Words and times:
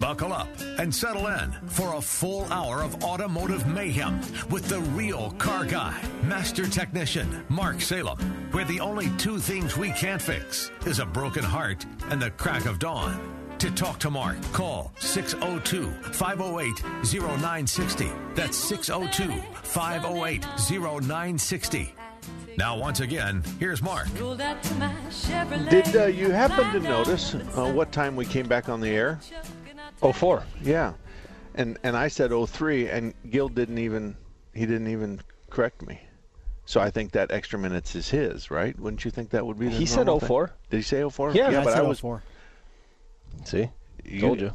Buckle 0.00 0.32
up 0.32 0.48
and 0.78 0.94
settle 0.94 1.26
in 1.26 1.50
for 1.66 1.96
a 1.96 2.00
full 2.00 2.44
hour 2.52 2.84
of 2.84 3.02
automotive 3.02 3.66
mayhem 3.66 4.20
with 4.48 4.68
the 4.68 4.78
real 4.92 5.32
car 5.38 5.64
guy, 5.64 6.00
master 6.22 6.68
technician 6.68 7.44
Mark 7.48 7.80
Salem, 7.80 8.16
where 8.52 8.64
the 8.66 8.78
only 8.78 9.10
two 9.16 9.38
things 9.40 9.76
we 9.76 9.90
can't 9.90 10.22
fix 10.22 10.70
is 10.86 11.00
a 11.00 11.06
broken 11.06 11.42
heart 11.42 11.84
and 12.10 12.22
the 12.22 12.30
crack 12.30 12.64
of 12.66 12.78
dawn. 12.78 13.20
To 13.58 13.72
talk 13.72 13.98
to 13.98 14.08
Mark, 14.08 14.40
call 14.52 14.92
602 15.00 15.90
508 16.12 16.84
0960. 17.02 18.08
That's 18.36 18.56
602 18.56 19.42
508 19.64 20.44
0960. 21.02 21.94
Now, 22.56 22.78
once 22.78 23.00
again, 23.00 23.42
here's 23.58 23.82
Mark. 23.82 24.06
Did 24.14 25.96
uh, 25.96 26.06
you 26.06 26.30
happen 26.30 26.72
to 26.72 26.80
notice 26.80 27.34
uh, 27.34 27.72
what 27.72 27.90
time 27.90 28.14
we 28.14 28.26
came 28.26 28.46
back 28.46 28.68
on 28.68 28.80
the 28.80 28.90
air? 28.90 29.18
Oh, 30.02 30.12
four. 30.12 30.44
Yeah, 30.62 30.92
and 31.54 31.78
and 31.82 31.96
I 31.96 32.08
said 32.08 32.32
oh 32.32 32.46
three, 32.46 32.88
and 32.88 33.14
Gil 33.30 33.48
didn't 33.48 33.78
even 33.78 34.16
he 34.54 34.66
didn't 34.66 34.88
even 34.88 35.20
correct 35.50 35.86
me. 35.86 36.00
So 36.66 36.80
I 36.80 36.90
think 36.90 37.12
that 37.12 37.30
extra 37.30 37.58
minutes 37.58 37.94
is 37.94 38.10
his, 38.10 38.50
right? 38.50 38.78
Wouldn't 38.78 39.04
you 39.04 39.10
think 39.10 39.30
that 39.30 39.46
would 39.46 39.58
be? 39.58 39.66
The 39.68 39.74
He 39.74 39.86
said 39.86 40.04
normal 40.06 40.20
thing? 40.20 40.28
04. 40.28 40.52
Did 40.70 40.76
he 40.76 40.82
say 40.82 41.08
04? 41.08 41.32
Yeah, 41.32 41.50
yeah 41.50 41.60
I 41.60 41.64
but 41.64 41.72
said 41.72 41.78
I 41.84 41.88
was. 41.88 42.00
04. 42.00 42.22
See? 43.44 43.70
you- 44.04 44.20
Told 44.20 44.40
you. 44.40 44.52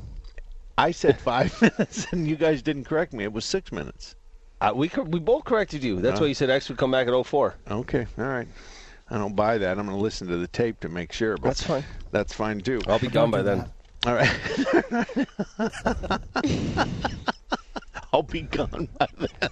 I 0.78 0.92
said 0.92 1.20
five 1.32 1.60
minutes, 1.62 2.08
and 2.12 2.28
you 2.28 2.36
guys 2.36 2.62
didn't 2.62 2.86
correct 2.86 3.14
me. 3.14 3.24
It 3.24 3.34
was 3.34 3.46
six 3.46 3.72
minutes. 3.72 4.16
Uh, 4.62 4.72
we 4.76 4.90
we 5.08 5.20
both 5.20 5.44
corrected 5.44 5.84
you. 5.84 6.00
That's 6.02 6.20
No. 6.20 6.24
why 6.24 6.28
you 6.30 6.34
said 6.34 6.50
X 6.50 6.70
would 6.70 6.78
come 6.78 6.92
back 6.92 7.08
at 7.08 7.26
04. 7.26 7.56
Okay, 7.70 8.08
all 8.18 8.26
right. 8.26 8.48
I 9.10 9.18
don't 9.18 9.36
buy 9.36 9.58
that. 9.58 9.78
I'm 9.78 9.86
going 9.86 9.98
to 9.98 10.02
listen 10.02 10.28
to 10.30 10.38
the 10.38 10.48
tape 10.48 10.80
to 10.80 10.90
make 10.90 11.12
sure. 11.12 11.36
But 11.36 11.50
That's 11.50 11.64
fine. 11.64 11.84
That's 12.12 12.34
fine 12.34 12.62
too. 12.62 12.80
I'll 12.88 12.98
be 13.00 13.08
gone 13.10 13.30
by 13.32 13.42
then. 13.42 13.70
All 14.06 14.16
right. 14.16 14.30
I'll 18.14 18.24
be 18.24 18.42
gone 18.42 18.90
by 19.00 19.08
then. 19.18 19.50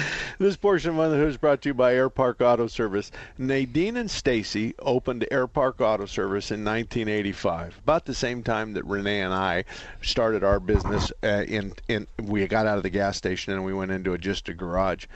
this 0.38 0.56
portion 0.56 0.90
of 0.90 0.96
Mother 0.96 1.18
Who 1.18 1.26
is 1.26 1.36
brought 1.36 1.62
to 1.62 1.68
you 1.70 1.74
by 1.74 1.94
Air 1.94 2.08
Park 2.08 2.40
Auto 2.40 2.66
Service. 2.66 3.10
Nadine 3.38 3.96
and 3.96 4.10
Stacy 4.10 4.74
opened 4.78 5.26
Air 5.30 5.46
Park 5.46 5.80
Auto 5.80 6.06
Service 6.06 6.50
in 6.50 6.64
1985, 6.64 7.78
about 7.82 8.06
the 8.06 8.14
same 8.14 8.42
time 8.42 8.72
that 8.72 8.84
Renee 8.84 9.20
and 9.20 9.34
I 9.34 9.64
started 10.00 10.42
our 10.42 10.60
business. 10.60 11.12
Uh, 11.22 11.44
in 11.46 11.74
in 11.88 12.06
we 12.22 12.46
got 12.46 12.66
out 12.66 12.78
of 12.78 12.82
the 12.82 12.90
gas 12.90 13.16
station 13.16 13.52
and 13.52 13.64
we 13.64 13.74
went 13.74 13.90
into 13.90 14.14
a, 14.14 14.18
just 14.18 14.48
a 14.48 14.54
garage. 14.54 15.06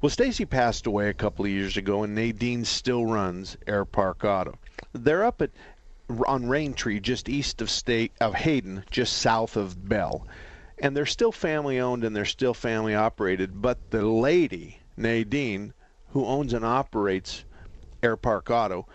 Well, 0.00 0.10
Stacy 0.10 0.44
passed 0.44 0.86
away 0.86 1.08
a 1.08 1.14
couple 1.14 1.44
of 1.46 1.50
years 1.50 1.76
ago, 1.76 2.02
and 2.02 2.14
Nadine 2.14 2.64
still 2.64 3.06
runs 3.06 3.56
Air 3.66 3.84
Park 3.84 4.24
Auto. 4.24 4.58
They're 4.92 5.24
up 5.24 5.40
at 5.40 5.50
on 6.08 6.44
Raintree, 6.44 7.00
just 7.00 7.28
east 7.28 7.62
of 7.62 7.70
state 7.70 8.12
of 8.20 8.34
Hayden, 8.34 8.84
just 8.90 9.14
south 9.14 9.56
of 9.56 9.88
Bell, 9.88 10.26
and 10.78 10.96
they're 10.96 11.06
still 11.06 11.32
family 11.32 11.80
owned 11.80 12.04
and 12.04 12.14
they're 12.14 12.24
still 12.24 12.54
family 12.54 12.94
operated. 12.94 13.62
But 13.62 13.78
the 13.90 14.04
lady 14.04 14.80
Nadine, 14.96 15.72
who 16.10 16.24
owns 16.24 16.52
and 16.52 16.64
operates 16.64 17.44
Air 18.02 18.16
Park 18.16 18.50
Auto, 18.50 18.86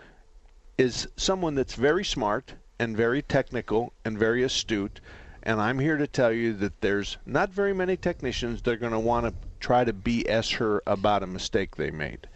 is 0.78 1.08
someone 1.16 1.54
that's 1.54 1.74
very 1.74 2.04
smart 2.04 2.54
and 2.78 2.96
very 2.96 3.20
technical 3.20 3.92
and 4.04 4.18
very 4.18 4.42
astute. 4.42 5.00
And 5.42 5.60
I'm 5.60 5.78
here 5.78 5.98
to 5.98 6.06
tell 6.06 6.32
you 6.32 6.54
that 6.54 6.80
there's 6.80 7.18
not 7.26 7.50
very 7.50 7.74
many 7.74 7.96
technicians 7.96 8.62
that 8.62 8.72
are 8.72 8.76
going 8.76 8.92
to 8.92 8.98
want 8.98 9.26
to 9.26 9.34
try 9.58 9.84
to 9.84 9.92
BS 9.92 10.54
her 10.56 10.82
about 10.86 11.22
a 11.22 11.26
mistake 11.26 11.76
they 11.76 11.90
made. 11.90 12.26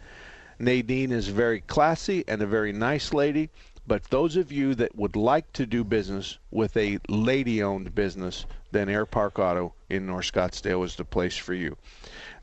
Nadine 0.59 1.11
is 1.11 1.27
very 1.27 1.61
classy 1.61 2.23
and 2.27 2.41
a 2.41 2.47
very 2.47 2.71
nice 2.71 3.13
lady, 3.13 3.49
but 3.87 4.03
those 4.05 4.35
of 4.35 4.51
you 4.51 4.75
that 4.75 4.95
would 4.95 5.15
like 5.15 5.51
to 5.53 5.65
do 5.65 5.83
business 5.83 6.39
with 6.51 6.75
a 6.75 6.99
lady 7.07 7.61
owned 7.61 7.93
business, 7.93 8.45
then 8.71 8.89
Air 8.89 9.05
Park 9.05 9.37
Auto 9.39 9.73
in 9.89 10.05
North 10.05 10.31
Scottsdale 10.31 10.83
is 10.85 10.95
the 10.95 11.05
place 11.05 11.37
for 11.37 11.53
you. 11.53 11.77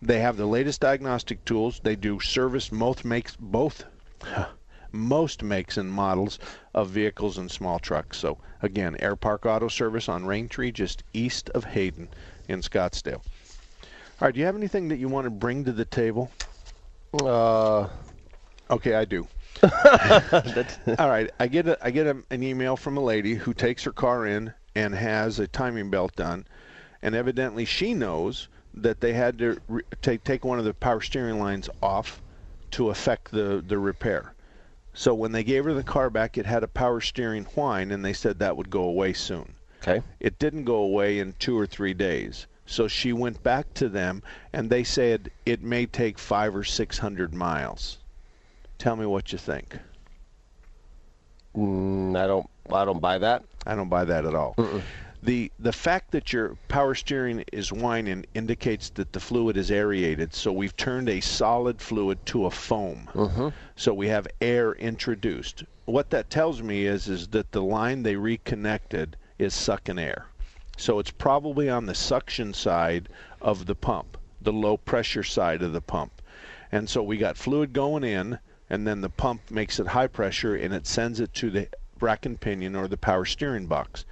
They 0.00 0.20
have 0.20 0.36
the 0.36 0.47
latest 0.47 0.81
diagnostic 0.81 1.44
tools. 1.44 1.81
They 1.82 1.97
do 1.97 2.20
service 2.20 2.70
most 2.70 3.04
makes 3.04 3.36
both 3.36 3.84
most 4.92 5.42
makes 5.42 5.76
and 5.76 5.91
models 5.91 6.38
of 6.75 6.91
vehicles 6.91 7.38
and 7.38 7.50
small 7.50 7.78
trucks. 7.78 8.19
So 8.19 8.38
again, 8.60 8.97
Air 9.00 9.16
Park 9.16 9.47
Auto 9.47 9.69
Service 9.69 10.08
on 10.08 10.25
Raintree, 10.25 10.72
just 10.72 11.02
east 11.12 11.50
of 11.50 11.64
Hayden 11.64 12.08
in 12.48 12.60
Scottsdale. 12.60 13.22
All 14.20 14.28
right, 14.28 14.34
do 14.34 14.41
you 14.41 14.47
have 14.47 14.56
anything 14.56 14.88
that 14.88 14.98
you 14.98 15.08
want 15.08 15.25
to 15.25 15.31
bring 15.31 15.64
to 15.64 15.72
the 15.72 15.84
table? 15.84 16.31
Uh, 17.20 17.88
Okay, 18.72 18.94
I 18.94 19.04
do. 19.04 19.26
All 20.98 21.08
right, 21.08 21.30
I 21.38 21.46
get 21.46 21.68
a, 21.68 21.78
I 21.84 21.90
get 21.90 22.06
a, 22.06 22.16
an 22.30 22.42
email 22.42 22.76
from 22.76 22.96
a 22.96 23.00
lady 23.04 23.34
who 23.34 23.54
takes 23.54 23.84
her 23.84 23.92
car 23.92 24.26
in 24.26 24.52
and 24.74 24.94
has 24.94 25.38
a 25.38 25.46
timing 25.46 25.90
belt 25.90 26.16
done, 26.16 26.46
and 27.02 27.14
evidently 27.14 27.64
she 27.64 27.94
knows 27.94 28.48
that 28.74 29.00
they 29.00 29.12
had 29.12 29.38
to 29.38 29.60
re- 29.68 29.82
take 30.00 30.24
take 30.24 30.44
one 30.44 30.58
of 30.58 30.64
the 30.64 30.74
power 30.74 31.00
steering 31.00 31.38
lines 31.38 31.68
off 31.82 32.22
to 32.72 32.90
affect 32.90 33.30
the 33.30 33.62
the 33.66 33.78
repair. 33.78 34.34
So 34.94 35.14
when 35.14 35.32
they 35.32 35.44
gave 35.44 35.64
her 35.64 35.74
the 35.74 35.82
car 35.82 36.10
back, 36.10 36.36
it 36.36 36.46
had 36.46 36.62
a 36.62 36.69
power 36.69 37.00
steering 37.00 37.44
whine, 37.54 37.90
and 37.90 38.04
they 38.04 38.12
said 38.12 38.38
that 38.38 38.56
would 38.56 38.70
go 38.70 38.82
away 38.82 39.12
soon. 39.14 39.54
okay. 39.82 40.02
It 40.20 40.38
didn't 40.38 40.64
go 40.64 40.76
away 40.76 41.19
in 41.19 41.32
two 41.38 41.58
or 41.58 41.66
three 41.66 41.94
days. 41.94 42.46
So 42.66 42.88
she 42.88 43.12
went 43.12 43.42
back 43.42 43.72
to 43.74 43.88
them, 43.88 44.22
and 44.52 44.70
they 44.70 44.84
said 44.84 45.30
it 45.44 45.62
may 45.62 45.86
take 45.86 46.19
five 46.19 46.54
or 46.54 46.64
six 46.64 46.98
hundred 46.98 47.34
miles. 47.34 47.98
Tell 48.82 48.97
me 48.97 49.06
what 49.06 49.31
you 49.31 49.38
think. 49.38 49.78
Mm, 51.56 52.16
I 52.16 52.26
don't. 52.26 52.50
I 52.72 52.84
don't 52.84 52.98
buy 53.00 53.16
that. 53.19 53.44
I 53.65 53.76
don't 53.76 53.88
buy 53.88 54.04
that 54.04 54.25
at 54.25 54.34
all. 54.34 54.56
The 55.22 55.53
the 55.60 55.70
fact 55.70 56.10
that 56.10 56.32
your 56.32 56.56
power 56.66 56.97
steering 56.97 57.44
is 57.53 57.72
whining 57.72 58.26
indicates 58.34 58.91
that 58.91 59.12
the 59.12 59.20
fluid 59.20 59.56
is 59.56 59.70
aerated. 59.70 60.34
So 60.34 60.50
we've 60.50 60.76
turned 60.76 61.09
a 61.09 61.20
solid 61.20 61.81
fluid 61.81 62.26
to 62.26 62.47
a 62.47 62.50
foam. 62.50 63.09
So 63.76 63.94
we 63.94 64.09
have 64.09 64.26
air 64.41 64.72
introduced. 64.72 65.62
What 65.84 66.10
that 66.10 66.28
tells 66.28 66.60
me 66.60 66.84
is 66.87 67.06
is 67.06 67.28
that 67.28 67.53
the 67.53 67.62
line 67.62 68.03
they 68.03 68.16
reconnected 68.16 69.16
is 69.38 69.54
sucking 69.54 70.00
air. 70.00 70.26
So 70.76 70.99
it's 70.99 71.12
probably 71.12 71.70
on 71.70 71.87
the 71.87 71.94
suction 71.94 72.53
side 72.53 73.09
of 73.41 73.66
the 73.66 73.76
pump, 73.76 74.19
the 74.41 74.53
low 74.53 74.76
pressure 74.76 75.22
side 75.22 75.62
of 75.62 75.72
the 75.72 75.81
pump. 75.81 76.20
And 76.72 76.91
so 76.91 77.00
we 77.00 77.16
got 77.16 77.37
fluid 77.37 77.72
going 77.72 78.03
in, 78.03 78.41
and 78.72 78.86
then 78.86 79.02
the 79.02 79.10
pump 79.10 79.50
makes 79.50 79.78
it 79.78 79.88
high 79.88 80.06
pressure 80.06 80.56
and 80.56 80.72
it 80.72 80.86
sends 80.86 81.20
it 81.20 81.34
to 81.34 81.50
the 81.50 81.68
rack 82.00 82.24
and 82.24 82.40
pinion 82.40 82.74
or 82.74 82.88
the 82.88 82.96
power 82.96 83.26
steering 83.26 83.66
box. 83.66 84.06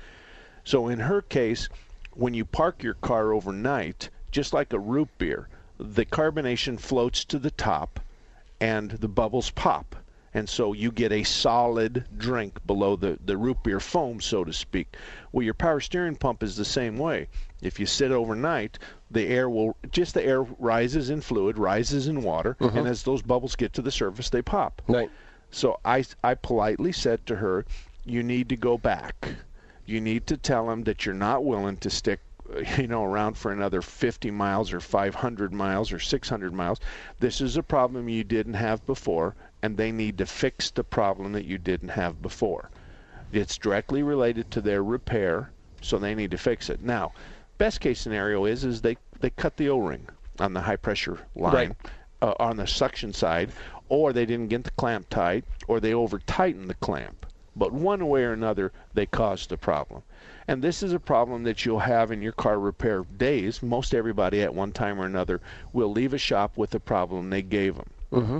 So 0.64 0.86
in 0.86 0.98
her 0.98 1.22
case, 1.22 1.70
when 2.12 2.34
you 2.34 2.44
park 2.44 2.82
your 2.82 2.92
car 2.92 3.32
overnight, 3.32 4.10
just 4.30 4.52
like 4.52 4.70
a 4.74 4.78
root 4.78 5.08
beer, 5.16 5.48
the 5.78 6.04
carbonation 6.04 6.78
floats 6.78 7.24
to 7.24 7.38
the 7.38 7.50
top 7.50 8.00
and 8.60 8.90
the 8.90 9.08
bubbles 9.08 9.48
pop. 9.48 9.96
And 10.32 10.48
so 10.48 10.72
you 10.72 10.92
get 10.92 11.10
a 11.10 11.24
solid 11.24 12.04
drink 12.16 12.64
below 12.66 12.94
the, 12.96 13.18
the 13.24 13.36
root 13.36 13.62
beer 13.64 13.80
foam, 13.80 14.20
so 14.20 14.44
to 14.44 14.52
speak. 14.52 14.96
Well, 15.32 15.44
your 15.44 15.54
power 15.54 15.80
steering 15.80 16.16
pump 16.16 16.42
is 16.42 16.56
the 16.56 16.64
same 16.64 16.98
way. 16.98 17.26
If 17.62 17.80
you 17.80 17.86
sit 17.86 18.12
overnight, 18.12 18.78
the 19.10 19.26
air 19.26 19.50
will 19.50 19.76
just 19.90 20.14
the 20.14 20.24
air 20.24 20.42
rises 20.42 21.10
in 21.10 21.20
fluid, 21.20 21.58
rises 21.58 22.06
in 22.06 22.22
water, 22.22 22.56
mm-hmm. 22.60 22.78
and 22.78 22.86
as 22.86 23.02
those 23.02 23.22
bubbles 23.22 23.56
get 23.56 23.72
to 23.74 23.82
the 23.82 23.90
surface, 23.90 24.30
they 24.30 24.42
pop. 24.42 24.80
Right. 24.86 25.10
So 25.50 25.80
I, 25.84 26.04
I 26.22 26.34
politely 26.34 26.92
said 26.92 27.26
to 27.26 27.36
her, 27.36 27.64
you 28.04 28.22
need 28.22 28.48
to 28.50 28.56
go 28.56 28.78
back. 28.78 29.28
You 29.84 30.00
need 30.00 30.26
to 30.28 30.36
tell 30.36 30.68
them 30.68 30.84
that 30.84 31.04
you're 31.04 31.14
not 31.14 31.44
willing 31.44 31.76
to 31.78 31.90
stick, 31.90 32.20
you 32.78 32.86
know, 32.86 33.04
around 33.04 33.36
for 33.36 33.50
another 33.50 33.82
50 33.82 34.30
miles 34.30 34.72
or 34.72 34.80
500 34.80 35.52
miles 35.52 35.92
or 35.92 35.98
600 35.98 36.52
miles. 36.54 36.78
This 37.18 37.40
is 37.40 37.56
a 37.56 37.62
problem 37.62 38.08
you 38.08 38.22
didn't 38.22 38.54
have 38.54 38.86
before, 38.86 39.34
and 39.62 39.76
they 39.76 39.92
need 39.92 40.18
to 40.18 40.26
fix 40.26 40.70
the 40.70 40.84
problem 40.84 41.32
that 41.32 41.44
you 41.44 41.58
didn't 41.58 41.90
have 41.90 42.22
before. 42.22 42.70
It's 43.32 43.58
directly 43.58 44.02
related 44.02 44.50
to 44.52 44.60
their 44.60 44.82
repair, 44.82 45.50
so 45.82 45.98
they 45.98 46.14
need 46.14 46.30
to 46.32 46.38
fix 46.38 46.70
it. 46.70 46.82
Now, 46.82 47.12
best 47.58 47.80
case 47.80 48.00
scenario 48.00 48.44
is 48.46 48.64
is 48.64 48.80
they 48.80 48.96
they 49.20 49.30
cut 49.30 49.56
the 49.56 49.68
O-ring 49.68 50.06
on 50.38 50.54
the 50.54 50.60
high 50.62 50.76
pressure 50.76 51.18
line 51.36 51.52
Right. 51.54 51.72
uh, 52.22 52.34
on 52.40 52.56
the 52.56 52.66
suction 52.66 53.12
side, 53.12 53.50
or 53.88 54.12
they 54.12 54.24
didn't 54.26 54.48
get 54.48 54.64
the 54.64 54.70
clamp 54.72 55.08
tight, 55.10 55.44
or 55.68 55.78
they 55.80 55.92
over 55.94 56.18
tightened 56.20 56.68
the 56.70 56.74
clamp. 56.74 57.26
but 57.56 57.72
one 57.72 58.06
way 58.08 58.22
or 58.24 58.32
another, 58.32 58.72
they 58.94 59.04
caused 59.04 59.50
the 59.50 59.56
problem. 59.56 60.02
And 60.48 60.62
this 60.62 60.82
is 60.82 60.92
a 60.92 61.00
problem 61.00 61.42
that 61.42 61.64
you'll 61.66 61.80
have 61.80 62.10
in 62.12 62.22
your 62.22 62.32
car 62.32 62.58
repair 62.58 63.04
days. 63.18 63.62
Most 63.62 63.92
everybody 63.92 64.40
at 64.42 64.54
one 64.54 64.72
time 64.72 64.98
or 65.00 65.04
another 65.04 65.40
will 65.72 65.90
leave 65.92 66.14
a 66.14 66.18
shop 66.18 66.56
with 66.56 66.74
a 66.74 66.80
problem 66.80 67.28
they 67.28 67.42
gave 67.42 67.76
them. 67.76 67.90
Mm-hmm. 68.12 68.38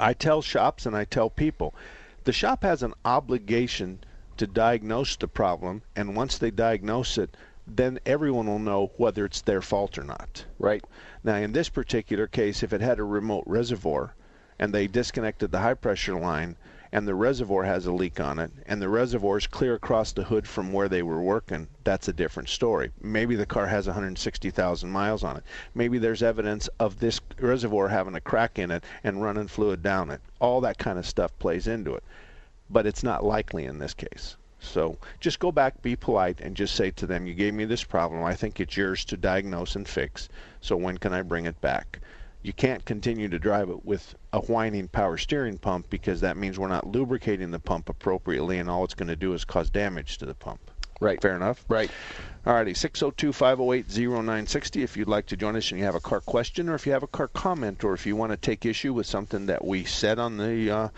I 0.00 0.12
tell 0.12 0.42
shops 0.42 0.86
and 0.86 0.96
I 0.96 1.04
tell 1.04 1.28
people 1.28 1.74
the 2.22 2.32
shop 2.32 2.62
has 2.62 2.84
an 2.84 2.94
obligation 3.04 3.98
to 4.36 4.46
diagnose 4.46 5.16
the 5.16 5.26
problem, 5.26 5.82
and 5.96 6.14
once 6.14 6.38
they 6.38 6.52
diagnose 6.52 7.18
it, 7.18 7.36
then 7.66 7.98
everyone 8.06 8.46
will 8.46 8.60
know 8.60 8.92
whether 8.96 9.24
it's 9.24 9.40
their 9.42 9.60
fault 9.60 9.98
or 9.98 10.04
not. 10.04 10.44
Right. 10.58 10.84
Now, 11.24 11.34
in 11.36 11.52
this 11.52 11.68
particular 11.68 12.28
case, 12.28 12.62
if 12.62 12.72
it 12.72 12.80
had 12.80 13.00
a 13.00 13.04
remote 13.04 13.42
reservoir 13.46 14.14
and 14.58 14.72
they 14.72 14.86
disconnected 14.86 15.50
the 15.50 15.58
high 15.58 15.74
pressure 15.74 16.18
line 16.18 16.56
and 16.90 17.06
the 17.06 17.14
reservoir 17.14 17.64
has 17.64 17.86
a 17.86 17.92
leak 17.92 18.18
on 18.18 18.38
it 18.38 18.50
and 18.66 18.80
the 18.80 18.88
reservoir 18.88 19.36
is 19.36 19.46
clear 19.46 19.74
across 19.74 20.12
the 20.12 20.24
hood 20.24 20.46
from 20.46 20.72
where 20.72 20.88
they 20.88 21.02
were 21.02 21.20
working, 21.20 21.68
that's 21.84 22.08
a 22.08 22.12
different 22.12 22.48
story. 22.48 22.90
Maybe 23.00 23.36
the 23.36 23.46
car 23.46 23.66
has 23.66 23.86
160,000 23.86 24.90
miles 24.90 25.22
on 25.22 25.36
it. 25.36 25.44
Maybe 25.74 25.98
there's 25.98 26.22
evidence 26.22 26.68
of 26.78 26.98
this 26.98 27.20
reservoir 27.38 27.88
having 27.88 28.14
a 28.14 28.20
crack 28.20 28.58
in 28.58 28.70
it 28.70 28.84
and 29.04 29.22
running 29.22 29.48
fluid 29.48 29.82
down 29.82 30.10
it. 30.10 30.20
All 30.40 30.60
that 30.62 30.78
kind 30.78 30.98
of 30.98 31.06
stuff 31.06 31.38
plays 31.38 31.66
into 31.66 31.94
it. 31.94 32.04
But 32.70 32.86
it's 32.86 33.02
not 33.02 33.24
likely 33.24 33.64
in 33.64 33.78
this 33.78 33.94
case. 33.94 34.36
So 34.60 34.98
just 35.20 35.38
go 35.38 35.52
back, 35.52 35.80
be 35.82 35.94
polite, 35.94 36.40
and 36.40 36.56
just 36.56 36.74
say 36.74 36.90
to 36.90 37.06
them, 37.06 37.26
You 37.26 37.34
gave 37.34 37.54
me 37.54 37.64
this 37.64 37.84
problem. 37.84 38.24
I 38.24 38.34
think 38.34 38.58
it's 38.58 38.76
yours 38.76 39.04
to 39.04 39.16
diagnose 39.16 39.76
and 39.76 39.86
fix. 39.86 40.28
So 40.60 40.76
when 40.76 40.98
can 40.98 41.12
I 41.12 41.22
bring 41.22 41.46
it 41.46 41.60
back? 41.60 42.00
You 42.42 42.52
can't 42.52 42.84
continue 42.84 43.28
to 43.28 43.38
drive 43.38 43.68
it 43.68 43.84
with 43.84 44.14
a 44.32 44.40
whining 44.40 44.88
power 44.88 45.16
steering 45.16 45.58
pump 45.58 45.90
because 45.90 46.20
that 46.20 46.36
means 46.36 46.58
we're 46.58 46.68
not 46.68 46.86
lubricating 46.86 47.50
the 47.50 47.58
pump 47.58 47.88
appropriately, 47.88 48.58
and 48.58 48.70
all 48.70 48.84
it's 48.84 48.94
going 48.94 49.08
to 49.08 49.16
do 49.16 49.34
is 49.34 49.44
cause 49.44 49.70
damage 49.70 50.18
to 50.18 50.26
the 50.26 50.34
pump. 50.34 50.60
Right. 51.00 51.20
Fair 51.20 51.36
enough? 51.36 51.64
Right. 51.68 51.90
Alrighty, 52.44 52.76
602 52.76 53.32
508 53.32 53.86
0960 53.88 54.82
if 54.82 54.96
you'd 54.96 55.08
like 55.08 55.26
to 55.26 55.36
join 55.36 55.54
us 55.54 55.70
and 55.70 55.78
you 55.78 55.84
have 55.84 55.94
a 55.94 56.00
car 56.00 56.20
question 56.20 56.68
or 56.68 56.74
if 56.74 56.86
you 56.86 56.92
have 56.92 57.02
a 57.02 57.08
car 57.08 57.28
comment 57.28 57.84
or 57.84 57.94
if 57.94 58.06
you 58.06 58.16
want 58.16 58.32
to 58.32 58.36
take 58.36 58.66
issue 58.66 58.92
with 58.92 59.06
something 59.06 59.46
that 59.46 59.64
we 59.64 59.84
said 59.84 60.18
on 60.18 60.38
the 60.38 60.70
uh, 60.70 60.88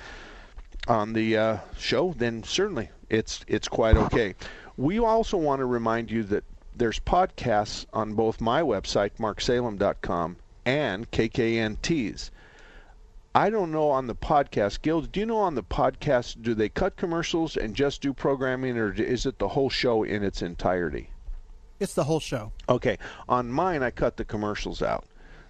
on 0.88 1.12
the 1.12 1.36
uh, 1.36 1.58
show, 1.76 2.14
then 2.16 2.42
certainly 2.42 2.88
it's 3.10 3.44
it's 3.46 3.68
quite 3.68 3.96
okay. 3.96 4.34
We 4.76 4.98
also 4.98 5.36
want 5.36 5.60
to 5.60 5.66
remind 5.66 6.10
you 6.10 6.22
that 6.24 6.44
there's 6.74 7.00
podcasts 7.00 7.84
on 7.92 8.14
both 8.14 8.40
my 8.40 8.62
website, 8.62 9.10
marksalem.com, 9.18 10.36
and 10.64 11.10
KKNT's. 11.10 12.30
I 13.34 13.48
don't 13.48 13.70
know 13.70 13.90
on 13.90 14.08
the 14.08 14.14
podcast, 14.14 14.82
Gil, 14.82 15.02
do 15.02 15.20
you 15.20 15.26
know 15.26 15.38
on 15.38 15.54
the 15.54 15.62
podcast, 15.62 16.42
do 16.42 16.52
they 16.52 16.68
cut 16.68 16.96
commercials 16.96 17.56
and 17.56 17.76
just 17.76 18.02
do 18.02 18.12
programming, 18.12 18.76
or 18.76 18.92
is 18.92 19.24
it 19.24 19.38
the 19.38 19.48
whole 19.48 19.70
show 19.70 20.02
in 20.02 20.24
its 20.24 20.42
entirety? 20.42 21.10
It's 21.78 21.94
the 21.94 22.04
whole 22.04 22.20
show. 22.20 22.52
Okay. 22.68 22.98
On 23.28 23.50
mine, 23.50 23.82
I 23.82 23.90
cut 23.90 24.16
the 24.16 24.24
commercials 24.24 24.82
out. 24.82 25.04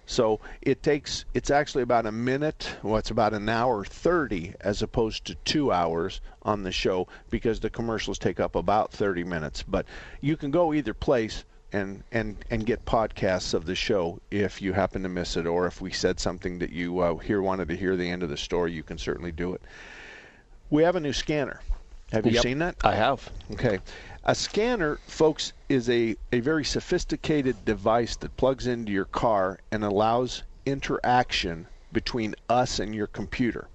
So 0.05 0.39
it 0.61 0.83
takes, 0.83 1.25
it's 1.33 1.49
actually 1.49 1.83
about 1.83 2.05
a 2.05 2.11
minute, 2.11 2.75
well, 2.83 2.97
it's 2.97 3.11
about 3.11 3.33
an 3.33 3.47
hour 3.49 3.85
30 3.85 4.55
as 4.61 4.81
opposed 4.81 5.25
to 5.25 5.35
two 5.35 5.71
hours 5.71 6.21
on 6.43 6.63
the 6.63 6.71
show 6.71 7.07
because 7.29 7.59
the 7.59 7.69
commercials 7.69 8.19
take 8.19 8.39
up 8.39 8.55
about 8.55 8.91
30 8.91 9.23
minutes. 9.23 9.63
But 9.63 9.85
you 10.19 10.37
can 10.37 10.51
go 10.51 10.73
either 10.73 10.93
place 10.93 11.45
and, 11.73 12.03
and, 12.11 12.43
and 12.49 12.65
get 12.65 12.85
podcasts 12.85 13.53
of 13.53 13.65
the 13.65 13.75
show 13.75 14.19
if 14.29 14.61
you 14.61 14.73
happen 14.73 15.03
to 15.03 15.09
miss 15.09 15.37
it 15.37 15.45
or 15.45 15.67
if 15.67 15.81
we 15.81 15.91
said 15.91 16.19
something 16.19 16.59
that 16.59 16.71
you 16.71 16.99
uh, 16.99 17.15
here 17.17 17.41
wanted 17.41 17.67
to 17.69 17.75
hear 17.75 17.95
the 17.95 18.09
end 18.09 18.23
of 18.23 18.29
the 18.29 18.37
story, 18.37 18.71
you 18.71 18.83
can 18.83 18.97
certainly 18.97 19.31
do 19.31 19.53
it. 19.53 19.61
We 20.69 20.83
have 20.83 20.95
a 20.95 20.99
new 20.99 21.13
scanner. 21.13 21.61
Have 22.11 22.25
you 22.25 22.33
Yep. 22.33 22.43
seen 22.43 22.59
that? 22.59 22.75
I 22.83 22.95
have. 22.95 23.29
Okay. 23.51 23.79
A 24.25 24.35
scanner, 24.35 24.99
folks, 25.07 25.53
is 25.69 25.89
a, 25.89 26.15
a 26.31 26.41
very 26.41 26.65
sophisticated 26.65 27.63
device 27.65 28.15
that 28.17 28.35
plugs 28.37 28.67
into 28.67 28.91
your 28.91 29.05
car 29.05 29.59
and 29.71 29.83
allows 29.83 30.43
interaction 30.65 31.67
between 31.91 32.35
us 32.49 32.79
and 32.79 32.93
your 32.93 33.07
computer. 33.07 33.69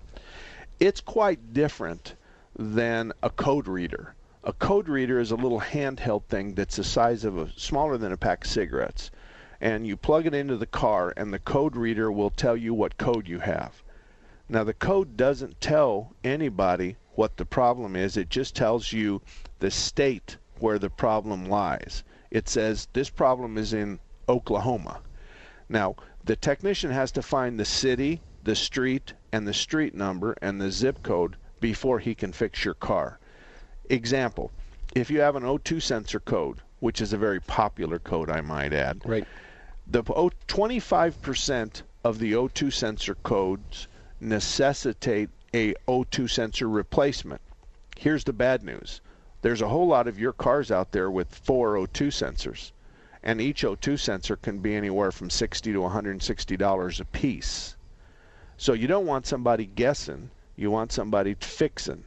It's 0.78 1.00
quite 1.00 1.52
different 1.54 2.14
than 2.58 3.12
a 3.22 3.30
code 3.30 3.66
reader. 3.68 4.14
A 4.48 4.52
code 4.52 4.88
reader 4.88 5.18
is 5.18 5.32
a 5.32 5.34
little 5.34 5.60
handheld 5.60 6.26
thing 6.26 6.54
that's 6.54 6.76
the 6.76 6.84
size 6.84 7.24
of 7.24 7.36
a 7.36 7.50
smaller 7.58 7.98
than 7.98 8.12
a 8.12 8.16
pack 8.16 8.44
of 8.44 8.50
cigarettes. 8.52 9.10
And 9.60 9.84
you 9.84 9.96
plug 9.96 10.24
it 10.24 10.34
into 10.34 10.56
the 10.56 10.66
car, 10.66 11.12
and 11.16 11.32
the 11.32 11.40
code 11.40 11.74
reader 11.74 12.12
will 12.12 12.30
tell 12.30 12.56
you 12.56 12.72
what 12.72 12.96
code 12.96 13.26
you 13.26 13.40
have. 13.40 13.82
Now, 14.48 14.62
the 14.62 14.72
code 14.72 15.16
doesn't 15.16 15.60
tell 15.60 16.14
anybody 16.22 16.94
what 17.16 17.38
the 17.38 17.44
problem 17.44 17.96
is, 17.96 18.16
it 18.16 18.28
just 18.28 18.54
tells 18.54 18.92
you 18.92 19.20
the 19.58 19.72
state 19.72 20.36
where 20.60 20.78
the 20.78 20.90
problem 20.90 21.46
lies. 21.46 22.04
It 22.30 22.48
says 22.48 22.86
this 22.92 23.10
problem 23.10 23.58
is 23.58 23.72
in 23.72 23.98
Oklahoma. 24.28 25.00
Now, 25.68 25.96
the 26.24 26.36
technician 26.36 26.92
has 26.92 27.10
to 27.10 27.20
find 27.20 27.58
the 27.58 27.64
city, 27.64 28.20
the 28.44 28.54
street, 28.54 29.14
and 29.32 29.48
the 29.48 29.52
street 29.52 29.92
number 29.96 30.36
and 30.40 30.60
the 30.60 30.70
zip 30.70 31.02
code 31.02 31.34
before 31.58 31.98
he 31.98 32.14
can 32.14 32.30
fix 32.30 32.64
your 32.64 32.74
car. 32.74 33.18
Example 33.90 34.50
if 34.94 35.10
you 35.10 35.20
have 35.20 35.36
an 35.36 35.42
O2 35.42 35.80
sensor 35.82 36.20
code, 36.20 36.62
which 36.80 37.00
is 37.02 37.12
a 37.12 37.18
very 37.18 37.40
popular 37.40 37.98
code, 37.98 38.30
I 38.30 38.40
might 38.40 38.72
add, 38.72 39.02
Right. 39.04 39.26
the 39.86 40.02
O- 40.14 40.30
25% 40.48 41.82
of 42.02 42.18
the 42.18 42.32
O2 42.34 42.70
sensor 42.72 43.14
codes 43.16 43.88
necessitate 44.20 45.28
a 45.52 45.74
O2 45.86 46.28
sensor 46.28 46.68
replacement. 46.68 47.40
Here's 47.98 48.24
the 48.24 48.32
bad 48.32 48.62
news. 48.62 49.00
There's 49.42 49.60
a 49.60 49.68
whole 49.68 49.86
lot 49.86 50.08
of 50.08 50.18
your 50.18 50.32
cars 50.32 50.70
out 50.70 50.92
there 50.92 51.10
with 51.10 51.34
four 51.34 51.74
O2 51.76 52.08
sensors, 52.08 52.72
and 53.22 53.38
each 53.40 53.64
O2 53.64 53.98
sensor 53.98 54.36
can 54.36 54.58
be 54.60 54.74
anywhere 54.74 55.12
from 55.12 55.28
60 55.28 55.72
to 55.72 55.80
160 55.82 56.56
dollars 56.56 57.00
a 57.00 57.04
piece. 57.04 57.76
So 58.56 58.72
you 58.72 58.86
don't 58.86 59.06
want 59.06 59.26
somebody 59.26 59.66
guessing, 59.66 60.30
you 60.56 60.70
want 60.70 60.90
somebody 60.90 61.34
fixing. 61.34 62.04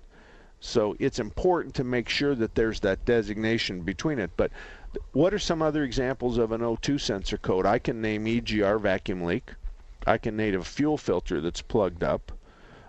So 0.60 0.96
it's 1.00 1.20
important 1.20 1.76
to 1.76 1.84
make 1.84 2.10
sure 2.10 2.36
that 2.36 2.56
there's 2.56 2.82
that 2.82 3.06
designation 3.06 3.82
between 3.82 4.20
it. 4.20 4.32
But 4.36 4.52
what 5.14 5.34
are 5.34 5.40
some 5.40 5.62
other 5.62 5.84
examples 5.84 6.38
of 6.38 6.52
an 6.52 6.62
O2 6.62 7.00
sensor 7.00 7.38
code? 7.38 7.66
I 7.66 7.80
can 7.80 8.02
name 8.02 8.26
EGR 8.26 8.80
vacuum 8.80 9.24
leak. 9.24 9.54
I 10.06 10.18
can 10.18 10.36
name 10.36 10.60
a 10.60 10.64
fuel 10.64 10.98
filter 10.98 11.40
that's 11.42 11.62
plugged 11.62 12.04
up. 12.04 12.32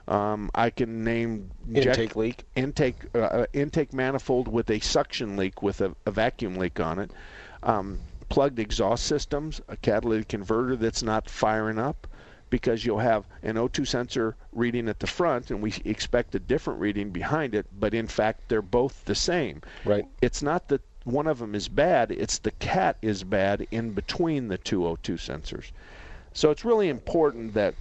Um, 0.08 0.50
I 0.54 0.70
can 0.70 1.04
name 1.04 1.50
Intake 1.72 2.16
leak. 2.16 2.44
intake 2.56 2.96
uh, 3.14 3.46
intake 3.52 3.92
manifold 3.92 4.48
with 4.48 4.68
a 4.70 4.80
suction 4.80 5.36
leak 5.36 5.62
with 5.62 5.80
a, 5.80 5.94
a 6.04 6.10
vacuum 6.10 6.56
leak 6.56 6.80
on 6.80 6.98
it. 6.98 7.12
Um, 7.62 8.00
plugged 8.28 8.58
exhaust 8.58 9.04
systems, 9.04 9.60
a 9.68 9.76
catalytic 9.76 10.28
converter 10.28 10.74
that's 10.74 11.02
not 11.02 11.30
firing 11.30 11.78
up 11.78 12.08
because 12.50 12.84
you'll 12.84 12.98
have 12.98 13.24
an 13.42 13.54
O2 13.54 13.86
sensor 13.86 14.36
reading 14.52 14.88
at 14.88 14.98
the 15.00 15.06
front 15.06 15.50
and 15.50 15.62
we 15.62 15.72
expect 15.84 16.34
a 16.34 16.38
different 16.38 16.80
reading 16.80 17.10
behind 17.10 17.54
it, 17.54 17.66
but 17.78 17.94
in 17.94 18.06
fact 18.06 18.48
they're 18.48 18.60
both 18.60 19.04
the 19.04 19.14
same. 19.14 19.62
Right. 19.84 20.04
It's 20.20 20.42
not 20.42 20.68
that 20.68 20.82
one 21.04 21.26
of 21.26 21.38
them 21.38 21.54
is 21.54 21.68
bad, 21.68 22.10
it's 22.10 22.38
the 22.38 22.50
cat 22.52 22.96
is 23.00 23.24
bad 23.24 23.66
in 23.70 23.92
between 23.92 24.48
the 24.48 24.58
two 24.58 24.80
O2 24.80 25.14
sensors. 25.14 25.70
So 26.32 26.50
it's 26.50 26.64
really 26.64 26.88
important 26.88 27.54
that 27.54 27.74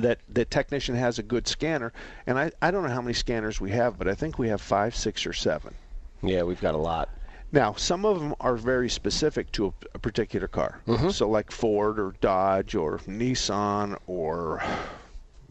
that 0.00 0.18
the 0.28 0.44
technician 0.46 0.94
has 0.94 1.18
a 1.18 1.22
good 1.22 1.46
scanner. 1.46 1.92
And 2.26 2.38
I, 2.38 2.50
I 2.62 2.70
don't 2.70 2.82
know 2.82 2.88
how 2.94 3.02
many 3.02 3.12
scanners 3.12 3.60
we 3.60 3.72
have, 3.72 3.98
but 3.98 4.08
I 4.08 4.14
think 4.14 4.38
we 4.38 4.48
have 4.48 4.62
five, 4.62 4.96
six, 4.96 5.26
or 5.26 5.34
seven. 5.34 5.74
Yeah, 6.22 6.44
we've 6.44 6.60
got 6.60 6.74
a 6.74 6.78
lot. 6.78 7.10
Now, 7.52 7.74
some 7.74 8.06
of 8.06 8.18
them 8.18 8.34
are 8.40 8.56
very 8.56 8.88
specific 8.88 9.52
to 9.52 9.66
a, 9.66 9.72
a 9.94 9.98
particular 9.98 10.48
car. 10.48 10.80
Mm-hmm. 10.86 11.10
So, 11.10 11.28
like 11.28 11.50
Ford 11.50 12.00
or 12.00 12.14
Dodge 12.22 12.74
or 12.74 12.98
Nissan 13.00 13.98
or, 14.06 14.62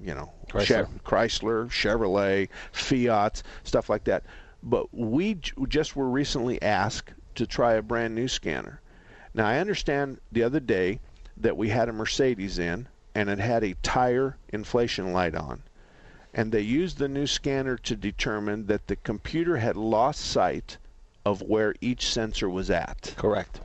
you 0.04 0.16
know, 0.16 0.32
Chrysler. 0.50 0.66
Chev- 0.66 1.04
Chrysler, 1.06 1.70
Chevrolet, 1.70 2.50
Fiat, 2.72 3.44
stuff 3.64 3.88
like 3.88 4.06
that. 4.06 4.24
But 4.64 4.92
we 4.94 5.36
j- 5.36 5.54
just 5.68 5.96
were 5.96 6.10
recently 6.10 6.60
asked 6.62 7.14
to 7.36 7.46
try 7.46 7.74
a 7.74 7.84
brand 7.84 8.16
new 8.16 8.28
scanner. 8.28 8.82
Now, 9.36 9.48
I 9.48 9.60
understand 9.60 10.20
the 10.32 10.44
other 10.44 10.60
day 10.60 11.00
that 11.38 11.56
we 11.56 11.70
had 11.70 11.88
a 11.88 11.94
Mercedes 11.94 12.58
in 12.58 12.88
and 13.14 13.30
it 13.30 13.40
had 13.40 13.64
a 13.64 13.76
tire 13.84 14.38
inflation 14.50 15.14
light 15.14 15.36
on. 15.36 15.64
And 16.34 16.52
they 16.52 16.62
used 16.62 16.98
the 16.98 17.10
new 17.10 17.28
scanner 17.28 17.78
to 17.78 17.96
determine 17.96 18.68
that 18.68 18.88
the 18.88 18.96
computer 18.96 19.58
had 19.58 19.76
lost 19.76 20.22
sight 20.22 20.78
of 21.26 21.42
where 21.42 21.76
each 21.82 22.08
sensor 22.12 22.50
was 22.50 22.70
at. 22.70 23.14
Correct. 23.18 23.62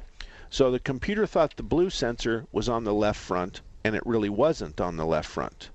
So 0.50 0.70
the 0.70 0.78
computer 0.78 1.26
thought 1.26 1.56
the 1.56 1.62
blue 1.62 1.90
sensor 1.90 2.46
was 2.52 2.68
on 2.68 2.84
the 2.84 2.94
left 2.94 3.20
front, 3.20 3.60
and 3.84 3.94
it 3.96 4.06
really 4.06 4.28
wasn't 4.28 4.80
on 4.80 4.96
the 4.96 5.06
left 5.06 5.28
front. 5.28 5.70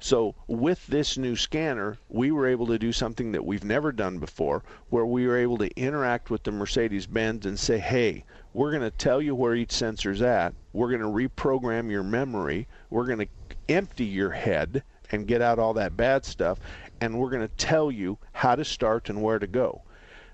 So 0.00 0.34
with 0.46 0.86
this 0.86 1.16
new 1.16 1.36
scanner, 1.36 1.96
we 2.08 2.30
were 2.30 2.46
able 2.46 2.66
to 2.66 2.78
do 2.78 2.92
something 2.92 3.32
that 3.32 3.46
we've 3.46 3.64
never 3.64 3.92
done 3.92 4.18
before, 4.18 4.62
where 4.90 5.06
we 5.06 5.26
were 5.26 5.38
able 5.38 5.56
to 5.58 5.80
interact 5.80 6.30
with 6.30 6.42
the 6.42 6.52
Mercedes-Benz 6.52 7.46
and 7.46 7.58
say, 7.58 7.78
"Hey, 7.78 8.24
we're 8.52 8.70
going 8.70 8.82
to 8.82 8.90
tell 8.90 9.22
you 9.22 9.34
where 9.34 9.54
each 9.54 9.72
sensor's 9.72 10.20
at. 10.20 10.54
We're 10.72 10.90
going 10.90 11.00
to 11.00 11.06
reprogram 11.06 11.90
your 11.90 12.02
memory. 12.02 12.68
We're 12.90 13.06
going 13.06 13.20
to 13.20 13.28
empty 13.68 14.04
your 14.04 14.30
head 14.30 14.82
and 15.10 15.26
get 15.26 15.40
out 15.40 15.58
all 15.58 15.74
that 15.74 15.96
bad 15.96 16.24
stuff, 16.24 16.58
and 17.00 17.18
we're 17.18 17.30
going 17.30 17.48
to 17.48 17.56
tell 17.56 17.90
you 17.90 18.18
how 18.32 18.54
to 18.56 18.64
start 18.64 19.08
and 19.08 19.22
where 19.22 19.38
to 19.38 19.46
go. 19.46 19.82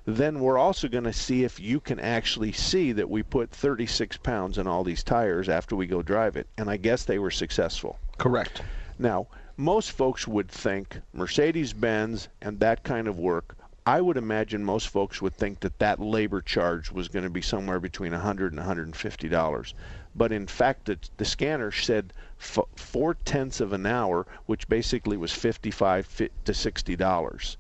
Then 0.07 0.41
we're 0.41 0.59
also 0.59 0.89
going 0.89 1.05
to 1.05 1.13
see 1.13 1.45
if 1.45 1.61
you 1.61 1.79
can 1.81 2.01
actually 2.01 2.53
see 2.53 2.93
that 2.93 3.11
we 3.11 3.23
put 3.23 3.51
36 3.51 4.17
pounds 4.19 4.59
in 4.59 4.67
all 4.67 4.83
these 4.83 5.05
tires 5.05 5.49
after 5.49 5.77
we 5.77 5.87
go 5.87 6.03
drive 6.03 6.37
it. 6.37 6.47
And 6.57 6.71
I 6.71 6.77
guess 6.79 7.05
they 7.05 7.19
were 7.19 7.31
successful. 7.31 7.99
Correct. 8.19 8.63
Now, 8.99 9.29
most 9.57 9.93
folks 9.93 10.27
would 10.27 10.51
think 10.51 11.01
Mercedes 11.13 11.75
Benz 11.75 12.29
and 12.41 12.59
that 12.61 12.83
kind 12.83 13.07
of 13.09 13.19
work. 13.19 13.57
I 13.87 14.01
would 14.01 14.17
imagine 14.17 14.65
most 14.65 14.89
folks 14.89 15.21
would 15.21 15.35
think 15.35 15.61
that 15.61 15.79
that 15.79 16.01
labor 16.01 16.41
charge 16.41 16.91
was 16.93 17.09
going 17.09 17.25
to 17.25 17.31
be 17.31 17.43
somewhere 17.43 17.81
between 17.81 18.13
100 18.13 18.53
and 18.53 18.59
150 18.59 19.29
dollars. 19.29 19.75
But 20.15 20.33
in 20.33 20.47
fact, 20.47 20.87
the, 20.87 20.99
the 21.17 21.25
scanner 21.25 21.73
said 21.73 22.13
f- 22.39 22.59
four 22.77 23.15
tenths 23.15 23.61
of 23.61 23.73
an 23.73 23.87
hour, 23.87 24.27
which 24.47 24.69
basically 24.69 25.17
was 25.17 25.33
55 25.33 26.07
fi- 26.07 26.31
to 26.45 26.55
60 26.55 26.97
dollars. 26.97 27.57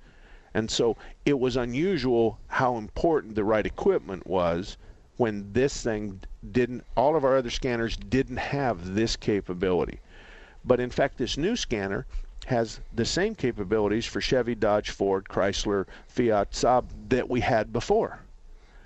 And 0.54 0.70
so 0.70 0.96
it 1.24 1.38
was 1.38 1.56
unusual 1.56 2.38
how 2.48 2.76
important 2.76 3.34
the 3.34 3.44
right 3.44 3.66
equipment 3.66 4.26
was 4.26 4.76
when 5.16 5.52
this 5.52 5.82
thing 5.82 6.20
didn't, 6.50 6.84
all 6.96 7.14
of 7.14 7.24
our 7.24 7.36
other 7.36 7.50
scanners 7.50 7.96
didn't 7.96 8.38
have 8.38 8.94
this 8.94 9.16
capability. 9.16 10.00
But 10.64 10.80
in 10.80 10.90
fact, 10.90 11.18
this 11.18 11.36
new 11.36 11.56
scanner 11.56 12.06
has 12.46 12.80
the 12.94 13.04
same 13.04 13.34
capabilities 13.34 14.06
for 14.06 14.20
Chevy, 14.20 14.54
Dodge, 14.54 14.90
Ford, 14.90 15.26
Chrysler, 15.28 15.86
Fiat, 16.08 16.52
Saab 16.52 16.84
that 17.10 17.28
we 17.28 17.40
had 17.40 17.72
before. 17.72 18.20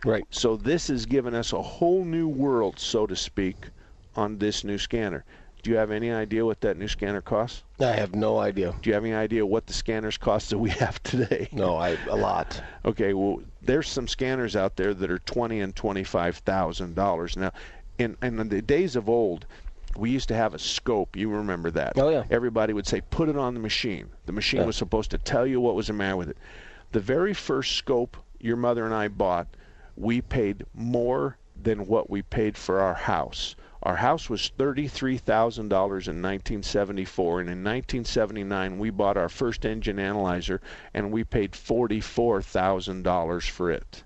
Right. 0.04 0.24
So 0.30 0.56
this 0.56 0.88
has 0.88 1.06
given 1.06 1.34
us 1.34 1.52
a 1.52 1.62
whole 1.62 2.04
new 2.04 2.28
world, 2.28 2.78
so 2.78 3.06
to 3.06 3.16
speak, 3.16 3.68
on 4.16 4.38
this 4.38 4.64
new 4.64 4.76
scanner. 4.76 5.24
Do 5.64 5.70
you 5.70 5.78
have 5.78 5.90
any 5.90 6.12
idea 6.12 6.44
what 6.44 6.60
that 6.60 6.76
new 6.76 6.86
scanner 6.88 7.22
costs? 7.22 7.64
I 7.80 7.86
have 7.92 8.14
no 8.14 8.38
idea. 8.38 8.74
Do 8.82 8.90
you 8.90 8.94
have 8.94 9.02
any 9.02 9.14
idea 9.14 9.46
what 9.46 9.66
the 9.66 9.72
scanners 9.72 10.18
cost 10.18 10.50
that 10.50 10.58
we 10.58 10.68
have 10.84 11.02
today? 11.02 11.48
No, 11.52 11.76
I 11.76 11.96
a 12.10 12.14
lot. 12.16 12.62
Okay, 12.84 13.14
well, 13.14 13.40
there's 13.62 13.88
some 13.88 14.06
scanners 14.06 14.56
out 14.56 14.76
there 14.76 14.92
that 14.92 15.10
are 15.10 15.20
twenty 15.20 15.60
and 15.60 15.74
twenty-five 15.74 16.36
thousand 16.36 16.94
dollars. 16.94 17.34
Now, 17.38 17.50
in 17.96 18.14
in 18.22 18.36
the 18.46 18.60
days 18.60 18.94
of 18.94 19.08
old, 19.08 19.46
we 19.96 20.10
used 20.10 20.28
to 20.28 20.34
have 20.34 20.52
a 20.52 20.58
scope. 20.58 21.16
You 21.16 21.30
remember 21.30 21.70
that? 21.70 21.94
Oh, 21.96 22.10
yeah. 22.10 22.24
Everybody 22.30 22.74
would 22.74 22.86
say, 22.86 23.00
"Put 23.08 23.30
it 23.30 23.36
on 23.38 23.54
the 23.54 23.60
machine." 23.60 24.10
The 24.26 24.32
machine 24.32 24.60
Yeah. 24.60 24.66
was 24.66 24.76
supposed 24.76 25.10
to 25.12 25.18
tell 25.18 25.46
you 25.46 25.62
what 25.62 25.74
was 25.74 25.86
the 25.86 25.94
matter 25.94 26.18
with 26.18 26.28
it. 26.28 26.36
The 26.92 27.00
very 27.00 27.32
first 27.32 27.74
scope 27.76 28.18
your 28.38 28.58
mother 28.58 28.84
and 28.84 28.92
I 28.94 29.08
bought, 29.08 29.46
we 29.96 30.20
paid 30.20 30.66
more 30.74 31.38
than 31.60 31.86
what 31.86 32.10
we 32.10 32.20
paid 32.20 32.58
for 32.58 32.80
our 32.80 32.92
house. 32.92 33.56
Our 33.84 33.96
house 33.96 34.30
was 34.30 34.48
thirty-three 34.48 35.18
thousand 35.18 35.68
dollars 35.68 36.08
in 36.08 36.22
1974, 36.22 37.40
and 37.40 37.50
in 37.50 37.58
1979 37.58 38.78
we 38.78 38.88
bought 38.88 39.18
our 39.18 39.28
first 39.28 39.66
engine 39.66 39.98
analyzer, 39.98 40.62
and 40.94 41.12
we 41.12 41.22
paid 41.22 41.54
forty-four 41.54 42.40
thousand 42.40 43.02
dollars 43.02 43.46
for 43.46 43.70
it. 43.70 44.02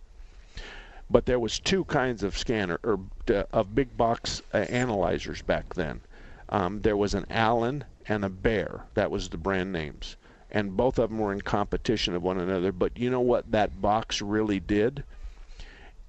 But 1.08 1.26
there 1.26 1.38
was 1.38 1.60
two 1.60 1.84
kinds 1.84 2.24
of 2.24 2.36
scanner 2.36 2.80
or 2.82 2.98
uh, 3.28 3.44
of 3.52 3.76
big 3.76 3.96
box 3.96 4.42
uh, 4.52 4.56
analyzers 4.56 5.42
back 5.42 5.74
then. 5.74 6.00
Um, 6.48 6.80
there 6.80 6.96
was 6.96 7.14
an 7.14 7.26
Allen 7.30 7.84
and 8.08 8.24
a 8.24 8.28
Bear. 8.28 8.86
That 8.94 9.12
was 9.12 9.28
the 9.28 9.38
brand 9.38 9.72
names, 9.72 10.16
and 10.50 10.76
both 10.76 10.98
of 10.98 11.10
them 11.10 11.20
were 11.20 11.32
in 11.32 11.42
competition 11.42 12.16
of 12.16 12.24
one 12.24 12.40
another. 12.40 12.72
But 12.72 12.98
you 12.98 13.10
know 13.10 13.20
what 13.20 13.52
that 13.52 13.80
box 13.80 14.20
really 14.20 14.58
did? 14.58 15.04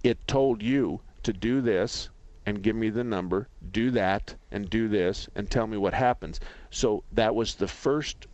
It 0.03 0.27
told 0.27 0.63
you 0.63 1.01
to 1.21 1.33
do 1.33 1.61
this 1.61 2.09
and 2.49 2.63
give 2.63 2.75
me 2.75 2.89
the 2.89 3.03
number, 3.03 3.47
do 3.71 3.91
that 3.91 4.33
and 4.51 4.71
do 4.71 4.87
this 4.87 5.29
and 5.35 5.51
tell 5.51 5.67
me 5.67 5.77
what 5.77 5.93
happens. 5.93 6.39
So 6.71 7.03
that 7.11 7.35
was 7.35 7.53
the 7.53 7.67
first 7.67 8.25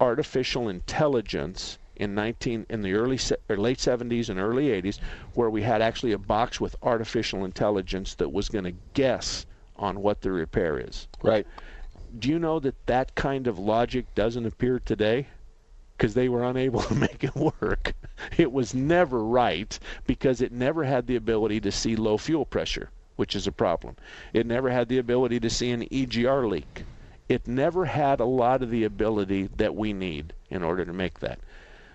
artificial 0.00 0.68
intelligence 0.68 1.78
in 1.94 2.12
19 2.12 2.66
in 2.68 2.82
the 2.82 2.94
early 2.94 3.20
or 3.48 3.54
er, 3.54 3.56
late 3.56 3.78
70s 3.78 4.30
and 4.30 4.40
early 4.40 4.66
80s 4.66 4.98
where 5.34 5.48
we 5.48 5.62
had 5.62 5.80
actually 5.80 6.10
a 6.10 6.18
box 6.18 6.60
with 6.60 6.74
artificial 6.82 7.44
intelligence 7.44 8.16
that 8.16 8.32
was 8.32 8.48
going 8.48 8.64
to 8.64 8.74
guess 8.94 9.46
on 9.76 10.02
what 10.02 10.22
the 10.22 10.32
repair 10.32 10.80
is. 10.80 11.06
Right. 11.22 11.46
Do 12.18 12.28
you 12.28 12.40
know 12.40 12.58
that 12.58 12.86
that 12.86 13.14
kind 13.14 13.46
of 13.46 13.60
logic 13.60 14.12
doesn't 14.16 14.44
appear 14.44 14.80
today? 14.80 15.28
Because 15.96 16.14
they 16.14 16.28
were 16.28 16.42
unable 16.42 16.80
to 16.90 16.94
make 16.96 17.22
it 17.22 17.36
work. 17.36 17.94
It 18.36 18.50
was 18.50 18.74
never 18.74 19.22
right 19.22 19.78
because 20.04 20.40
it 20.40 20.50
never 20.50 20.82
had 20.82 21.06
the 21.06 21.14
ability 21.14 21.60
to 21.60 21.70
see 21.70 21.94
low 21.94 22.18
fuel 22.18 22.44
pressure, 22.44 22.90
which 23.16 23.34
is 23.34 23.46
a 23.46 23.52
problem. 23.52 23.96
It 24.32 24.46
never 24.46 24.70
had 24.70 24.88
the 24.88 24.98
ability 24.98 25.40
to 25.40 25.50
see 25.50 25.70
an 25.70 25.82
EGR 25.90 26.48
leak. 26.48 26.84
It 27.28 27.46
never 27.48 27.84
had 27.84 28.20
a 28.20 28.24
lot 28.24 28.62
of 28.62 28.70
the 28.70 28.84
ability 28.84 29.48
that 29.56 29.74
we 29.74 29.92
need 29.92 30.32
in 30.50 30.62
order 30.62 30.84
to 30.84 30.92
make 30.92 31.18
that. 31.20 31.40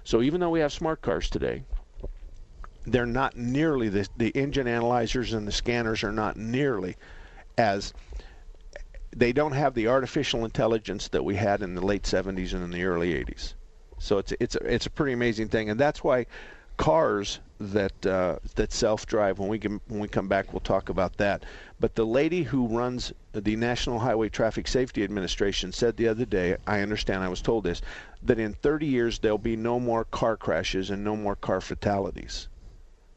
So 0.04 0.22
even 0.22 0.42
though 0.42 0.50
we 0.50 0.60
have 0.60 0.74
smart 0.74 1.02
cars 1.02 1.30
today, 1.30 1.64
they're 2.86 3.06
not 3.06 3.38
nearly 3.38 3.90
the 3.90 4.08
the 4.18 4.30
engine 4.30 4.68
analyzers 4.68 5.34
and 5.34 5.48
the 5.48 5.52
scanners 5.52 6.04
are 6.04 6.12
not 6.12 6.36
nearly 6.36 6.98
as 7.58 7.94
they 9.16 9.32
don't 9.32 9.52
have 9.52 9.74
the 9.74 9.88
artificial 9.88 10.46
intelligence 10.46 11.08
that 11.10 11.24
we 11.24 11.36
had 11.36 11.62
in 11.62 11.76
the 11.76 11.86
late 11.86 12.04
70s 12.04 12.54
and 12.54 12.64
in 12.64 12.72
the 12.72 12.84
early 12.84 13.14
80s. 13.14 13.54
So 14.00 14.18
it's 14.18 14.34
it's 14.40 14.56
it's 14.56 14.86
a 14.88 14.90
pretty 14.90 15.14
amazing 15.14 15.50
thing, 15.50 15.70
and 15.70 15.80
that's 15.80 16.04
why 16.04 16.26
cars 16.82 17.40
that 17.60 18.06
uh, 18.08 18.38
that 18.56 18.74
self-drive. 18.74 19.38
When 19.38 19.48
we 19.48 19.60
can, 19.60 19.80
when 19.88 20.00
we 20.00 20.08
come 20.08 20.28
back, 20.28 20.52
we'll 20.52 20.62
talk 20.62 20.90
about 20.90 21.18
that. 21.18 21.46
But 21.80 21.94
the 21.94 22.06
lady 22.06 22.42
who 22.42 22.68
runs 22.68 23.14
the 23.34 23.56
National 23.56 24.00
Highway 24.00 24.30
Traffic 24.30 24.68
Safety 24.68 25.04
Administration 25.04 25.72
said 25.72 25.96
the 25.96 26.08
other 26.08 26.26
day, 26.26 26.58
I 26.66 26.82
understand, 26.82 27.24
I 27.24 27.30
was 27.30 27.42
told 27.42 27.66
this, 27.66 27.84
that 28.24 28.40
in 28.40 28.54
30 28.54 28.88
years 28.88 29.20
there'll 29.20 29.38
be 29.38 29.56
no 29.56 29.80
more 29.80 30.06
car 30.06 30.36
crashes 30.36 30.90
and 30.90 31.04
no 31.04 31.16
more 31.16 31.36
car 31.36 31.62
fatalities. 31.62 32.48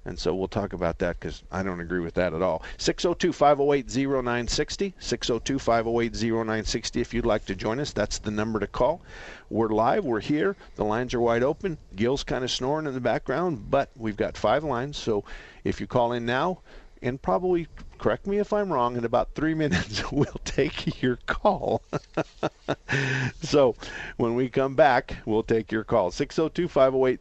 And 0.06 0.18
so 0.18 0.34
we'll 0.34 0.49
talk 0.49 0.75
about 0.75 0.99
that 0.99 1.18
because 1.18 1.42
I 1.50 1.62
don't 1.62 1.80
agree 1.80 2.00
with 2.00 2.14
that 2.14 2.34
at 2.34 2.42
all. 2.42 2.62
602 2.76 3.32
508 3.32 3.87
0960. 3.87 4.94
602 4.99 5.58
508 5.58 6.14
0960. 6.14 7.00
If 7.00 7.14
you'd 7.14 7.25
like 7.25 7.46
to 7.46 7.54
join 7.54 7.80
us, 7.80 7.92
that's 7.92 8.18
the 8.18 8.30
number 8.30 8.61
to 8.61 8.66
call. 8.66 9.00
We're 9.49 9.68
live. 9.68 10.04
We're 10.04 10.20
here. 10.20 10.56
The 10.76 10.84
lines 10.84 11.14
are 11.14 11.20
wide 11.20 11.42
open. 11.42 11.78
Gil's 11.96 12.23
kind 12.23 12.44
of 12.44 12.50
snoring 12.50 12.87
in 12.87 12.92
the 12.92 13.00
background, 13.00 13.70
but 13.70 13.90
we've 13.96 14.16
got 14.16 14.37
five 14.37 14.62
lines. 14.62 14.99
So 14.99 15.25
if 15.64 15.80
you 15.80 15.87
call 15.87 16.12
in 16.12 16.26
now, 16.26 16.61
and 17.00 17.20
probably 17.20 17.66
correct 17.99 18.26
me 18.26 18.38
if 18.38 18.52
I'm 18.52 18.73
wrong, 18.73 18.96
in 18.96 19.04
about 19.04 19.34
three 19.34 19.54
minutes, 19.64 20.11
we'll 20.12 20.40
take 20.44 21.02
your 21.02 21.16
call. 21.26 21.82
so 23.42 23.75
when 24.18 24.34
we 24.34 24.50
come 24.50 24.75
back, 24.75 25.16
we'll 25.25 25.42
take 25.42 25.73
your 25.73 25.84
call. 25.84 26.11
602 26.11 26.68
508 26.68 27.20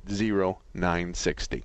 0960. 0.73 1.63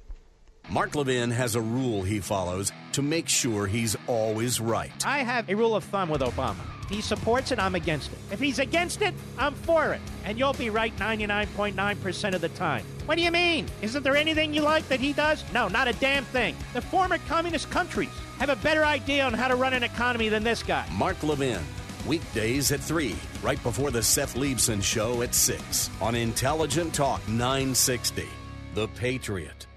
Mark 0.71 0.95
Levin 0.95 1.31
has 1.31 1.55
a 1.55 1.63
rule 1.63 2.03
he 2.03 2.21
follows 2.21 2.73
to 2.93 3.01
make 3.01 3.27
sure 3.27 3.67
he's 3.67 3.97
always 4.07 4.61
right. 4.61 4.93
I 5.07 5.21
have 5.21 5.49
a 5.49 5.57
rule 5.57 5.75
of 5.75 5.83
thumb 5.85 6.11
with 6.11 6.21
Obama. 6.21 6.59
If 6.83 6.91
he 6.91 7.01
supports 7.01 7.53
it, 7.53 7.59
I'm 7.59 7.75
against 7.75 8.13
it. 8.13 8.19
If 8.31 8.39
he's 8.39 8.59
against 8.59 9.01
it, 9.01 9.15
I'm 9.39 9.55
for 9.55 9.95
it. 9.95 10.01
And 10.25 10.39
you'll 10.39 10.53
be 10.53 10.69
right 10.69 10.95
99.9% 10.99 12.35
of 12.35 12.43
the 12.43 12.51
time. 12.51 12.85
What 13.07 13.15
do 13.15 13.23
you 13.23 13.31
mean? 13.31 13.67
Isn't 13.81 14.03
there 14.03 14.17
anything 14.17 14.53
you 14.53 14.61
like 14.61 14.87
that 14.89 15.01
he 15.01 15.15
does? 15.15 15.43
No, 15.55 15.69
not 15.69 15.89
a 15.89 15.95
damn 15.95 16.25
thing. 16.25 16.55
The 16.75 16.83
former 16.83 17.17
communist 17.29 17.71
countries 17.71 18.11
have 18.39 18.51
a 18.51 18.57
better 18.57 18.85
idea 18.85 19.25
on 19.25 19.33
how 19.33 19.49
to 19.49 19.57
run 19.57 19.73
an 19.73 19.83
economy 19.83 20.29
than 20.29 20.45
this 20.45 20.63
guy. 20.63 20.87
Mark 20.93 21.23
Levin, 21.23 21.63
weekdays 22.07 22.73
at 22.73 22.81
3, 22.81 23.17
right 23.43 23.63
before 23.63 23.91
the 23.91 24.03
Seth 24.03 24.35
Leibsohn 24.35 24.83
Show 24.83 25.23
at 25.23 25.35
6 25.35 25.89
on 26.03 26.15
Intelligent 26.15 26.93
Talk 26.93 27.27
960. 27.27 28.29
The 28.75 28.89
Patriot. 28.89 29.68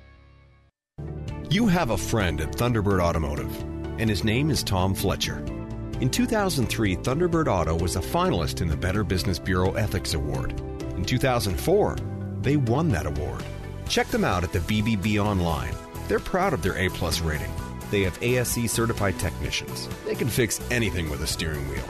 You 1.52 1.68
have 1.68 1.90
a 1.90 1.98
friend 1.98 2.40
at 2.40 2.54
Thunderbird 2.54 3.02
Automotive, 3.02 3.54
and 4.00 4.10
his 4.10 4.24
name 4.24 4.50
is 4.50 4.64
Tom 4.64 4.96
Fletcher. 4.96 5.44
In 6.00 6.10
2003, 6.10 6.96
Thunderbird 6.96 7.48
Auto 7.48 7.76
was 7.78 7.98
a 7.98 8.00
finalist 8.00 8.62
in 8.62 8.70
the 8.70 8.78
Better 8.78 9.04
Business 9.04 9.38
Bureau 9.38 9.74
Ethics 9.74 10.14
Award. 10.14 10.58
In 10.96 11.04
2004, 11.04 11.98
they 12.40 12.56
won 12.56 12.88
that 12.92 13.06
award. 13.06 13.44
Check 13.90 14.08
them 14.08 14.24
out 14.24 14.46
at 14.46 14.54
the 14.54 14.60
BBB 14.60 15.22
online. 15.22 15.76
They're 16.08 16.20
proud 16.20 16.54
of 16.54 16.62
their 16.62 16.78
A 16.78 16.88
plus 16.88 17.20
rating. 17.20 17.52
They 17.92 18.04
have 18.04 18.18
ASE 18.24 18.72
certified 18.72 19.20
technicians. 19.20 19.90
They 20.06 20.16
can 20.16 20.30
fix 20.30 20.62
anything 20.72 21.10
with 21.10 21.22
a 21.22 21.28
steering 21.28 21.68
wheel. 21.68 21.90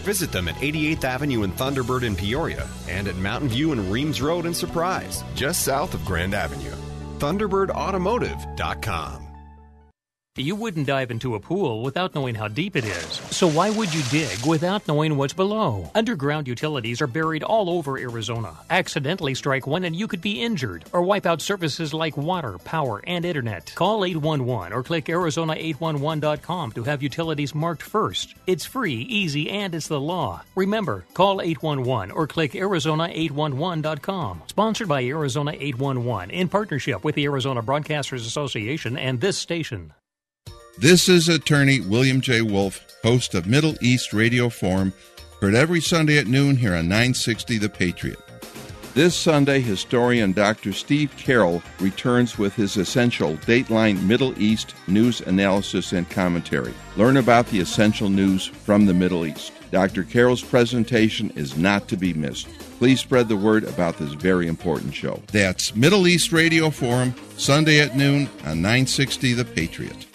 Visit 0.00 0.32
them 0.32 0.48
at 0.48 0.56
88th 0.56 1.04
Avenue 1.04 1.42
in 1.42 1.52
Thunderbird 1.52 2.02
in 2.02 2.16
Peoria 2.16 2.68
and 2.88 3.06
at 3.08 3.16
Mountain 3.16 3.48
View 3.48 3.72
and 3.72 3.90
Reams 3.92 4.20
Road 4.20 4.44
in 4.46 4.54
Surprise, 4.54 5.24
just 5.34 5.62
south 5.62 5.94
of 5.94 6.04
Grand 6.04 6.34
Avenue. 6.34 6.74
ThunderbirdAutomotive.com. 7.18 9.29
You 10.40 10.56
wouldn't 10.56 10.86
dive 10.86 11.10
into 11.10 11.34
a 11.34 11.40
pool 11.40 11.82
without 11.82 12.14
knowing 12.14 12.34
how 12.34 12.48
deep 12.48 12.74
it 12.74 12.84
is. 12.84 13.04
So 13.30 13.46
why 13.46 13.68
would 13.68 13.92
you 13.92 14.02
dig 14.10 14.46
without 14.46 14.88
knowing 14.88 15.16
what's 15.16 15.34
below? 15.34 15.90
Underground 15.94 16.48
utilities 16.48 17.02
are 17.02 17.06
buried 17.06 17.42
all 17.42 17.68
over 17.68 17.98
Arizona. 17.98 18.56
Accidentally 18.70 19.34
strike 19.34 19.66
one 19.66 19.84
and 19.84 19.94
you 19.94 20.08
could 20.08 20.22
be 20.22 20.42
injured 20.42 20.86
or 20.92 21.02
wipe 21.02 21.26
out 21.26 21.42
services 21.42 21.92
like 21.92 22.16
water, 22.16 22.56
power, 22.58 23.02
and 23.06 23.24
internet. 23.26 23.72
Call 23.74 24.04
811 24.04 24.72
or 24.72 24.82
click 24.82 25.04
arizona811.com 25.06 26.72
to 26.72 26.84
have 26.84 27.02
utilities 27.02 27.54
marked 27.54 27.82
first. 27.82 28.34
It's 28.46 28.64
free, 28.64 28.94
easy, 28.94 29.50
and 29.50 29.74
it's 29.74 29.88
the 29.88 30.00
law. 30.00 30.42
Remember, 30.54 31.04
call 31.12 31.42
811 31.42 32.12
or 32.12 32.26
click 32.26 32.52
arizona811.com. 32.52 34.42
Sponsored 34.46 34.88
by 34.88 35.04
Arizona 35.04 35.52
811 35.52 36.30
in 36.30 36.48
partnership 36.48 37.04
with 37.04 37.14
the 37.14 37.24
Arizona 37.24 37.62
Broadcasters 37.62 38.26
Association 38.26 38.96
and 38.96 39.20
this 39.20 39.36
station. 39.36 39.92
This 40.80 41.10
is 41.10 41.28
attorney 41.28 41.80
William 41.80 42.22
J. 42.22 42.40
Wolf, 42.40 42.86
host 43.02 43.34
of 43.34 43.46
Middle 43.46 43.74
East 43.82 44.14
Radio 44.14 44.48
Forum, 44.48 44.94
heard 45.38 45.54
every 45.54 45.82
Sunday 45.82 46.16
at 46.16 46.26
noon 46.26 46.56
here 46.56 46.74
on 46.74 46.88
960 46.88 47.58
The 47.58 47.68
Patriot. 47.68 48.18
This 48.94 49.14
Sunday, 49.14 49.60
historian 49.60 50.32
Dr. 50.32 50.72
Steve 50.72 51.14
Carol 51.18 51.62
returns 51.80 52.38
with 52.38 52.54
his 52.54 52.78
essential 52.78 53.34
Dateline 53.36 54.02
Middle 54.04 54.32
East 54.40 54.74
news 54.88 55.20
analysis 55.20 55.92
and 55.92 56.08
commentary. 56.08 56.72
Learn 56.96 57.18
about 57.18 57.46
the 57.48 57.60
essential 57.60 58.08
news 58.08 58.46
from 58.46 58.86
the 58.86 58.94
Middle 58.94 59.26
East. 59.26 59.52
Dr. 59.70 60.02
Carol's 60.02 60.42
presentation 60.42 61.28
is 61.36 61.58
not 61.58 61.88
to 61.88 61.96
be 61.98 62.14
missed. 62.14 62.48
Please 62.78 63.00
spread 63.00 63.28
the 63.28 63.36
word 63.36 63.64
about 63.64 63.98
this 63.98 64.14
very 64.14 64.48
important 64.48 64.94
show. 64.94 65.22
That's 65.30 65.76
Middle 65.76 66.08
East 66.08 66.32
Radio 66.32 66.70
Forum, 66.70 67.14
Sunday 67.36 67.80
at 67.80 67.98
noon 67.98 68.30
on 68.46 68.62
960 68.62 69.34
The 69.34 69.44
Patriot. 69.44 70.06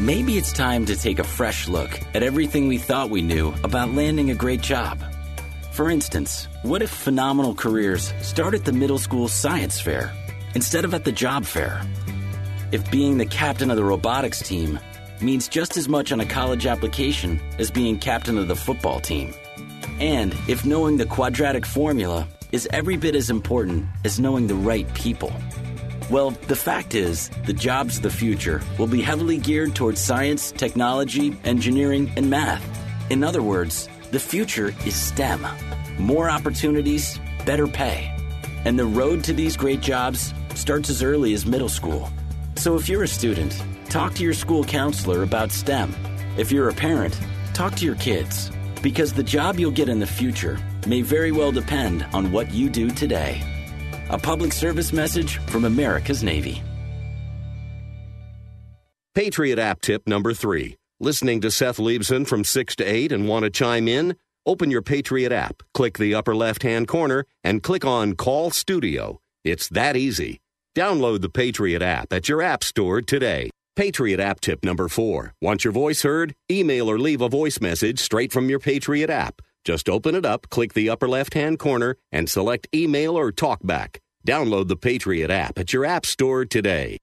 Maybe 0.00 0.36
it's 0.36 0.52
time 0.52 0.86
to 0.86 0.96
take 0.96 1.20
a 1.20 1.24
fresh 1.24 1.68
look 1.68 2.00
at 2.14 2.24
everything 2.24 2.66
we 2.66 2.78
thought 2.78 3.10
we 3.10 3.22
knew 3.22 3.54
about 3.62 3.94
landing 3.94 4.28
a 4.28 4.34
great 4.34 4.60
job. 4.60 5.00
For 5.70 5.88
instance, 5.88 6.48
what 6.62 6.82
if 6.82 6.90
phenomenal 6.90 7.54
careers 7.54 8.12
start 8.20 8.54
at 8.54 8.64
the 8.64 8.72
middle 8.72 8.98
school 8.98 9.28
science 9.28 9.80
fair 9.80 10.12
instead 10.56 10.84
of 10.84 10.94
at 10.94 11.04
the 11.04 11.12
job 11.12 11.44
fair? 11.44 11.80
If 12.72 12.90
being 12.90 13.18
the 13.18 13.26
captain 13.26 13.70
of 13.70 13.76
the 13.76 13.84
robotics 13.84 14.40
team 14.40 14.80
means 15.20 15.46
just 15.46 15.76
as 15.76 15.88
much 15.88 16.10
on 16.10 16.18
a 16.18 16.26
college 16.26 16.66
application 16.66 17.40
as 17.60 17.70
being 17.70 17.96
captain 17.96 18.36
of 18.36 18.48
the 18.48 18.56
football 18.56 18.98
team. 18.98 19.32
And 20.00 20.34
if 20.48 20.64
knowing 20.64 20.96
the 20.96 21.06
quadratic 21.06 21.64
formula 21.64 22.26
is 22.50 22.68
every 22.72 22.96
bit 22.96 23.14
as 23.14 23.30
important 23.30 23.86
as 24.04 24.18
knowing 24.18 24.48
the 24.48 24.56
right 24.56 24.92
people. 24.94 25.32
Well, 26.10 26.30
the 26.48 26.56
fact 26.56 26.94
is, 26.94 27.30
the 27.46 27.54
jobs 27.54 27.96
of 27.96 28.02
the 28.02 28.10
future 28.10 28.60
will 28.78 28.86
be 28.86 29.00
heavily 29.00 29.38
geared 29.38 29.74
towards 29.74 30.00
science, 30.00 30.52
technology, 30.52 31.34
engineering, 31.44 32.12
and 32.16 32.28
math. 32.28 32.62
In 33.10 33.24
other 33.24 33.42
words, 33.42 33.88
the 34.10 34.20
future 34.20 34.74
is 34.84 34.94
STEM. 34.94 35.46
More 35.98 36.28
opportunities, 36.28 37.18
better 37.46 37.66
pay. 37.66 38.14
And 38.66 38.78
the 38.78 38.84
road 38.84 39.24
to 39.24 39.32
these 39.32 39.56
great 39.56 39.80
jobs 39.80 40.34
starts 40.54 40.90
as 40.90 41.02
early 41.02 41.32
as 41.32 41.46
middle 41.46 41.70
school. 41.70 42.10
So 42.56 42.76
if 42.76 42.86
you're 42.86 43.04
a 43.04 43.08
student, 43.08 43.60
talk 43.88 44.14
to 44.14 44.22
your 44.22 44.34
school 44.34 44.62
counselor 44.62 45.22
about 45.22 45.52
STEM. 45.52 45.94
If 46.36 46.52
you're 46.52 46.68
a 46.68 46.74
parent, 46.74 47.18
talk 47.54 47.76
to 47.76 47.84
your 47.86 47.96
kids. 47.96 48.50
Because 48.82 49.14
the 49.14 49.22
job 49.22 49.58
you'll 49.58 49.70
get 49.70 49.88
in 49.88 50.00
the 50.00 50.06
future 50.06 50.58
may 50.86 51.00
very 51.00 51.32
well 51.32 51.50
depend 51.50 52.04
on 52.12 52.30
what 52.30 52.52
you 52.52 52.68
do 52.68 52.90
today. 52.90 53.42
A 54.10 54.18
public 54.18 54.52
service 54.52 54.92
message 54.92 55.38
from 55.46 55.64
America's 55.64 56.22
Navy. 56.22 56.62
Patriot 59.14 59.58
app 59.58 59.80
tip 59.80 60.06
number 60.06 60.34
three. 60.34 60.76
Listening 61.00 61.40
to 61.40 61.50
Seth 61.50 61.78
Leibsohn 61.78 62.26
from 62.26 62.44
6 62.44 62.76
to 62.76 62.84
8 62.84 63.12
and 63.12 63.26
want 63.28 63.44
to 63.44 63.50
chime 63.50 63.88
in? 63.88 64.16
Open 64.44 64.70
your 64.70 64.82
Patriot 64.82 65.32
app, 65.32 65.62
click 65.72 65.96
the 65.96 66.14
upper 66.14 66.36
left 66.36 66.62
hand 66.62 66.86
corner, 66.86 67.24
and 67.42 67.62
click 67.62 67.84
on 67.86 68.14
Call 68.14 68.50
Studio. 68.50 69.20
It's 69.42 69.68
that 69.70 69.96
easy. 69.96 70.38
Download 70.76 71.22
the 71.22 71.30
Patriot 71.30 71.80
app 71.80 72.12
at 72.12 72.28
your 72.28 72.42
app 72.42 72.62
store 72.62 73.00
today. 73.00 73.48
Patriot 73.74 74.20
app 74.20 74.40
tip 74.40 74.64
number 74.64 74.88
four. 74.88 75.32
Want 75.40 75.64
your 75.64 75.72
voice 75.72 76.02
heard? 76.02 76.34
Email 76.50 76.90
or 76.90 76.98
leave 76.98 77.22
a 77.22 77.28
voice 77.30 77.60
message 77.60 78.00
straight 78.00 78.32
from 78.32 78.50
your 78.50 78.58
Patriot 78.58 79.08
app. 79.08 79.40
Just 79.64 79.88
open 79.88 80.14
it 80.14 80.26
up, 80.26 80.50
click 80.50 80.74
the 80.74 80.90
upper 80.90 81.08
left 81.08 81.32
hand 81.32 81.58
corner, 81.58 81.96
and 82.12 82.28
select 82.28 82.68
email 82.74 83.16
or 83.16 83.32
talkback. 83.32 83.96
Download 84.26 84.68
the 84.68 84.76
Patriot 84.76 85.30
app 85.30 85.58
at 85.58 85.72
your 85.72 85.86
app 85.86 86.04
store 86.04 86.44
today. 86.44 86.98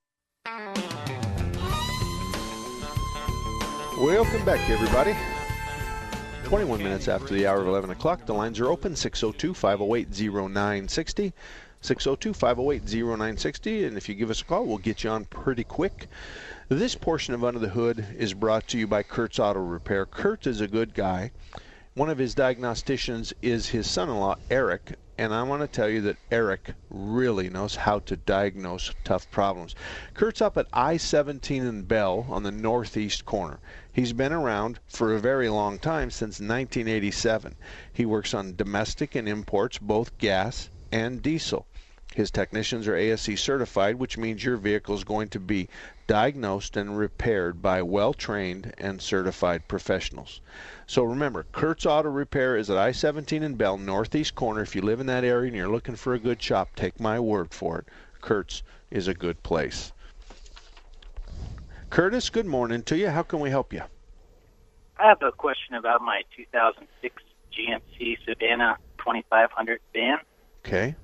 Welcome 3.99 4.45
back, 4.45 4.69
everybody. 4.69 5.15
21 6.43 6.83
minutes 6.83 7.07
after 7.07 7.33
the 7.33 7.47
hour 7.47 7.61
of 7.61 7.67
11 7.67 7.89
o'clock. 7.89 8.27
The 8.27 8.33
lines 8.33 8.59
are 8.59 8.67
open 8.67 8.95
602 8.95 9.55
508 9.55 10.09
0960. 10.09 11.33
602 11.81 12.33
508 12.33 12.83
0960. 12.83 13.85
And 13.85 13.97
if 13.97 14.07
you 14.07 14.13
give 14.13 14.29
us 14.29 14.41
a 14.41 14.45
call, 14.45 14.65
we'll 14.65 14.77
get 14.77 15.03
you 15.03 15.09
on 15.09 15.25
pretty 15.25 15.63
quick. 15.63 16.07
This 16.69 16.93
portion 16.93 17.33
of 17.33 17.43
Under 17.43 17.59
the 17.59 17.69
Hood 17.69 18.05
is 18.17 18.35
brought 18.35 18.67
to 18.67 18.77
you 18.77 18.85
by 18.85 19.01
Kurt's 19.01 19.39
Auto 19.39 19.61
Repair. 19.61 20.05
Kurt 20.05 20.45
is 20.45 20.61
a 20.61 20.67
good 20.67 20.93
guy. 20.93 21.31
One 21.93 22.09
of 22.09 22.19
his 22.19 22.33
diagnosticians 22.33 23.33
is 23.41 23.67
his 23.67 23.85
son 23.85 24.07
in 24.07 24.15
law, 24.15 24.37
Eric. 24.49 24.95
And 25.17 25.33
I 25.33 25.43
want 25.43 25.61
to 25.61 25.67
tell 25.67 25.89
you 25.89 25.99
that 26.03 26.15
Eric 26.31 26.75
really 26.89 27.49
knows 27.49 27.75
how 27.75 27.99
to 27.99 28.15
diagnose 28.15 28.93
tough 29.03 29.29
problems. 29.29 29.75
Kurt's 30.13 30.41
up 30.41 30.57
at 30.57 30.67
I 30.71 30.95
17 30.95 31.65
and 31.65 31.85
Bell 31.85 32.27
on 32.29 32.43
the 32.43 32.51
northeast 32.51 33.25
corner. 33.25 33.59
He's 33.91 34.13
been 34.13 34.31
around 34.31 34.79
for 34.87 35.13
a 35.13 35.19
very 35.19 35.49
long 35.49 35.79
time, 35.79 36.11
since 36.11 36.39
1987. 36.39 37.57
He 37.91 38.05
works 38.05 38.33
on 38.33 38.55
domestic 38.55 39.13
and 39.13 39.27
imports, 39.27 39.77
both 39.77 40.17
gas 40.17 40.69
and 40.93 41.21
diesel. 41.21 41.67
His 42.13 42.29
technicians 42.29 42.89
are 42.89 42.95
ASE 42.95 43.39
certified, 43.39 43.95
which 43.95 44.17
means 44.17 44.43
your 44.43 44.57
vehicle 44.57 44.95
is 44.95 45.05
going 45.05 45.29
to 45.29 45.39
be 45.39 45.69
diagnosed 46.07 46.75
and 46.75 46.97
repaired 46.97 47.61
by 47.61 47.81
well 47.81 48.13
trained 48.13 48.73
and 48.77 49.01
certified 49.01 49.67
professionals. 49.69 50.41
So 50.87 51.03
remember, 51.03 51.45
Kurt's 51.53 51.85
Auto 51.85 52.09
Repair 52.09 52.57
is 52.57 52.69
at 52.69 52.77
I 52.77 52.91
17 52.91 53.43
and 53.43 53.57
Bell, 53.57 53.77
northeast 53.77 54.35
corner. 54.35 54.61
If 54.61 54.75
you 54.75 54.81
live 54.81 54.99
in 54.99 55.05
that 55.05 55.23
area 55.23 55.47
and 55.47 55.55
you're 55.55 55.69
looking 55.69 55.95
for 55.95 56.13
a 56.13 56.19
good 56.19 56.41
shop, 56.41 56.75
take 56.75 56.99
my 56.99 57.17
word 57.17 57.53
for 57.53 57.79
it. 57.79 57.85
Kurt's 58.19 58.61
is 58.89 59.07
a 59.07 59.13
good 59.13 59.41
place. 59.41 59.93
Curtis, 61.89 62.29
good 62.29 62.45
morning 62.45 62.83
to 62.83 62.97
you. 62.97 63.09
How 63.09 63.23
can 63.23 63.39
we 63.39 63.49
help 63.49 63.71
you? 63.71 63.83
I 64.97 65.07
have 65.07 65.21
a 65.21 65.31
question 65.31 65.75
about 65.75 66.01
my 66.01 66.23
2006 66.35 67.23
GMC 67.53 68.17
Savana 68.27 68.75
2500 68.97 69.79
van. 69.93 70.17
Okay. 70.65 70.95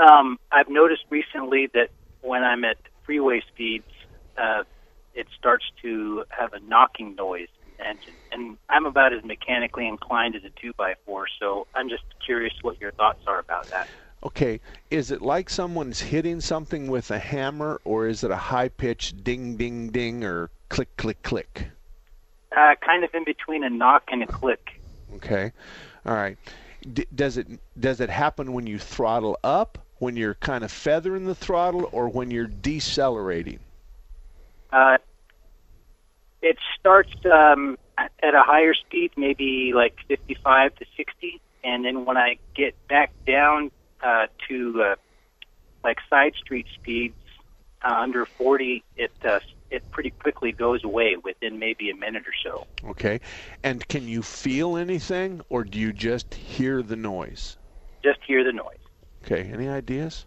Um, 0.00 0.38
I've 0.50 0.68
noticed 0.68 1.04
recently 1.10 1.68
that 1.74 1.90
when 2.22 2.42
I'm 2.42 2.64
at 2.64 2.78
freeway 3.04 3.42
speeds, 3.52 3.84
uh, 4.40 4.62
it 5.14 5.26
starts 5.38 5.64
to 5.82 6.24
have 6.30 6.52
a 6.54 6.60
knocking 6.60 7.14
noise 7.14 7.48
in 7.62 7.72
the 7.76 7.86
engine. 7.86 8.14
And 8.32 8.56
I'm 8.68 8.86
about 8.86 9.12
as 9.12 9.22
mechanically 9.24 9.86
inclined 9.86 10.36
as 10.36 10.42
a 10.44 10.66
2x4, 10.66 11.24
so 11.38 11.66
I'm 11.74 11.88
just 11.88 12.04
curious 12.24 12.54
what 12.62 12.80
your 12.80 12.92
thoughts 12.92 13.20
are 13.26 13.38
about 13.38 13.68
that. 13.70 13.88
Okay, 14.22 14.60
is 14.90 15.10
it 15.10 15.22
like 15.22 15.48
someone's 15.48 16.00
hitting 16.00 16.40
something 16.40 16.88
with 16.88 17.10
a 17.10 17.18
hammer, 17.18 17.80
or 17.84 18.06
is 18.06 18.22
it 18.22 18.30
a 18.30 18.36
high 18.36 18.68
pitched 18.68 19.24
ding, 19.24 19.56
ding, 19.56 19.88
ding, 19.88 20.24
or 20.24 20.50
click, 20.68 20.94
click, 20.96 21.22
click? 21.22 21.68
Uh, 22.54 22.74
kind 22.84 23.02
of 23.02 23.10
in 23.14 23.24
between 23.24 23.64
a 23.64 23.70
knock 23.70 24.04
and 24.12 24.22
a 24.22 24.26
click. 24.26 24.80
Okay, 25.16 25.52
all 26.04 26.14
right. 26.14 26.36
D- 26.92 27.06
does 27.14 27.38
it 27.38 27.46
does 27.78 28.00
it 28.00 28.10
happen 28.10 28.52
when 28.52 28.66
you 28.66 28.78
throttle 28.78 29.38
up, 29.42 29.78
when 30.00 30.16
you're 30.16 30.34
kind 30.34 30.64
of 30.64 30.72
feathering 30.72 31.26
the 31.26 31.34
throttle, 31.34 31.88
or 31.92 32.08
when 32.08 32.32
you're 32.32 32.48
decelerating? 32.48 33.60
Uh, 34.72 34.98
it 36.42 36.56
starts 36.78 37.12
um, 37.30 37.78
at 37.98 38.34
a 38.34 38.42
higher 38.42 38.74
speed, 38.74 39.12
maybe 39.16 39.72
like 39.74 39.94
55 40.08 40.74
to 40.76 40.84
60, 40.96 41.40
and 41.62 41.84
then 41.84 42.04
when 42.04 42.16
I 42.16 42.38
get 42.54 42.74
back 42.88 43.12
down 43.26 43.70
uh, 44.02 44.26
to 44.48 44.82
uh, 44.82 44.94
like 45.84 45.98
side 46.08 46.32
street 46.34 46.66
speeds 46.74 47.14
uh, 47.82 47.92
under 47.92 48.24
40, 48.24 48.82
it 48.96 49.12
uh, 49.24 49.40
it 49.70 49.88
pretty 49.90 50.10
quickly 50.10 50.52
goes 50.52 50.82
away 50.82 51.16
within 51.22 51.58
maybe 51.58 51.90
a 51.90 51.94
minute 51.94 52.24
or 52.26 52.34
so. 52.42 52.66
Okay, 52.90 53.20
and 53.62 53.86
can 53.88 54.08
you 54.08 54.22
feel 54.22 54.76
anything, 54.76 55.42
or 55.50 55.64
do 55.64 55.78
you 55.78 55.92
just 55.92 56.34
hear 56.34 56.82
the 56.82 56.96
noise? 56.96 57.56
Just 58.02 58.20
hear 58.26 58.42
the 58.42 58.52
noise. 58.52 58.79
Okay, 59.24 59.50
any 59.52 59.68
ideas? 59.68 60.26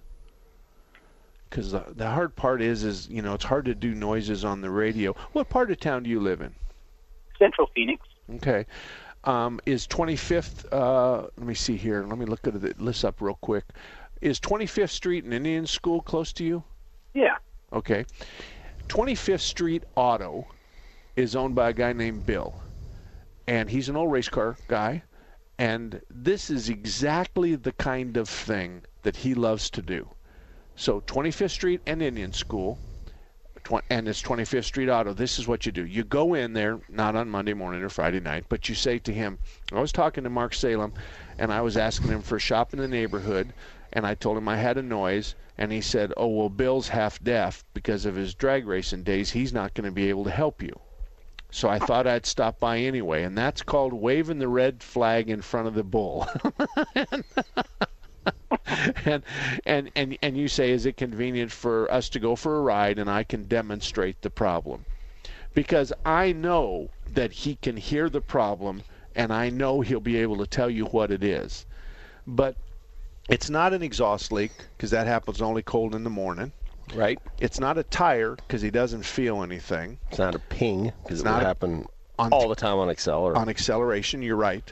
Because 1.49 1.71
the, 1.71 1.85
the 1.95 2.09
hard 2.09 2.35
part 2.35 2.61
is, 2.61 2.83
is 2.83 3.07
you 3.09 3.21
know, 3.21 3.33
it's 3.33 3.45
hard 3.45 3.65
to 3.65 3.75
do 3.75 3.93
noises 3.93 4.43
on 4.43 4.61
the 4.61 4.69
radio. 4.69 5.15
What 5.33 5.49
part 5.49 5.71
of 5.71 5.79
town 5.79 6.03
do 6.03 6.09
you 6.09 6.19
live 6.19 6.41
in? 6.41 6.53
Central 7.37 7.69
Phoenix. 7.75 8.07
Okay. 8.35 8.65
Um, 9.23 9.59
is 9.65 9.87
25th? 9.87 10.65
Uh, 10.71 11.27
let 11.37 11.47
me 11.47 11.53
see 11.53 11.77
here. 11.77 12.03
Let 12.07 12.17
me 12.17 12.25
look 12.25 12.45
at 12.47 12.59
the 12.59 12.73
list 12.77 13.05
up 13.05 13.21
real 13.21 13.37
quick. 13.41 13.65
Is 14.21 14.39
25th 14.39 14.89
Street 14.89 15.23
and 15.25 15.33
Indian 15.33 15.67
school 15.67 16.01
close 16.01 16.33
to 16.33 16.43
you? 16.43 16.63
Yeah. 17.13 17.35
Okay. 17.71 18.05
25th 18.87 19.41
Street 19.41 19.83
Auto 19.95 20.47
is 21.15 21.35
owned 21.35 21.55
by 21.55 21.69
a 21.69 21.73
guy 21.73 21.93
named 21.93 22.25
Bill, 22.25 22.53
and 23.47 23.69
he's 23.69 23.89
an 23.89 23.95
old 23.95 24.11
race 24.11 24.29
car 24.29 24.57
guy. 24.67 25.03
And 25.63 26.01
this 26.09 26.49
is 26.49 26.67
exactly 26.67 27.55
the 27.55 27.71
kind 27.71 28.17
of 28.17 28.27
thing 28.27 28.81
that 29.03 29.15
he 29.15 29.33
loves 29.33 29.69
to 29.69 29.81
do. 29.81 30.09
So 30.75 30.99
25th 30.99 31.51
Street 31.51 31.79
and 31.87 32.01
Indian 32.01 32.33
School, 32.33 32.79
and 33.89 34.09
it's 34.09 34.21
25th 34.21 34.65
Street 34.65 34.89
Auto. 34.89 35.13
This 35.13 35.39
is 35.39 35.47
what 35.47 35.65
you 35.65 35.71
do. 35.71 35.85
You 35.85 36.03
go 36.03 36.33
in 36.33 36.51
there, 36.51 36.81
not 36.89 37.15
on 37.15 37.29
Monday 37.29 37.53
morning 37.53 37.81
or 37.81 37.87
Friday 37.87 38.19
night, 38.19 38.43
but 38.49 38.67
you 38.67 38.75
say 38.75 38.99
to 38.99 39.13
him, 39.13 39.39
I 39.71 39.79
was 39.79 39.93
talking 39.93 40.25
to 40.25 40.29
Mark 40.29 40.53
Salem, 40.53 40.91
and 41.37 41.53
I 41.53 41.61
was 41.61 41.77
asking 41.77 42.09
him 42.09 42.23
for 42.23 42.35
a 42.35 42.41
shop 42.41 42.73
in 42.73 42.79
the 42.79 42.87
neighborhood, 42.89 43.53
and 43.93 44.05
I 44.05 44.15
told 44.15 44.37
him 44.37 44.49
I 44.49 44.57
had 44.57 44.77
a 44.77 44.83
noise, 44.83 45.33
and 45.57 45.71
he 45.71 45.79
said, 45.79 46.11
Oh, 46.17 46.27
well, 46.27 46.49
Bill's 46.49 46.89
half 46.89 47.23
deaf 47.23 47.63
because 47.73 48.05
of 48.05 48.15
his 48.15 48.35
drag 48.35 48.67
racing 48.67 49.03
days. 49.03 49.31
He's 49.31 49.53
not 49.53 49.75
going 49.75 49.85
to 49.85 49.95
be 49.95 50.09
able 50.09 50.25
to 50.25 50.29
help 50.29 50.61
you. 50.61 50.77
So 51.53 51.69
I 51.69 51.77
thought 51.77 52.07
I'd 52.07 52.25
stop 52.25 52.59
by 52.59 52.79
anyway, 52.79 53.21
and 53.21 53.37
that's 53.37 53.61
called 53.61 53.93
waving 53.93 54.39
the 54.39 54.47
red 54.47 54.81
flag 54.81 55.29
in 55.29 55.43
front 55.43 55.67
of 55.67 55.75
the 55.75 55.83
bull. 55.83 56.27
and 59.05 59.23
and 59.63 59.91
and 59.95 60.17
and 60.23 60.35
you 60.35 60.47
say, 60.47 60.71
is 60.71 60.87
it 60.87 60.97
convenient 60.97 61.51
for 61.51 61.89
us 61.91 62.09
to 62.09 62.19
go 62.19 62.35
for 62.35 62.57
a 62.57 62.61
ride, 62.61 62.97
and 62.97 63.07
I 63.07 63.23
can 63.23 63.43
demonstrate 63.43 64.19
the 64.23 64.31
problem? 64.31 64.85
Because 65.53 65.93
I 66.03 66.31
know 66.31 66.89
that 67.07 67.31
he 67.31 67.55
can 67.57 67.77
hear 67.77 68.09
the 68.09 68.19
problem, 68.19 68.81
and 69.15 69.31
I 69.31 69.51
know 69.51 69.81
he'll 69.81 69.99
be 69.99 70.17
able 70.17 70.37
to 70.37 70.47
tell 70.47 70.71
you 70.71 70.85
what 70.85 71.11
it 71.11 71.23
is. 71.23 71.67
But 72.25 72.55
it's 73.29 73.51
not 73.51 73.73
an 73.73 73.83
exhaust 73.83 74.31
leak 74.31 74.53
because 74.75 74.89
that 74.89 75.05
happens 75.05 75.39
only 75.39 75.61
cold 75.61 75.93
in 75.93 76.03
the 76.03 76.09
morning. 76.09 76.51
Right. 76.93 77.19
It's 77.39 77.59
not 77.59 77.77
a 77.77 77.83
tire 77.83 78.35
because 78.35 78.61
he 78.61 78.69
doesn't 78.71 79.03
feel 79.03 79.43
anything. 79.43 79.97
It's 80.09 80.19
not 80.19 80.35
a 80.35 80.39
ping 80.39 80.91
because 81.03 81.21
it 81.21 81.25
not 81.25 81.41
a- 81.41 81.45
happen 81.45 81.85
on- 82.19 82.31
all 82.31 82.47
the 82.49 82.55
time 82.55 82.77
on 82.77 82.89
Excel. 82.89 83.35
on 83.37 83.49
acceleration. 83.49 84.21
You're 84.21 84.35
right. 84.35 84.71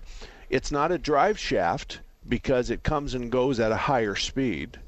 It's 0.50 0.72
not 0.72 0.92
a 0.92 0.98
drive 0.98 1.40
shaft 1.40 2.02
because 2.28 2.70
it 2.70 2.84
comes 2.84 3.14
and 3.14 3.32
goes 3.32 3.60
at 3.60 3.72
a 3.72 3.76
higher 3.78 4.16
speed. 4.16 4.80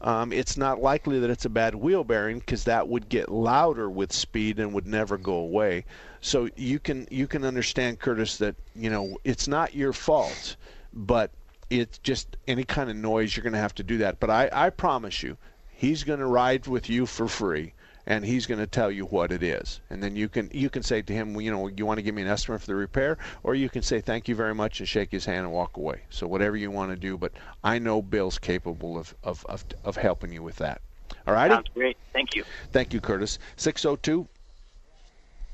Um, 0.00 0.32
it's 0.32 0.56
not 0.56 0.80
likely 0.80 1.18
that 1.18 1.28
it's 1.28 1.44
a 1.44 1.48
bad 1.50 1.74
wheel 1.74 2.04
bearing 2.04 2.38
because 2.38 2.64
that 2.64 2.86
would 2.88 3.08
get 3.08 3.28
louder 3.30 3.90
with 3.90 4.12
speed 4.12 4.60
and 4.60 4.72
would 4.72 4.86
never 4.86 5.18
go 5.18 5.34
away. 5.34 5.84
So 6.20 6.48
you 6.56 6.78
can 6.78 7.08
you 7.10 7.26
can 7.26 7.44
understand, 7.44 7.98
Curtis, 7.98 8.36
that 8.38 8.54
you 8.76 8.90
know 8.90 9.18
it's 9.24 9.48
not 9.48 9.74
your 9.74 9.92
fault, 9.92 10.54
but 10.92 11.32
it's 11.68 11.98
just 11.98 12.36
any 12.46 12.62
kind 12.64 12.88
of 12.90 12.96
noise 12.96 13.36
you're 13.36 13.42
going 13.42 13.52
to 13.52 13.58
have 13.58 13.74
to 13.74 13.82
do 13.82 13.98
that. 13.98 14.20
But 14.20 14.30
I, 14.30 14.48
I 14.52 14.70
promise 14.70 15.22
you, 15.22 15.36
he's 15.78 16.02
going 16.02 16.18
to 16.18 16.26
ride 16.26 16.66
with 16.66 16.90
you 16.90 17.06
for 17.06 17.28
free 17.28 17.72
and 18.04 18.24
he's 18.24 18.46
going 18.46 18.58
to 18.58 18.66
tell 18.66 18.90
you 18.90 19.04
what 19.04 19.30
it 19.30 19.44
is. 19.44 19.80
And 19.90 20.02
then 20.02 20.16
you 20.16 20.28
can 20.28 20.50
you 20.52 20.68
can 20.68 20.82
say 20.82 21.02
to 21.02 21.12
him 21.12 21.34
well, 21.34 21.40
you 21.40 21.52
know 21.52 21.68
you 21.68 21.86
want 21.86 21.98
to 21.98 22.02
give 22.02 22.16
me 22.16 22.22
an 22.22 22.28
estimate 22.28 22.60
for 22.60 22.66
the 22.66 22.74
repair 22.74 23.16
or 23.44 23.54
you 23.54 23.68
can 23.68 23.82
say 23.82 24.00
thank 24.00 24.26
you 24.26 24.34
very 24.34 24.54
much 24.54 24.80
and 24.80 24.88
shake 24.88 25.12
his 25.12 25.24
hand 25.24 25.44
and 25.44 25.52
walk 25.52 25.76
away. 25.76 26.02
So 26.10 26.26
whatever 26.26 26.56
you 26.56 26.72
want 26.72 26.90
to 26.90 26.96
do 26.96 27.16
but 27.16 27.32
i 27.62 27.78
know 27.78 28.02
bill's 28.02 28.38
capable 28.38 28.98
of 28.98 29.14
of 29.22 29.46
of, 29.48 29.64
of 29.84 29.96
helping 29.96 30.32
you 30.32 30.42
with 30.42 30.56
that. 30.56 30.80
All 31.28 31.34
righty? 31.34 31.54
Sounds 31.54 31.68
great. 31.74 31.96
Thank 32.12 32.34
you. 32.34 32.44
thank 32.72 32.92
you 32.92 33.00
curtis. 33.00 33.38
602 33.56 34.26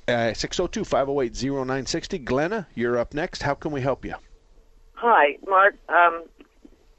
uh, 0.09 0.33
602 0.33 0.85
508 0.85 1.35
0960 1.35 2.19
glenna 2.21 2.67
you're 2.75 2.97
up 2.97 3.13
next. 3.13 3.43
How 3.43 3.55
can 3.55 3.73
we 3.73 3.83
help 3.83 4.07
you? 4.07 4.15
Hi, 4.95 5.37
Mark. 5.47 5.77
Um, 5.91 6.25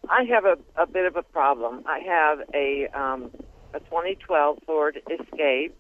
I 0.09 0.23
have 0.33 0.45
a, 0.45 0.57
a 0.81 0.87
bit 0.87 1.05
of 1.05 1.15
a 1.15 1.23
problem. 1.23 1.83
I 1.87 1.99
have 1.99 2.39
a 2.53 2.87
um, 2.97 3.31
a 3.73 3.79
2012 3.79 4.57
Ford 4.65 4.99
Escape. 5.09 5.75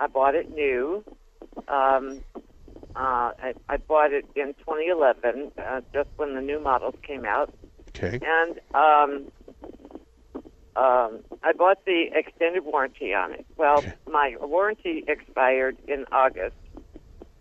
I 0.00 0.06
bought 0.06 0.34
it 0.34 0.50
new. 0.50 1.04
Um, 1.68 2.22
uh, 2.94 3.32
I, 3.38 3.54
I 3.68 3.76
bought 3.76 4.12
it 4.12 4.24
in 4.36 4.54
2011, 4.54 5.52
uh, 5.58 5.80
just 5.92 6.08
when 6.16 6.34
the 6.34 6.40
new 6.40 6.60
models 6.60 6.94
came 7.06 7.24
out. 7.24 7.52
okay 7.88 8.18
And 8.22 8.58
um, 8.74 9.32
um, 10.76 11.20
I 11.42 11.52
bought 11.56 11.84
the 11.84 12.06
extended 12.14 12.64
warranty 12.64 13.12
on 13.12 13.32
it. 13.32 13.46
Well, 13.56 13.84
my 14.06 14.36
warranty 14.40 15.04
expired 15.06 15.76
in 15.86 16.04
August 16.12 16.56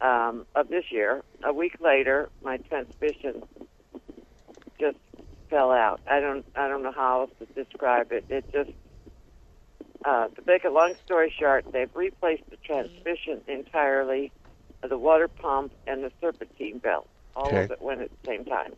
um, 0.02 0.46
of 0.56 0.70
this 0.70 0.86
year. 0.92 1.22
A 1.46 1.54
week 1.54 1.78
later, 1.82 2.30
my 2.44 2.58
transmission 2.58 3.44
just 4.80 4.98
fell 5.52 5.72
out. 5.72 6.00
I 6.10 6.20
don't 6.20 6.46
I 6.56 6.68
don't 6.68 6.82
know 6.82 6.94
how 6.94 7.22
else 7.22 7.32
to 7.40 7.64
describe 7.64 8.12
it. 8.12 8.26
It 8.30 8.46
just 8.52 8.72
uh, 10.04 10.30
to 10.30 10.42
make 10.48 10.64
a 10.64 10.70
long 10.70 10.96
story 11.06 11.32
short, 11.38 11.66
they've 11.72 11.94
replaced 11.96 12.44
the 12.50 12.58
transmission 12.66 13.42
entirely, 13.48 14.32
the 14.88 14.98
water 14.98 15.28
pump 15.28 15.74
and 15.86 16.04
the 16.04 16.12
serpentine 16.20 16.80
belt. 16.80 17.08
All 17.36 17.54
Okay. 17.54 17.66
of 17.66 17.72
it 17.72 17.82
went 17.82 18.02
at 18.02 18.10
the 18.10 18.18
same 18.28 18.46
time. 18.46 18.74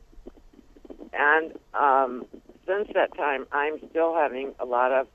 And 1.13 1.53
um, 1.73 2.25
since 2.67 2.89
that 2.93 3.15
time, 3.15 3.45
I'm 3.51 3.77
still 3.89 4.15
having 4.15 4.53
a 4.59 4.65
lot 4.65 4.91
of 4.91 5.07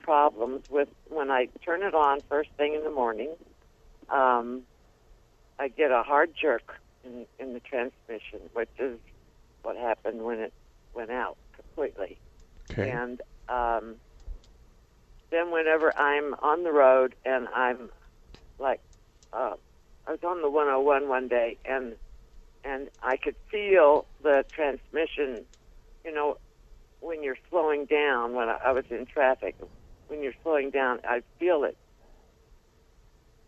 problems 0.00 0.62
with 0.70 0.88
when 1.08 1.30
I 1.30 1.48
turn 1.64 1.82
it 1.82 1.94
on 1.94 2.22
first 2.28 2.50
thing 2.56 2.74
in 2.74 2.84
the 2.84 2.90
morning. 2.90 3.34
Um, 4.10 4.62
I 5.58 5.68
get 5.68 5.90
a 5.90 6.02
hard 6.02 6.30
jerk 6.40 6.62
in, 7.04 7.26
in 7.38 7.52
the 7.54 7.60
transmission, 7.60 8.40
which 8.54 8.70
is 8.78 8.98
what 9.62 9.76
happened 9.76 10.22
when 10.24 10.38
it 10.40 10.52
went 10.94 11.10
out 11.10 11.36
completely. 11.54 12.18
Okay. 12.70 12.90
And 12.90 13.20
um, 13.48 13.96
then 15.30 15.50
whenever 15.52 15.96
I'm 15.96 16.34
on 16.42 16.64
the 16.64 16.72
road 16.72 17.14
and 17.24 17.48
I'm 17.54 17.90
like, 18.58 18.80
uh, 19.32 19.54
I 20.06 20.10
was 20.10 20.20
on 20.24 20.42
the 20.42 20.50
101 20.50 21.08
one 21.08 21.28
day 21.28 21.56
and 21.64 21.94
and 22.64 22.88
I 23.02 23.16
could 23.22 23.34
feel 23.50 24.06
the 24.22 24.44
transmission. 24.54 25.44
You 26.04 26.14
know, 26.14 26.36
when 27.00 27.22
you're 27.22 27.36
slowing 27.50 27.84
down, 27.84 28.34
when 28.34 28.48
I, 28.48 28.58
I 28.66 28.72
was 28.72 28.84
in 28.90 29.06
traffic, 29.06 29.56
when 30.08 30.22
you're 30.22 30.32
slowing 30.42 30.70
down, 30.70 31.00
I 31.04 31.22
feel 31.38 31.64
it. 31.64 31.76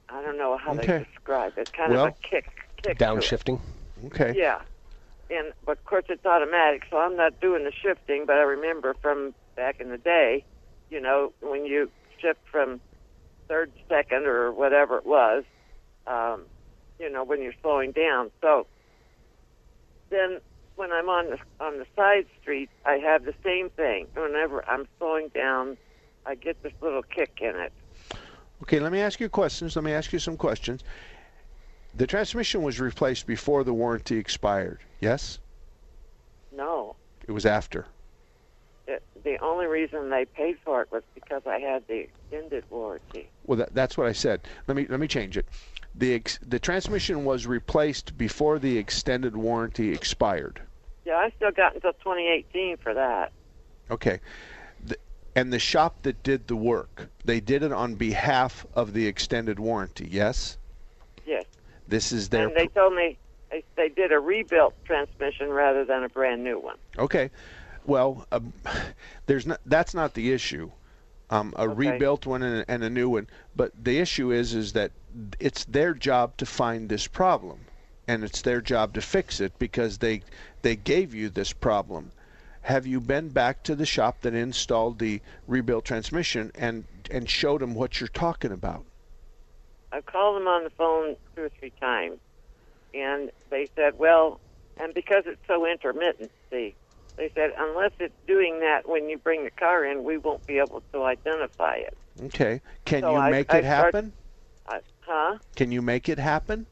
I 0.09 0.23
don't 0.23 0.39
know 0.39 0.59
how 0.63 0.73
Okay. 0.75 0.99
to 0.99 1.05
describe 1.05 1.55
it. 1.57 1.63
It's 1.63 1.71
kind 1.77 1.93
Well, 1.93 2.07
of 2.07 2.13
a 2.13 2.29
kick, 2.29 2.45
kick. 2.83 2.99
Downshifting. 2.99 3.59
Okay. 4.07 4.35
Yeah, 4.37 4.59
and 5.31 5.53
but 5.65 5.79
of 5.79 5.85
course 5.85 6.05
it's 6.09 6.25
automatic, 6.25 6.83
so 6.91 6.99
I'm 6.99 7.17
not 7.17 7.41
doing 7.41 7.65
the 7.65 7.73
shifting. 7.73 8.25
But 8.27 8.37
I 8.37 8.43
remember 8.43 8.95
from 9.01 9.35
back 9.57 9.81
in 9.81 9.91
the 9.91 9.99
day, 9.99 10.45
you 10.91 11.01
know, 11.01 11.33
when 11.41 11.65
you 11.65 11.91
shift 12.21 12.41
from 12.51 12.81
third, 13.49 13.73
to 13.75 13.81
second, 13.89 14.27
or 14.27 14.53
whatever 14.53 14.99
it 14.99 15.07
was, 15.07 15.45
um, 16.07 16.43
you 16.99 17.11
know, 17.11 17.25
when 17.25 17.43
you're 17.43 17.55
slowing 17.63 17.93
down. 17.93 18.31
So 18.41 18.67
then, 20.11 20.41
when 20.77 20.93
I'm 20.93 21.09
on 21.09 21.31
the 21.31 21.65
on 21.65 21.79
the 21.79 21.87
side 21.97 22.27
street, 22.41 22.69
I 22.85 22.95
have 22.95 23.25
the 23.25 23.35
same 23.45 23.71
thing. 23.71 24.07
Whenever 24.15 24.65
I'm 24.69 24.87
slowing 24.99 25.29
down, 25.35 25.77
I 26.27 26.35
get 26.35 26.63
this 26.63 26.73
little 26.81 27.03
kick 27.03 27.39
in 27.41 27.55
it. 27.57 27.73
Okay, 28.63 28.81
let 28.81 28.91
me 28.91 29.01
ask 29.01 29.21
you 29.21 29.29
questions. 29.29 29.77
Let 29.77 29.85
me 29.85 29.93
ask 29.93 30.13
you 30.13 30.19
some 30.19 30.37
questions. 30.37 30.83
The 31.97 32.07
transmission 32.07 32.63
was 32.63 32.79
replaced 32.79 33.27
before 33.27 33.65
the 33.65 33.73
warranty 33.73 34.19
expired. 34.19 34.81
Yes? 35.01 35.39
No, 36.55 36.97
It 37.27 37.33
was 37.33 37.47
after. 37.47 37.87
it, 38.87 39.03
the 39.25 39.39
only 39.43 39.67
reason 39.67 40.11
they 40.11 40.25
paid 40.27 40.59
for 40.65 40.83
it 40.83 40.93
was 40.93 41.03
because 41.15 41.43
I 41.47 41.59
had 41.59 41.87
the 41.89 42.01
extended 42.01 42.65
warranty. 42.71 43.29
Well, 43.47 43.59
that, 43.59 43.75
that's 43.75 43.97
what 43.99 44.07
I 44.07 44.13
said. 44.13 44.43
Let 44.69 44.77
me 44.77 44.87
let 44.89 45.01
me 45.01 45.09
change 45.09 45.37
it. 45.37 45.47
The 45.95 46.15
ex, 46.15 46.39
the 46.47 46.59
transmission 46.59 47.25
was 47.25 47.47
replaced 47.47 48.17
before 48.17 48.59
the 48.59 48.77
extended 48.79 49.37
warranty 49.37 49.93
expired. 49.93 50.61
Yeah, 51.05 51.17
I 51.17 51.31
still 51.37 51.51
got 51.51 51.75
until 51.75 51.93
2018 51.95 52.77
for 52.79 52.95
that. 52.95 53.33
Okay. 53.91 54.21
The, 54.85 54.97
and 55.35 55.53
the 55.53 55.59
shop 55.59 56.03
that 56.03 56.23
did 56.23 56.47
the 56.47 56.57
work, 56.57 57.09
they 57.25 57.41
did 57.41 57.63
it 57.63 57.73
on 57.73 57.95
behalf 57.95 58.67
of 58.75 58.93
the 58.93 59.07
extended 59.07 59.59
warranty. 59.59 60.09
Yes? 60.11 60.59
This 61.89 62.13
is 62.13 62.29
their 62.29 62.49
and 62.49 62.57
they 62.57 62.67
told 62.69 62.95
me 62.95 63.19
they, 63.51 63.65
they 63.77 63.89
did 63.89 64.13
a 64.13 64.19
rebuilt 64.19 64.75
transmission 64.85 65.51
rather 65.51 65.85
than 65.85 66.05
a 66.05 66.09
brand 66.09 66.43
new 66.43 66.59
one. 66.59 66.77
Okay. 66.99 67.31
Well, 67.85 68.27
um, 68.33 68.53
there's 69.27 69.47
not. 69.47 69.61
That's 69.65 69.95
not 69.95 70.15
the 70.15 70.33
issue. 70.33 70.71
Um, 71.29 71.53
a 71.57 71.69
rebuilt 71.69 72.25
one 72.25 72.43
and 72.43 72.61
a, 72.61 72.71
and 72.71 72.85
a 72.85 72.91
new 72.91 73.09
one. 73.09 73.29
But 73.55 73.73
the 73.83 73.99
issue 73.99 74.31
is, 74.31 74.55
is 74.55 74.73
that 74.75 74.93
it's 75.41 75.65
their 75.65 75.93
job 75.93 76.37
to 76.37 76.47
find 76.47 76.89
this 76.89 77.07
problem, 77.09 77.61
and 78.07 78.23
it's 78.23 78.43
their 78.43 78.61
job 78.61 78.95
to 78.95 79.01
fix 79.01 79.41
it 79.41 79.53
because 79.59 79.99
they 79.99 80.23
they 80.63 80.77
gave 80.77 81.15
you 81.15 81.29
this 81.29 81.53
problem. 81.53 82.13
Have 82.63 82.87
you 82.87 83.01
been 83.01 83.29
back 83.29 83.63
to 83.65 83.77
the 83.77 83.87
shop 83.87 84.23
that 84.23 84.35
installed 84.35 84.99
the 84.99 85.21
rebuilt 85.47 85.85
transmission 85.85 86.51
and 86.55 86.85
and 87.11 87.31
showed 87.31 87.61
them 87.61 87.75
what 87.75 88.01
you're 88.01 88.09
talking 88.09 88.53
about? 88.53 88.85
I've 89.97 90.05
called 90.05 90.37
them 90.37 90.47
on 90.47 90.65
the 90.65 90.71
phone 90.71 91.17
two 91.35 91.45
or 91.45 91.51
three 91.59 91.73
times, 91.81 92.19
and 92.93 93.31
they 93.51 93.67
said, 93.75 93.95
well, 93.99 94.39
and 94.79 94.93
because 94.93 95.23
it's 95.27 95.41
so 95.47 95.65
intermittent, 95.67 96.31
see, 96.51 96.75
they 97.17 97.31
said 97.35 97.53
unless 97.59 97.93
it's 97.99 98.13
doing 98.27 98.61
that 98.61 98.87
when 98.87 99.09
you 99.09 99.17
bring 99.17 99.45
the 99.45 99.51
car 99.51 99.87
in, 99.87 100.05
we 100.05 100.19
won't 100.19 100.47
be 100.47 100.59
able 100.59 100.83
to 100.93 101.05
identify 101.05 101.77
it. 101.77 101.97
Okay. 102.25 102.61
Can 102.85 103.01
So 103.01 103.13
you 103.13 103.17
I- 103.17 103.31
make 103.31 103.55
I 103.55 103.59
it 103.59 103.63
start- 103.65 103.95
happen? 103.95 104.13
I, 104.69 104.81
huh? 105.07 105.39
Can 105.55 105.73
you 105.73 105.81
make 105.81 106.11
it 106.11 106.19
happen? 106.19 106.67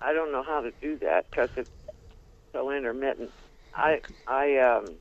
I 0.00 0.12
don't 0.12 0.32
know 0.32 0.42
how 0.42 0.62
to 0.62 0.72
do 0.80 0.98
that 0.98 1.30
because 1.30 1.50
it's 1.56 1.70
so 2.52 2.72
intermittent. 2.72 3.30
I 3.72 4.00
I 4.26 4.56
um 4.58 4.94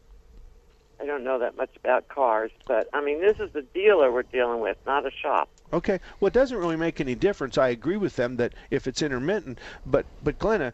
I 1.02 1.06
don't 1.08 1.24
know 1.24 1.40
that 1.40 1.58
much 1.58 1.72
about 1.84 2.08
cars, 2.08 2.52
but 2.68 2.88
I 2.94 3.02
mean 3.02 3.20
this 3.20 3.40
is 3.40 3.52
the 3.54 3.64
dealer 3.74 4.12
we're 4.12 4.22
dealing 4.24 4.60
with, 4.62 4.78
not 4.86 5.08
a 5.08 5.12
shop. 5.12 5.50
Okay. 5.74 6.00
Well, 6.20 6.28
it 6.28 6.34
doesn't 6.34 6.58
really 6.58 6.76
make 6.76 7.00
any 7.00 7.16
difference. 7.16 7.58
I 7.58 7.70
agree 7.70 7.98
with 7.98 8.16
them 8.16 8.36
that 8.38 8.54
if 8.70 8.88
it's 8.88 9.02
intermittent, 9.02 9.60
but 9.86 10.06
but 10.24 10.38
Glenna, 10.38 10.74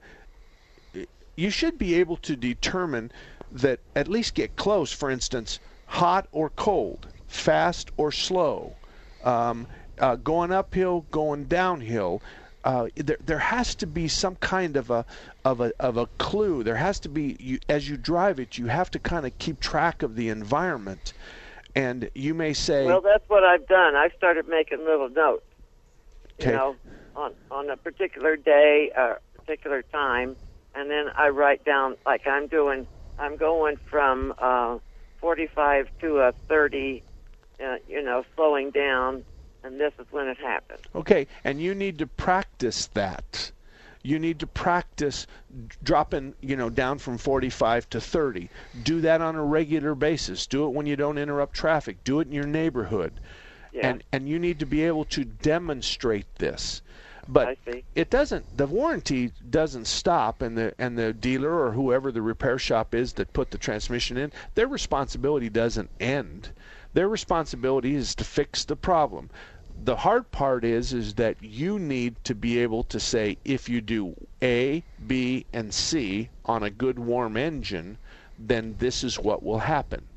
you 1.35 1.49
should 1.49 1.77
be 1.77 1.95
able 1.95 2.17
to 2.17 2.35
determine 2.35 3.11
that 3.51 3.79
at 3.95 4.07
least 4.07 4.33
get 4.33 4.55
close. 4.55 4.91
For 4.91 5.09
instance, 5.11 5.59
hot 5.85 6.27
or 6.31 6.49
cold, 6.49 7.07
fast 7.27 7.91
or 7.97 8.11
slow, 8.11 8.75
um, 9.23 9.67
uh, 9.99 10.15
going 10.15 10.51
uphill, 10.51 11.05
going 11.11 11.45
downhill. 11.45 12.21
Uh, 12.63 12.87
there, 12.95 13.17
there 13.23 13.39
has 13.39 13.75
to 13.75 13.87
be 13.87 14.07
some 14.07 14.35
kind 14.37 14.75
of 14.75 14.89
a 14.89 15.05
of 15.45 15.61
a 15.61 15.71
of 15.79 15.95
a 15.95 16.07
clue. 16.17 16.63
There 16.63 16.75
has 16.75 16.99
to 17.01 17.09
be 17.09 17.37
you, 17.39 17.59
as 17.69 17.87
you 17.87 17.97
drive 17.97 18.39
it, 18.39 18.57
you 18.57 18.65
have 18.65 18.91
to 18.91 18.99
kind 18.99 19.25
of 19.25 19.37
keep 19.37 19.59
track 19.59 20.01
of 20.01 20.15
the 20.15 20.29
environment. 20.29 21.13
And 21.77 22.09
you 22.15 22.33
may 22.33 22.53
say, 22.53 22.85
Well, 22.85 23.01
that's 23.01 23.23
what 23.27 23.43
I've 23.43 23.67
done. 23.67 23.95
I've 23.95 24.13
started 24.17 24.47
making 24.47 24.79
little 24.79 25.09
notes. 25.09 25.43
Okay. 26.39 26.51
You 26.51 26.57
know, 26.57 26.75
on 27.15 27.33
on 27.51 27.69
a 27.69 27.77
particular 27.77 28.35
day, 28.35 28.91
a 28.97 29.15
particular 29.37 29.83
time, 29.83 30.35
and 30.73 30.89
then 30.89 31.05
I 31.15 31.29
write 31.29 31.63
down 31.65 31.95
like 32.05 32.25
I'm 32.25 32.47
doing. 32.47 32.87
I'm 33.19 33.37
going 33.37 33.77
from 33.89 34.33
uh, 34.39 34.77
45 35.19 35.87
to 36.01 36.17
a 36.17 36.33
30. 36.47 37.03
Uh, 37.59 37.77
you 37.87 38.03
know, 38.03 38.23
slowing 38.35 38.69
down, 38.69 39.23
and 39.63 39.79
this 39.79 39.91
is 39.99 40.05
when 40.11 40.27
it 40.27 40.37
happened. 40.37 40.79
Okay, 40.93 41.25
and 41.43 41.59
you 41.59 41.73
need 41.73 41.97
to 41.97 42.05
practice 42.05 42.87
that. 42.93 43.51
You 44.03 44.19
need 44.19 44.39
to 44.39 44.47
practice 44.47 45.27
dropping, 45.83 46.35
you 46.41 46.55
know, 46.55 46.69
down 46.69 46.97
from 46.99 47.17
45 47.17 47.89
to 47.91 48.01
30. 48.01 48.49
Do 48.83 49.01
that 49.01 49.21
on 49.21 49.35
a 49.35 49.43
regular 49.43 49.95
basis. 49.95 50.47
Do 50.47 50.65
it 50.65 50.73
when 50.73 50.85
you 50.85 50.95
don't 50.95 51.17
interrupt 51.17 51.55
traffic. 51.55 52.03
Do 52.03 52.19
it 52.19 52.27
in 52.27 52.33
your 52.33 52.47
neighborhood. 52.47 53.19
Yeah. 53.73 53.89
And 53.89 54.03
and 54.11 54.29
you 54.29 54.39
need 54.39 54.59
to 54.59 54.65
be 54.65 54.83
able 54.83 55.05
to 55.05 55.23
demonstrate 55.23 56.35
this. 56.35 56.81
But 57.29 57.57
it 57.93 58.09
doesn't 58.09 58.57
the 58.57 58.67
warranty 58.67 59.33
doesn't 59.49 59.85
stop 59.85 60.41
and 60.41 60.57
the 60.57 60.73
and 60.79 60.97
the 60.97 61.11
dealer 61.11 61.59
or 61.59 61.73
whoever 61.73 62.11
the 62.11 62.21
repair 62.21 62.57
shop 62.57 62.95
is 62.95 63.13
that 63.13 63.33
put 63.33 63.51
the 63.51 63.57
transmission 63.57 64.17
in, 64.17 64.31
their 64.55 64.67
responsibility 64.67 65.49
doesn't 65.49 65.89
end. 65.99 66.51
Their 66.93 67.09
responsibility 67.09 67.95
is 67.95 68.15
to 68.15 68.23
fix 68.23 68.63
the 68.63 68.77
problem. 68.77 69.29
The 69.79 69.97
hard 69.97 70.31
part 70.31 70.65
is 70.65 70.91
is 70.91 71.13
that 71.15 71.37
you 71.43 71.77
need 71.77 72.23
to 72.23 72.33
be 72.33 72.57
able 72.57 72.83
to 72.85 72.99
say 72.99 73.37
if 73.45 73.69
you 73.69 73.79
do 73.79 74.15
A, 74.41 74.83
B, 75.05 75.45
and 75.53 75.71
C 75.71 76.29
on 76.45 76.63
a 76.63 76.71
good 76.71 76.97
warm 76.97 77.37
engine, 77.37 77.99
then 78.39 78.77
this 78.79 79.03
is 79.03 79.19
what 79.19 79.43
will 79.43 79.59
happen. 79.59 80.07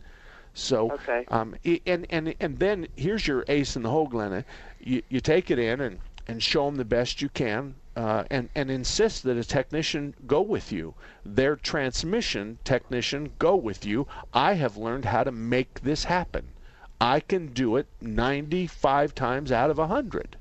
So, 0.55 0.93
Okay. 0.93 1.25
um, 1.29 1.57
and 1.87 2.07
and 2.09 2.35
and 2.41 2.59
then 2.59 2.89
here's 2.97 3.27
your 3.27 3.45
ace 3.49 3.77
in 3.77 3.83
the 3.83 3.91
hole, 3.91 4.09
Glenna. 4.09 4.47
You 4.79 5.03
you 5.11 5.21
take 5.21 5.51
it 5.51 5.59
in 5.59 5.81
and 5.81 6.01
and 6.27 6.43
show 6.43 6.65
them 6.65 6.77
the 6.77 6.85
best 6.85 7.21
you 7.21 7.29
can, 7.29 7.75
uh, 7.97 8.25
and 8.31 8.49
and 8.55 8.71
insist 8.71 9.25
that 9.25 9.37
a 9.37 9.45
technician 9.45 10.15
go 10.27 10.41
with 10.41 10.73
you. 10.73 10.95
Their 11.25 11.57
transmission 11.57 12.59
technician 12.65 13.35
go 13.39 13.57
with 13.57 13.85
you. 13.85 14.07
I 14.33 14.55
have 14.55 14.79
learned 14.79 15.05
how 15.05 15.23
to 15.25 15.33
make 15.33 15.81
this 15.81 16.05
happen. 16.05 16.55
I 17.01 17.21
can 17.21 17.49
do 17.49 17.77
it 17.77 17.87
95 18.01 19.15
times 19.15 19.51
out 19.51 19.71
of 19.71 19.79
100. 19.79 20.37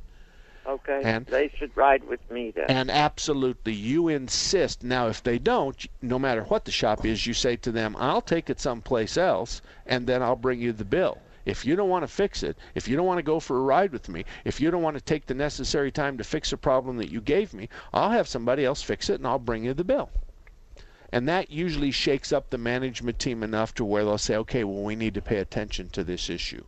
Okay. 0.68 1.02
And- 1.04 1.26
they 1.26 1.50
should 1.58 1.76
ride 1.76 2.04
with 2.04 2.20
me 2.30 2.52
then. 2.52 2.66
And 2.68 2.92
absolutely, 2.92 3.74
you 3.74 4.08
insist. 4.08 4.84
Now, 4.84 5.08
if 5.08 5.24
they 5.24 5.40
don't, 5.40 5.84
no 6.02 6.20
matter 6.20 6.44
what 6.44 6.66
the 6.66 6.72
shop 6.72 7.06
is, 7.06 7.26
you 7.26 7.34
say 7.34 7.56
to 7.58 7.72
them, 7.72 7.96
I'll 7.98 8.22
take 8.22 8.50
it 8.50 8.60
someplace 8.60 9.18
else, 9.18 9.62
and 9.86 10.06
then 10.06 10.22
I'll 10.22 10.36
bring 10.36 10.62
you 10.62 10.74
the 10.74 10.86
bill. 10.86 11.20
If 11.46 11.66
you 11.66 11.76
don't 11.76 11.90
want 11.90 12.04
to 12.04 12.08
fix 12.08 12.44
it, 12.44 12.58
if 12.76 12.88
you 12.88 12.96
don't 12.96 13.08
want 13.08 13.18
to 13.18 13.24
go 13.24 13.40
for 13.40 13.58
a 13.58 13.62
ride 13.62 13.92
with 13.92 14.10
me, 14.10 14.26
if 14.46 14.62
you 14.62 14.70
don't 14.70 14.84
want 14.84 14.98
to 14.98 15.02
take 15.02 15.26
the 15.26 15.34
necessary 15.34 15.92
time 15.92 16.18
to 16.18 16.24
fix 16.24 16.52
a 16.52 16.58
problem 16.58 16.98
that 16.98 17.10
you 17.10 17.22
gave 17.22 17.54
me, 17.54 17.70
I'll 17.94 18.12
have 18.12 18.28
somebody 18.28 18.66
else 18.66 18.84
fix 18.84 19.10
it 19.10 19.16
and 19.16 19.26
I'll 19.26 19.40
bring 19.40 19.64
you 19.64 19.74
the 19.74 19.84
bill. 19.84 20.12
And 21.12 21.28
that 21.28 21.50
usually 21.50 21.92
shakes 21.92 22.32
up 22.32 22.50
the 22.50 22.58
management 22.58 23.20
team 23.20 23.44
enough 23.44 23.74
to 23.76 23.86
where 23.86 24.04
they'll 24.04 24.18
say, 24.18 24.36
okay, 24.38 24.64
well, 24.64 24.84
we 24.84 24.96
need 24.96 25.16
to 25.16 25.22
pay 25.22 25.38
attention 25.38 25.90
to 25.90 26.04
this 26.04 26.30
issue. 26.30 26.64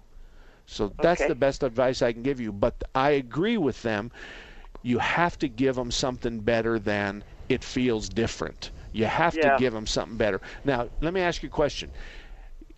So 0.66 0.94
that's 1.02 1.22
Okay. 1.22 1.28
the 1.28 1.36
best 1.36 1.64
advice 1.64 2.02
I 2.02 2.14
can 2.14 2.24
give 2.24 2.40
you. 2.40 2.52
But 2.52 2.84
I 2.96 3.12
agree 3.12 3.58
with 3.58 3.82
them. 3.84 4.12
You 4.82 5.00
have 5.00 5.38
to 5.40 5.48
give 5.48 5.76
them 5.76 5.92
something 5.92 6.40
better 6.40 6.80
than 6.80 7.24
it 7.50 7.64
feels 7.64 8.10
different. 8.10 8.72
You 8.94 9.06
have 9.06 9.36
Yeah. 9.36 9.54
to 9.56 9.60
give 9.60 9.74
them 9.74 9.86
something 9.86 10.18
better. 10.18 10.42
Now, 10.64 10.90
let 11.02 11.14
me 11.14 11.22
ask 11.22 11.44
you 11.44 11.48
a 11.48 11.52
question. 11.52 11.92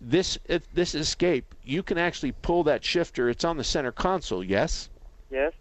This 0.00 0.36
it, 0.46 0.64
this 0.74 0.94
escape, 0.94 1.54
you 1.62 1.82
can 1.82 1.96
actually 1.96 2.32
pull 2.32 2.64
that 2.64 2.84
shifter. 2.84 3.30
It's 3.30 3.44
on 3.44 3.56
the 3.56 3.64
center 3.64 3.92
console. 3.92 4.44
Yes. 4.44 4.90
yes. 5.30 5.52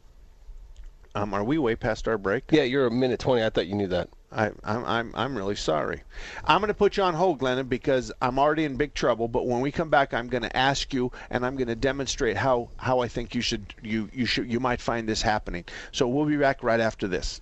Um, 1.15 1.33
are 1.33 1.43
we 1.43 1.57
way 1.59 1.75
past 1.75 2.07
our 2.07 2.17
break? 2.17 2.43
Yeah, 2.51 2.63
you're 2.63 2.87
a 2.87 2.91
minute 2.91 3.19
20. 3.19 3.43
I 3.43 3.49
thought 3.49 3.67
you 3.67 3.75
knew 3.75 3.87
that. 3.87 4.09
I, 4.33 4.51
I'm, 4.63 4.85
I'm, 4.85 5.11
I'm 5.13 5.37
really 5.37 5.55
sorry. 5.55 6.03
I'm 6.43 6.59
going 6.59 6.69
to 6.69 6.73
put 6.73 6.97
you 6.97 7.03
on 7.03 7.13
hold, 7.13 7.39
Glennon, 7.39 7.69
because 7.69 8.11
I'm 8.21 8.39
already 8.39 8.65
in 8.65 8.75
big 8.77 8.93
trouble. 8.93 9.27
But 9.27 9.45
when 9.45 9.61
we 9.61 9.71
come 9.71 9.89
back, 9.89 10.13
I'm 10.13 10.27
going 10.27 10.43
to 10.43 10.57
ask 10.57 10.93
you, 10.93 11.11
and 11.29 11.45
I'm 11.45 11.55
going 11.55 11.67
to 11.67 11.75
demonstrate 11.75 12.37
how, 12.37 12.71
how 12.77 12.99
I 12.99 13.07
think 13.07 13.35
you 13.35 13.41
should 13.41 13.73
you 13.81 14.09
you 14.11 14.25
should 14.25 14.51
you 14.51 14.59
might 14.59 14.81
find 14.81 15.07
this 15.07 15.21
happening. 15.21 15.65
So 15.91 16.07
we'll 16.07 16.25
be 16.25 16.37
back 16.37 16.63
right 16.63 16.79
after 16.79 17.07
this. 17.07 17.41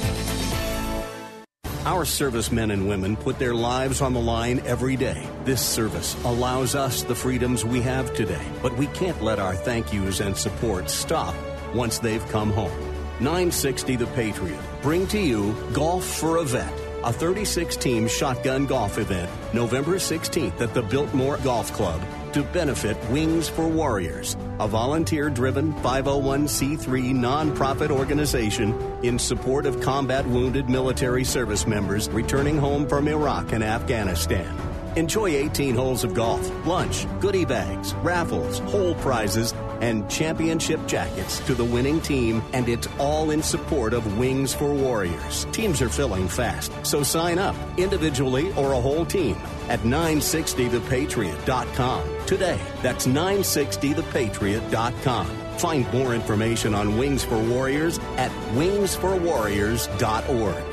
Our 1.83 2.05
servicemen 2.05 2.69
and 2.69 2.87
women 2.87 3.15
put 3.15 3.39
their 3.39 3.55
lives 3.55 4.01
on 4.01 4.13
the 4.13 4.21
line 4.21 4.61
every 4.67 4.95
day. 4.95 5.27
This 5.45 5.65
service 5.65 6.15
allows 6.23 6.75
us 6.75 7.01
the 7.01 7.15
freedoms 7.15 7.65
we 7.65 7.81
have 7.81 8.13
today, 8.13 8.45
but 8.61 8.77
we 8.77 8.85
can't 8.87 9.19
let 9.23 9.39
our 9.39 9.55
thank 9.55 9.91
yous 9.91 10.19
and 10.19 10.37
support 10.37 10.91
stop 10.91 11.33
once 11.73 11.97
they've 11.97 12.25
come 12.27 12.51
home. 12.51 12.79
960 13.19 13.95
The 13.95 14.05
Patriot 14.07 14.59
bring 14.83 15.07
to 15.07 15.19
you 15.19 15.55
Golf 15.73 16.05
for 16.05 16.37
a 16.37 16.43
Vet, 16.43 16.71
a 17.03 17.11
36 17.11 17.75
team 17.77 18.07
shotgun 18.07 18.67
golf 18.67 18.99
event 18.99 19.31
November 19.51 19.95
16th 19.95 20.61
at 20.61 20.75
the 20.75 20.83
Biltmore 20.83 21.37
Golf 21.37 21.73
Club 21.73 21.99
to 22.33 22.43
benefit 22.43 22.97
Wings 23.09 23.49
for 23.49 23.67
Warriors, 23.67 24.37
a 24.59 24.67
volunteer 24.67 25.29
driven 25.29 25.73
501c3 25.75 27.13
nonprofit 27.13 27.89
organization 27.89 28.73
in 29.03 29.19
support 29.19 29.65
of 29.65 29.81
combat 29.81 30.25
wounded 30.27 30.69
military 30.69 31.23
service 31.23 31.67
members 31.67 32.09
returning 32.09 32.57
home 32.57 32.87
from 32.87 33.07
Iraq 33.07 33.51
and 33.51 33.63
Afghanistan. 33.63 34.55
Enjoy 34.95 35.29
18 35.29 35.73
holes 35.73 36.03
of 36.03 36.13
golf, 36.13 36.49
lunch, 36.65 37.07
goodie 37.21 37.45
bags, 37.45 37.93
raffles, 37.95 38.59
hole 38.59 38.93
prizes, 38.95 39.53
and 39.79 40.09
championship 40.09 40.85
jackets 40.85 41.39
to 41.45 41.55
the 41.55 41.63
winning 41.63 42.01
team, 42.01 42.43
and 42.53 42.67
it's 42.67 42.87
all 42.99 43.31
in 43.31 43.41
support 43.41 43.93
of 43.93 44.17
Wings 44.17 44.53
for 44.53 44.73
Warriors. 44.73 45.45
Teams 45.53 45.81
are 45.81 45.89
filling 45.89 46.27
fast, 46.27 46.73
so 46.85 47.03
sign 47.03 47.39
up 47.39 47.55
individually 47.77 48.51
or 48.53 48.73
a 48.73 48.81
whole 48.81 49.05
team 49.05 49.37
at 49.71 49.79
960thepatriot.com 49.79 52.25
today. 52.25 52.59
That's 52.81 53.07
960thepatriot.com. 53.07 55.27
Find 55.57 55.91
more 55.93 56.13
information 56.13 56.75
on 56.75 56.97
Wings 56.97 57.23
for 57.23 57.39
Warriors 57.39 57.97
at 58.17 58.31
wingsforwarriors.org. 58.53 60.65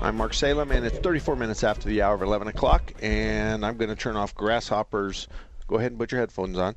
I'm 0.00 0.16
Mark 0.16 0.32
Salem, 0.32 0.70
and 0.72 0.86
it's 0.86 0.98
34 0.98 1.36
minutes 1.36 1.62
after 1.62 1.88
the 1.88 2.00
hour 2.02 2.14
of 2.14 2.22
11 2.22 2.48
o'clock, 2.48 2.92
and 3.02 3.66
I'm 3.66 3.76
going 3.76 3.90
to 3.90 3.96
turn 3.96 4.16
off 4.16 4.34
Grasshoppers. 4.34 5.28
Go 5.68 5.76
ahead 5.76 5.92
and 5.92 5.98
put 5.98 6.10
your 6.10 6.20
headphones 6.20 6.58
on. 6.58 6.74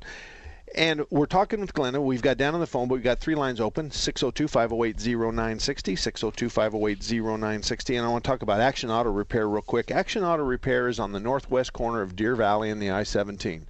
And 0.76 1.06
we're 1.08 1.26
talking 1.26 1.60
with 1.60 1.72
Glenna. 1.72 2.00
We've 2.00 2.20
got 2.20 2.36
down 2.36 2.54
on 2.54 2.60
the 2.60 2.66
phone, 2.66 2.88
but 2.88 2.94
we've 2.94 3.04
got 3.04 3.20
three 3.20 3.36
lines 3.36 3.60
open 3.60 3.92
602 3.92 4.48
508 4.48 4.96
0960, 5.06 5.94
602 5.94 6.48
508 6.48 7.12
0960. 7.12 7.96
And 7.96 8.04
I 8.04 8.08
want 8.08 8.24
to 8.24 8.28
talk 8.28 8.42
about 8.42 8.60
Action 8.60 8.90
Auto 8.90 9.10
Repair 9.10 9.48
real 9.48 9.62
quick. 9.62 9.92
Action 9.92 10.24
Auto 10.24 10.42
Repair 10.42 10.88
is 10.88 10.98
on 10.98 11.12
the 11.12 11.20
northwest 11.20 11.72
corner 11.72 12.02
of 12.02 12.16
Deer 12.16 12.34
Valley 12.34 12.70
and 12.70 12.82
the 12.82 12.90
I 12.90 13.04
17. 13.04 13.66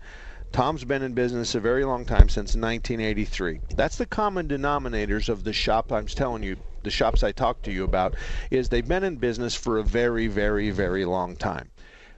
Tom's 0.51 0.85
been 0.85 1.03
in 1.03 1.13
business 1.13 1.55
a 1.55 1.61
very 1.61 1.85
long 1.85 2.07
time, 2.07 2.31
since 2.31 2.55
1983. 2.55 3.61
That's 3.77 3.97
the 3.97 4.07
common 4.07 4.49
denominators 4.49 5.29
of 5.29 5.45
the 5.45 5.53
shop 5.53 5.93
I'm 5.93 6.07
telling 6.07 6.43
you, 6.43 6.57
the 6.85 6.91
shops 6.91 7.23
I 7.23 7.33
talked 7.33 7.65
to 7.65 7.73
you 7.73 7.85
about, 7.85 8.15
is 8.51 8.71
they've 8.71 8.87
been 8.87 9.05
in 9.05 9.17
business 9.17 9.55
for 9.55 9.77
a 9.77 9.83
very, 9.83 10.27
very, 10.27 10.71
very 10.71 11.05
long 11.05 11.37
time. 11.37 11.71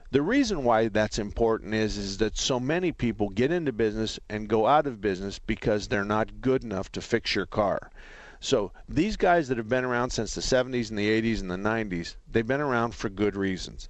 The 0.09 0.21
reason 0.21 0.63
why 0.63 0.87
that's 0.87 1.19
important 1.19 1.73
is 1.73 1.97
is 1.97 2.17
that 2.19 2.37
so 2.37 2.61
many 2.61 2.93
people 2.93 3.27
get 3.27 3.51
into 3.51 3.73
business 3.73 4.17
and 4.29 4.47
go 4.47 4.65
out 4.65 4.87
of 4.87 5.01
business 5.01 5.37
because 5.37 5.89
they're 5.89 6.05
not 6.05 6.39
good 6.39 6.63
enough 6.63 6.89
to 6.93 7.01
fix 7.01 7.35
your 7.35 7.45
car. 7.45 7.91
So 8.39 8.71
these 8.87 9.17
guys 9.17 9.49
that 9.49 9.57
have 9.57 9.67
been 9.67 9.83
around 9.83 10.11
since 10.11 10.33
the 10.33 10.39
70s 10.39 10.89
and 10.89 10.97
the 10.97 11.09
80s 11.21 11.41
and 11.41 11.51
the 11.51 11.57
90s, 11.57 12.15
they've 12.31 12.47
been 12.47 12.61
around 12.61 12.95
for 12.95 13.09
good 13.09 13.35
reasons. 13.35 13.89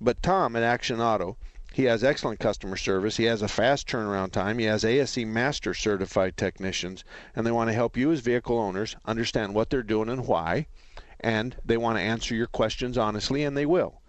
But 0.00 0.20
Tom 0.20 0.56
at 0.56 0.64
Action 0.64 1.00
Auto, 1.00 1.36
he 1.72 1.84
has 1.84 2.02
excellent 2.02 2.40
customer 2.40 2.76
service. 2.76 3.16
He 3.16 3.24
has 3.26 3.40
a 3.40 3.46
fast 3.46 3.86
turnaround 3.86 4.32
time. 4.32 4.58
He 4.58 4.64
has 4.64 4.84
ASE 4.84 5.18
Master 5.18 5.74
certified 5.74 6.36
technicians, 6.36 7.04
and 7.36 7.46
they 7.46 7.52
want 7.52 7.68
to 7.68 7.74
help 7.74 7.96
you 7.96 8.10
as 8.10 8.18
vehicle 8.18 8.58
owners 8.58 8.96
understand 9.04 9.54
what 9.54 9.70
they're 9.70 9.84
doing 9.84 10.08
and 10.08 10.26
why, 10.26 10.66
and 11.20 11.54
they 11.64 11.76
want 11.76 11.98
to 11.98 12.02
answer 12.02 12.34
your 12.34 12.48
questions 12.48 12.98
honestly, 12.98 13.44
and 13.44 13.56
they 13.56 13.64
will. 13.64 14.00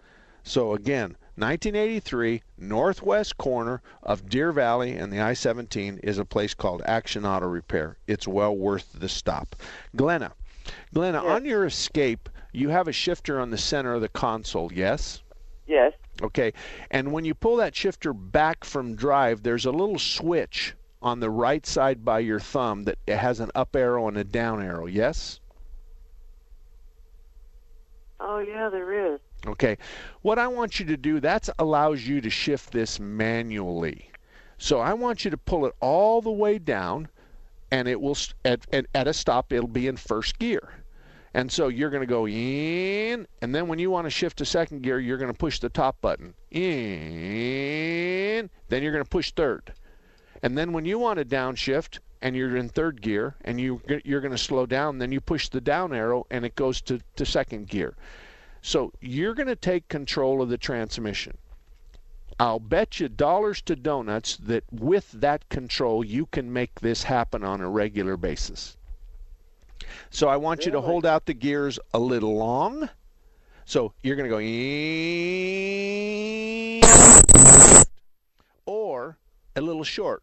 So 0.42 0.74
again, 0.74 1.16
1983, 1.36 2.42
northwest 2.58 3.36
corner 3.36 3.82
of 4.02 4.28
Deer 4.28 4.52
Valley 4.52 4.96
and 4.96 5.12
the 5.12 5.20
I 5.20 5.34
17 5.34 5.98
is 6.02 6.18
a 6.18 6.24
place 6.24 6.54
called 6.54 6.82
Action 6.84 7.26
Auto 7.26 7.46
Repair. 7.46 7.96
It's 8.06 8.28
well 8.28 8.56
worth 8.56 8.92
the 8.94 9.08
stop. 9.08 9.56
Glenna, 9.96 10.32
Glenna, 10.92 11.18
on 11.24 11.44
your 11.44 11.64
escape, 11.64 12.28
you 12.52 12.68
have 12.68 12.86
a 12.86 12.92
shifter 12.92 13.40
on 13.40 13.50
the 13.50 13.58
center 13.58 13.94
of 13.94 14.00
the 14.00 14.08
console, 14.08 14.72
yes? 14.72 15.22
Yes. 15.66 15.92
Okay. 16.22 16.52
And 16.90 17.12
when 17.12 17.24
you 17.24 17.34
pull 17.34 17.56
that 17.56 17.74
shifter 17.74 18.12
back 18.12 18.64
from 18.64 18.94
drive, 18.94 19.42
there's 19.42 19.66
a 19.66 19.72
little 19.72 19.98
switch 19.98 20.74
on 21.02 21.18
the 21.20 21.30
right 21.30 21.66
side 21.66 22.04
by 22.04 22.20
your 22.20 22.40
thumb 22.40 22.84
that 22.84 22.98
has 23.08 23.40
an 23.40 23.50
up 23.54 23.74
arrow 23.74 24.06
and 24.08 24.16
a 24.16 24.24
down 24.24 24.62
arrow, 24.62 24.86
yes? 24.86 25.40
Oh 28.20 28.38
yeah, 28.38 28.68
there 28.70 29.14
is. 29.14 29.20
Okay. 29.46 29.76
What 30.22 30.38
I 30.38 30.46
want 30.48 30.80
you 30.80 30.86
to 30.86 30.96
do, 30.96 31.20
that 31.20 31.48
allows 31.58 32.06
you 32.06 32.20
to 32.20 32.30
shift 32.30 32.72
this 32.72 32.98
manually. 32.98 34.10
So 34.58 34.80
I 34.80 34.94
want 34.94 35.24
you 35.24 35.30
to 35.30 35.36
pull 35.36 35.66
it 35.66 35.74
all 35.80 36.22
the 36.22 36.30
way 36.30 36.58
down, 36.58 37.08
and 37.70 37.88
it 37.88 38.00
will, 38.00 38.16
at, 38.44 38.66
at, 38.72 38.86
at 38.94 39.06
a 39.08 39.12
stop, 39.12 39.52
it'll 39.52 39.68
be 39.68 39.86
in 39.88 39.96
first 39.96 40.38
gear. 40.38 40.72
And 41.34 41.50
so 41.50 41.68
you're 41.68 41.90
going 41.90 42.02
to 42.02 42.06
go 42.06 42.28
in, 42.28 43.26
and 43.42 43.54
then 43.54 43.66
when 43.66 43.80
you 43.80 43.90
want 43.90 44.06
to 44.06 44.10
shift 44.10 44.38
to 44.38 44.44
second 44.44 44.82
gear, 44.82 45.00
you're 45.00 45.18
going 45.18 45.32
to 45.32 45.36
push 45.36 45.58
the 45.58 45.68
top 45.68 46.00
button. 46.00 46.32
In, 46.52 48.48
then 48.68 48.82
you're 48.82 48.92
going 48.92 49.04
to 49.04 49.10
push 49.10 49.32
third. 49.32 49.72
And 50.42 50.56
then 50.56 50.72
when 50.72 50.84
you 50.84 50.98
want 50.98 51.18
to 51.18 51.24
downshift, 51.24 51.98
and 52.22 52.34
you're 52.36 52.56
in 52.56 52.68
third 52.68 53.02
gear, 53.02 53.34
and 53.44 53.60
you, 53.60 53.82
you're 54.04 54.20
going 54.20 54.30
to 54.30 54.38
slow 54.38 54.64
down, 54.64 54.98
then 54.98 55.10
you 55.12 55.20
push 55.20 55.48
the 55.48 55.60
down 55.60 55.92
arrow, 55.92 56.24
and 56.30 56.44
it 56.44 56.54
goes 56.54 56.80
to, 56.82 57.00
to 57.16 57.26
second 57.26 57.68
gear. 57.68 57.96
So 58.64 58.94
you're 58.98 59.34
going 59.34 59.48
to 59.48 59.56
take 59.56 59.88
control 59.88 60.40
of 60.40 60.48
the 60.48 60.56
transmission. 60.56 61.36
I'll 62.40 62.58
bet 62.58 62.98
you 62.98 63.10
dollars 63.10 63.60
to 63.62 63.76
donuts 63.76 64.38
that 64.38 64.64
with 64.72 65.12
that 65.12 65.46
control, 65.50 66.02
you 66.02 66.24
can 66.24 66.50
make 66.50 66.80
this 66.80 67.02
happen 67.02 67.44
on 67.44 67.60
a 67.60 67.68
regular 67.68 68.16
basis. 68.16 68.78
So 70.08 70.28
I 70.28 70.38
want 70.38 70.64
you 70.64 70.72
to 70.72 70.80
hold 70.80 71.04
out 71.04 71.26
the 71.26 71.34
gears 71.34 71.78
a 71.92 71.98
little 71.98 72.38
long. 72.38 72.88
So 73.66 73.92
you're 74.02 74.16
going 74.16 74.30
to 74.30 74.34
go 74.34 74.38
or 78.64 79.18
a 79.56 79.60
little 79.60 79.84
short. 79.84 80.22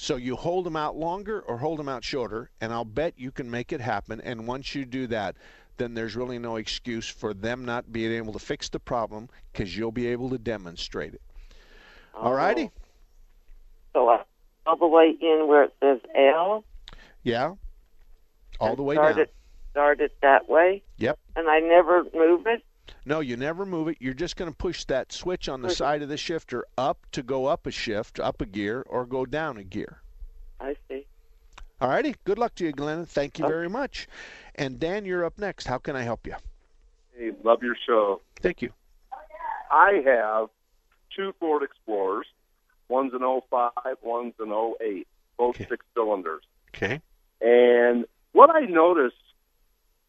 So 0.00 0.16
you 0.16 0.34
hold 0.34 0.64
them 0.64 0.76
out 0.76 0.96
longer 0.96 1.42
or 1.42 1.58
hold 1.58 1.78
them 1.78 1.86
out 1.86 2.02
shorter, 2.02 2.48
and 2.62 2.72
I'll 2.72 2.86
bet 2.86 3.12
you 3.18 3.30
can 3.30 3.50
make 3.50 3.70
it 3.70 3.82
happen. 3.82 4.18
And 4.22 4.46
once 4.46 4.74
you 4.74 4.86
do 4.86 5.06
that, 5.08 5.36
then 5.76 5.92
there's 5.92 6.16
really 6.16 6.38
no 6.38 6.56
excuse 6.56 7.06
for 7.06 7.34
them 7.34 7.66
not 7.66 7.92
being 7.92 8.10
able 8.12 8.32
to 8.32 8.38
fix 8.38 8.70
the 8.70 8.80
problem 8.80 9.28
because 9.52 9.76
you'll 9.76 9.92
be 9.92 10.06
able 10.06 10.30
to 10.30 10.38
demonstrate 10.38 11.12
it. 11.12 11.20
All 12.14 12.32
righty? 12.32 12.70
So 13.92 14.08
uh, 14.08 14.22
all 14.64 14.76
the 14.78 14.86
way 14.86 15.14
in 15.20 15.46
where 15.46 15.64
it 15.64 15.74
says 15.80 15.98
L. 16.16 16.64
Yeah. 17.22 17.56
All 18.58 18.76
the 18.76 18.82
way 18.82 18.94
start 18.94 19.16
down. 19.16 19.24
It, 19.24 19.34
start 19.72 20.00
it 20.00 20.12
that 20.22 20.48
way. 20.48 20.82
Yep. 20.96 21.18
And 21.36 21.46
I 21.50 21.60
never 21.60 22.04
move 22.14 22.46
it. 22.46 22.64
No, 23.04 23.20
you 23.20 23.36
never 23.36 23.64
move 23.64 23.88
it. 23.88 23.96
You're 24.00 24.14
just 24.14 24.36
going 24.36 24.50
to 24.50 24.56
push 24.56 24.84
that 24.84 25.12
switch 25.12 25.48
on 25.48 25.62
the 25.62 25.68
mm-hmm. 25.68 25.74
side 25.74 26.02
of 26.02 26.08
the 26.08 26.16
shifter 26.16 26.64
up 26.76 26.98
to 27.12 27.22
go 27.22 27.46
up 27.46 27.66
a 27.66 27.70
shift, 27.70 28.20
up 28.20 28.40
a 28.40 28.46
gear, 28.46 28.84
or 28.86 29.06
go 29.06 29.24
down 29.24 29.56
a 29.56 29.64
gear. 29.64 30.02
I 30.60 30.76
see. 30.88 31.06
All 31.80 31.88
righty. 31.88 32.14
Good 32.24 32.38
luck 32.38 32.54
to 32.56 32.64
you, 32.64 32.72
Glenn. 32.72 33.06
Thank 33.06 33.38
you 33.38 33.46
very 33.46 33.68
much. 33.68 34.06
And 34.54 34.78
Dan, 34.78 35.06
you're 35.06 35.24
up 35.24 35.38
next. 35.38 35.66
How 35.66 35.78
can 35.78 35.96
I 35.96 36.02
help 36.02 36.26
you? 36.26 36.34
Hey, 37.16 37.32
love 37.42 37.62
your 37.62 37.76
show. 37.86 38.20
Thank 38.40 38.60
you. 38.60 38.72
I 39.70 40.02
have 40.04 40.48
two 41.16 41.32
Ford 41.40 41.62
Explorers. 41.62 42.26
One's 42.88 43.14
an 43.14 43.20
05, 43.20 43.70
one's 44.02 44.34
an 44.40 44.52
08, 44.80 45.06
both 45.38 45.56
six 45.56 45.86
cylinders. 45.94 46.42
Okay. 46.74 47.00
And 47.40 48.04
what 48.32 48.50
I 48.50 48.62
noticed 48.62 49.14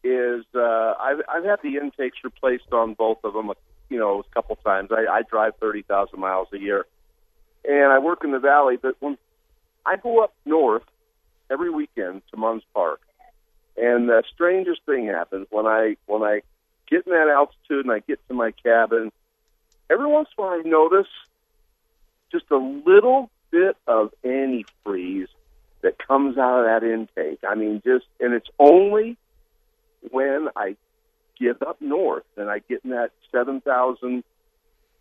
is 0.04 0.44
uh, 0.54 0.94
I've, 1.00 1.20
I've 1.28 1.44
had 1.44 1.60
the 1.62 1.76
intakes 1.76 2.18
replaced 2.24 2.72
on 2.72 2.94
both 2.94 3.18
of 3.24 3.34
them, 3.34 3.50
you 3.88 3.98
know, 3.98 4.20
a 4.20 4.34
couple 4.34 4.56
times. 4.56 4.90
I, 4.90 5.06
I 5.10 5.22
drive 5.22 5.54
30,000 5.60 6.18
miles 6.18 6.48
a 6.52 6.58
year, 6.58 6.86
and 7.64 7.92
I 7.92 7.98
work 7.98 8.24
in 8.24 8.32
the 8.32 8.38
valley. 8.38 8.76
But 8.76 8.96
when 9.00 9.16
I 9.86 9.96
go 9.96 10.22
up 10.22 10.34
north 10.44 10.84
every 11.50 11.70
weekend 11.70 12.22
to 12.30 12.36
Munds 12.36 12.64
Park, 12.74 13.00
and 13.76 14.08
the 14.08 14.22
strangest 14.32 14.82
thing 14.84 15.06
happens 15.06 15.46
when 15.50 15.66
I 15.66 15.96
when 16.06 16.22
I 16.22 16.42
get 16.88 17.06
in 17.06 17.12
that 17.12 17.28
altitude 17.28 17.86
and 17.86 17.92
I 17.92 18.00
get 18.00 18.20
to 18.28 18.34
my 18.34 18.50
cabin. 18.50 19.10
Every 19.88 20.06
once 20.06 20.28
in 20.36 20.44
a 20.44 20.46
while, 20.46 20.58
I 20.58 20.62
notice 20.62 21.08
just 22.30 22.44
a 22.50 22.56
little 22.56 23.30
bit 23.50 23.76
of 23.86 24.12
antifreeze 24.24 25.28
that 25.82 25.98
comes 26.06 26.38
out 26.38 26.60
of 26.60 26.64
that 26.64 26.86
intake. 26.86 27.40
I 27.48 27.54
mean, 27.54 27.82
just 27.84 28.06
and 28.20 28.34
it's 28.34 28.48
only 28.58 29.16
when 30.10 30.48
I 30.56 30.76
get 31.40 31.62
up 31.62 31.80
north 31.80 32.24
and 32.36 32.50
I 32.50 32.58
get 32.60 32.80
in 32.84 32.90
that 32.90 33.10
seven 33.30 33.60
thousand 33.60 34.24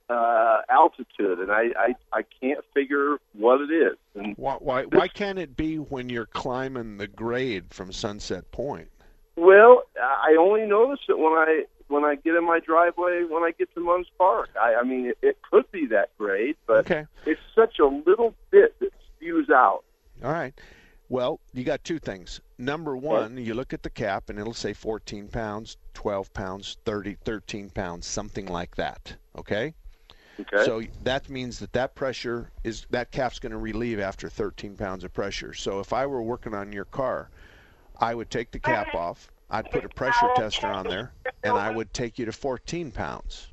uh, 0.09 0.61
altitude, 0.69 1.39
and 1.39 1.51
I, 1.51 1.67
I 1.77 1.95
I 2.11 2.21
can't 2.41 2.63
figure 2.73 3.17
what 3.33 3.61
it 3.61 3.71
is. 3.73 3.97
And 4.15 4.35
Why, 4.37 4.55
why, 4.59 4.83
why 4.83 5.07
can't 5.07 5.39
it 5.39 5.55
be 5.55 5.77
when 5.77 6.09
you're 6.09 6.25
climbing 6.25 6.97
the 6.97 7.07
grade 7.07 7.73
from 7.73 7.91
Sunset 7.91 8.51
Point? 8.51 8.89
well, 9.37 9.83
I 9.97 10.35
only 10.37 10.65
notice 10.65 10.99
it 11.07 11.17
when 11.17 11.33
I 11.33 11.63
when 11.87 12.03
I 12.03 12.15
get 12.15 12.35
in 12.35 12.45
my 12.45 12.59
driveway 12.59 13.23
when 13.23 13.43
I 13.43 13.51
get 13.57 13.73
to 13.75 13.79
Munds 13.81 14.09
Park. 14.17 14.49
I, 14.61 14.75
I 14.75 14.83
mean, 14.83 15.07
it, 15.07 15.17
it 15.21 15.37
could 15.49 15.69
be 15.71 15.87
that 15.87 16.09
grade, 16.17 16.55
but 16.67 16.79
Okay. 16.79 17.05
it's 17.25 17.39
such 17.55 17.79
a 17.79 17.85
little 17.85 18.33
bit 18.49 18.77
that 18.79 18.91
spews 19.15 19.49
out. 19.49 19.83
All 20.23 20.31
right. 20.31 20.53
Well, 21.11 21.41
you 21.53 21.65
got 21.65 21.83
two 21.83 21.99
things. 21.99 22.39
Number 22.57 22.95
one, 22.95 23.35
you 23.35 23.53
look 23.53 23.73
at 23.73 23.83
the 23.83 23.89
cap 23.89 24.29
and 24.29 24.39
it'll 24.39 24.53
say 24.53 24.71
14 24.71 25.27
pounds, 25.27 25.75
12 25.93 26.33
pounds, 26.33 26.77
30, 26.85 27.17
13 27.25 27.69
pounds, 27.69 28.07
something 28.07 28.45
like 28.45 28.77
that. 28.77 29.13
Okay? 29.37 29.73
Okay. 30.39 30.63
So 30.63 30.81
that 31.03 31.29
means 31.29 31.59
that 31.59 31.73
that 31.73 31.95
pressure 31.95 32.49
is 32.63 32.85
that 32.91 33.11
cap's 33.11 33.39
going 33.39 33.51
to 33.51 33.57
relieve 33.57 33.99
after 33.99 34.29
13 34.29 34.77
pounds 34.77 35.03
of 35.03 35.13
pressure. 35.13 35.53
So 35.53 35.81
if 35.81 35.91
I 35.91 36.05
were 36.05 36.23
working 36.23 36.53
on 36.53 36.71
your 36.71 36.85
car, 36.85 37.29
I 37.99 38.15
would 38.15 38.29
take 38.29 38.51
the 38.51 38.59
cap 38.59 38.95
off. 38.95 39.29
I'd 39.49 39.69
put 39.69 39.83
a 39.83 39.89
pressure 39.89 40.29
tester 40.37 40.67
on 40.67 40.87
there, 40.87 41.11
and 41.43 41.51
I 41.51 41.71
would 41.71 41.93
take 41.93 42.19
you 42.19 42.25
to 42.25 42.31
14 42.31 42.89
pounds. 42.89 43.49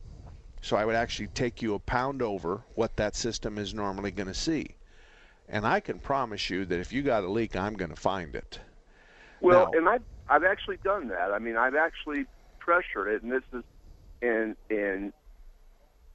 So 0.63 0.77
I 0.77 0.85
would 0.85 0.95
actually 0.95 1.27
take 1.35 1.61
you 1.61 1.75
a 1.75 1.81
pound 1.81 2.23
over 2.23 2.63
what 2.77 2.95
that 2.99 3.17
system 3.17 3.59
is 3.59 3.75
normally 3.75 4.13
going 4.13 4.29
to 4.29 4.35
see. 4.35 4.77
And 5.49 5.67
I 5.67 5.81
can 5.81 5.99
promise 5.99 6.51
you 6.51 6.65
that 6.67 6.79
if 6.79 6.93
you 6.93 7.03
got 7.03 7.25
a 7.25 7.29
leak, 7.29 7.57
I'm 7.57 7.75
going 7.75 7.91
to 7.91 7.97
find 7.97 8.35
it. 8.35 8.61
Well, 9.41 9.71
Now- 9.73 9.79
and 9.79 9.89
I've 9.89 10.03
I've 10.31 10.45
actually 10.45 10.77
done 10.85 11.09
that. 11.09 11.33
I 11.33 11.39
mean, 11.39 11.57
I've 11.57 11.75
actually 11.75 12.27
pressured 12.59 13.09
it, 13.09 13.23
and 13.23 13.33
this 13.33 13.43
is, 13.55 13.63
and 14.21 14.57
and 14.69 15.13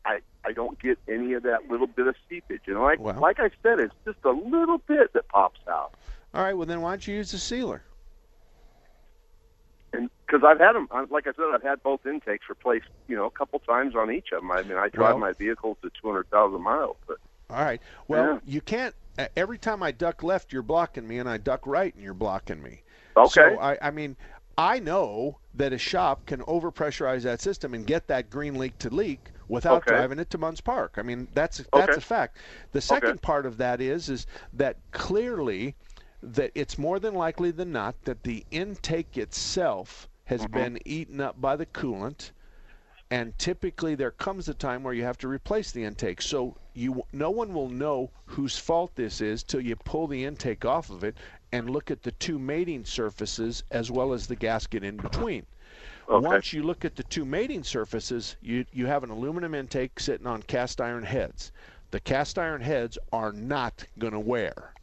I 0.06 0.20
I 0.46 0.52
don't 0.52 0.80
get 0.80 1.00
any 1.08 1.34
of 1.34 1.44
that 1.44 1.68
little 1.70 1.88
bit 1.88 2.06
of 2.06 2.16
seepage. 2.30 2.62
And 2.68 2.80
like 2.80 3.00
Well- 3.00 3.20
like 3.20 3.40
I 3.40 3.50
said, 3.64 3.80
it's 3.80 3.96
just 4.06 4.20
a 4.24 4.32
little 4.32 4.78
bit 4.78 5.14
that 5.14 5.28
pops 5.30 5.62
out. 5.68 5.94
All 6.34 6.44
right, 6.44 6.54
well 6.54 6.68
then 6.68 6.82
why 6.82 6.92
don't 6.92 7.08
you 7.08 7.16
use 7.16 7.32
the 7.32 7.38
sealer? 7.40 7.82
And 9.94 10.10
because 10.26 10.44
I've 10.44 10.60
had 10.60 10.74
them, 10.74 10.88
like 11.12 11.28
I 11.28 11.32
said, 11.34 11.46
I've 11.54 11.62
had 11.64 11.82
both 11.84 12.06
intakes 12.06 12.46
replaced, 12.50 12.88
you 13.08 13.16
know, 13.16 13.26
a 13.26 13.32
couple 13.32 13.60
times 13.60 13.96
on 13.96 14.12
each 14.12 14.32
of 14.32 14.42
them. 14.42 14.52
I 14.52 14.64
mean, 14.64 14.78
I 14.78 14.90
drive 14.90 15.12
Well- 15.12 15.20
my 15.20 15.34
vehicle 15.34 15.78
to 15.82 15.90
two 15.90 16.08
hundred 16.08 16.30
thousand 16.30 16.62
miles, 16.62 16.98
but 17.08 17.18
All 17.50 17.64
right. 17.64 17.82
Well, 18.08 18.34
Yeah. 18.34 18.40
you 18.46 18.62
can't. 18.62 18.96
Every 19.38 19.58
time 19.60 19.84
I 19.84 19.92
duck 19.92 20.24
left, 20.24 20.52
you're 20.52 20.64
blocking 20.64 21.08
me, 21.08 21.20
and 21.20 21.30
I 21.30 21.38
duck 21.38 21.68
right, 21.68 21.94
and 21.94 22.04
you're 22.04 22.14
blocking 22.16 22.62
me. 22.64 22.84
Okay. 23.16 23.52
So 23.52 23.60
I, 23.60 23.78
I 23.82 23.92
mean, 23.92 24.18
I 24.58 24.80
know 24.80 25.40
that 25.54 25.72
a 25.74 25.78
shop 25.78 26.26
can 26.26 26.42
overpressurize 26.42 27.22
that 27.24 27.42
system 27.42 27.74
and 27.74 27.86
get 27.86 28.08
that 28.08 28.30
green 28.30 28.56
leak 28.56 28.78
to 28.80 28.90
leak 28.90 29.32
without 29.48 29.86
Okay. 29.86 29.86
driving 29.86 30.18
it 30.20 30.30
to 30.32 30.38
Munds 30.38 30.62
Park. 30.62 30.96
I 30.98 31.04
mean, 31.04 31.28
that's 31.34 31.64
that's 31.74 31.96
Okay. 31.96 31.98
a 31.98 32.02
fact. 32.02 32.38
The 32.72 32.82
second 32.82 33.14
Okay. 33.14 33.22
part 33.22 33.46
of 33.46 33.58
that 33.58 33.80
is 33.82 34.10
is 34.10 34.26
that 34.52 34.78
clearly 34.92 35.76
that 36.22 36.52
it's 36.56 36.78
more 36.78 37.00
than 37.00 37.14
likely 37.14 37.52
than 37.52 37.72
not 37.72 38.04
that 38.06 38.24
the 38.24 38.46
intake 38.50 39.18
itself 39.18 40.08
has 40.26 40.46
Mm-hmm. 40.46 40.48
been 40.48 40.80
eaten 40.86 41.20
up 41.22 41.40
by 41.40 41.56
the 41.56 41.66
coolant 41.66 42.32
and 43.12 43.38
typically 43.38 43.96
there 43.96 44.12
comes 44.12 44.48
a 44.50 44.54
time 44.54 44.84
where 44.84 44.94
you 44.94 45.04
have 45.04 45.18
to 45.20 45.28
replace 45.28 45.72
the 45.72 45.84
intake. 45.84 46.22
So 46.22 46.58
you 46.76 47.04
no 47.12 47.30
one 47.30 47.54
will 47.54 47.70
know 47.70 48.10
whose 48.26 48.58
fault 48.58 48.96
this 48.96 49.22
is 49.22 49.44
till 49.44 49.62
you 49.62 49.76
pull 49.76 50.08
the 50.08 50.26
intake 50.26 50.66
off 50.66 50.90
of 50.90 51.04
it 51.04 51.16
and 51.52 51.70
look 51.70 51.92
at 51.92 52.02
the 52.02 52.12
two 52.14 52.40
mating 52.40 52.84
surfaces 52.84 53.64
as 53.70 53.92
well 53.92 54.12
as 54.12 54.26
the 54.26 54.36
gasket 54.36 54.84
in 54.84 54.98
between. 54.98 55.46
Okay. 56.10 56.28
Once 56.28 56.52
you 56.52 56.64
look 56.64 56.84
at 56.84 56.96
the 56.96 57.04
two 57.04 57.26
mating 57.26 57.64
surfaces, 57.64 58.36
you 58.42 58.66
you 58.74 58.88
have 58.88 59.04
an 59.04 59.10
aluminum 59.10 59.54
intake 59.54 60.00
sitting 60.00 60.28
on 60.28 60.42
cast 60.44 60.82
iron 60.82 61.04
heads. 61.04 61.52
The 61.92 62.00
cast 62.00 62.40
iron 62.40 62.62
heads 62.62 62.98
are 63.12 63.32
not 63.32 63.86
going 64.00 64.14
to 64.14 64.20
wear, 64.20 64.74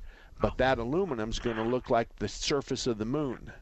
but 0.41 0.59
that 0.59 0.79
aluminum's 0.79 1.41
going 1.41 1.57
to 1.57 1.65
look 1.65 1.91
like 1.91 2.15
the 2.17 2.29
surface 2.29 2.87
of 2.87 2.99
the 2.99 3.05
moon. 3.05 3.53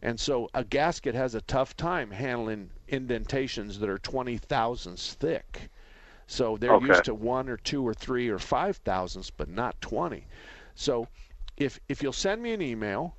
And 0.00 0.20
so 0.20 0.48
a 0.54 0.62
gasket 0.62 1.14
has 1.14 1.34
a 1.34 1.40
tough 1.40 1.76
time 1.76 2.12
handling 2.12 2.70
indentations 2.86 3.80
that 3.80 3.88
are 3.88 3.98
20 3.98 4.38
thousandths 4.38 5.14
thick. 5.14 5.70
So 6.26 6.56
they're 6.56 6.74
Okay. 6.74 6.90
used 6.90 7.04
to 7.06 7.14
one 7.14 7.48
or 7.48 7.56
two 7.56 7.86
or 7.86 7.94
three 7.94 8.28
or 8.28 8.38
five 8.38 8.76
thousandths, 8.78 9.30
but 9.30 9.48
not 9.48 9.80
20. 9.80 10.26
So 10.74 11.08
if 11.56 11.80
if 11.88 12.02
you'll 12.02 12.12
send 12.12 12.42
me 12.42 12.52
an 12.52 12.62
email, 12.62 13.16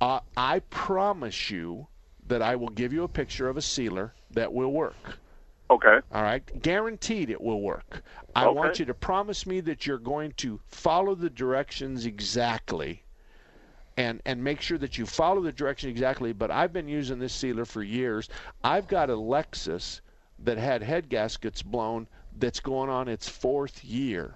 uh, 0.00 0.20
I 0.36 0.60
promise 0.60 1.50
you 1.50 1.88
that 2.26 2.42
I 2.42 2.56
will 2.56 2.70
give 2.70 2.92
you 2.92 3.02
a 3.04 3.08
picture 3.08 3.48
of 3.48 3.56
a 3.56 3.62
sealer 3.62 4.14
that 4.30 4.52
will 4.52 4.72
work. 4.72 5.20
okay, 5.70 6.00
All 6.12 6.22
right, 6.22 6.60
guaranteed 6.62 7.30
it 7.30 7.40
will 7.40 7.60
work. 7.62 8.02
I 8.34 8.46
Okay. 8.46 8.48
want 8.48 8.78
you 8.78 8.84
to 8.86 8.94
promise 8.94 9.46
me 9.46 9.60
that 9.60 9.86
you're 9.86 9.98
going 9.98 10.32
to 10.38 10.60
follow 10.66 11.14
the 11.14 11.30
directions 11.30 12.06
exactly, 12.06 13.04
and 13.96 14.20
and 14.24 14.42
make 14.44 14.60
sure 14.60 14.78
that 14.78 14.98
you 14.98 15.06
follow 15.06 15.40
the 15.40 15.52
direction 15.52 15.90
exactly. 15.90 16.32
But 16.32 16.50
I've 16.50 16.72
been 16.72 16.88
using 16.88 17.18
this 17.18 17.34
sealer 17.34 17.64
for 17.64 17.82
years. 17.82 18.28
I've 18.64 18.86
got 18.88 19.10
a 19.10 19.16
Lexus 19.16 20.00
that 20.38 20.58
had 20.58 20.82
head 20.82 21.08
gaskets 21.08 21.62
blown 21.62 22.08
that's 22.40 22.60
going 22.60 22.90
on 22.90 23.08
its 23.08 23.28
fourth 23.28 23.84
year, 23.84 24.34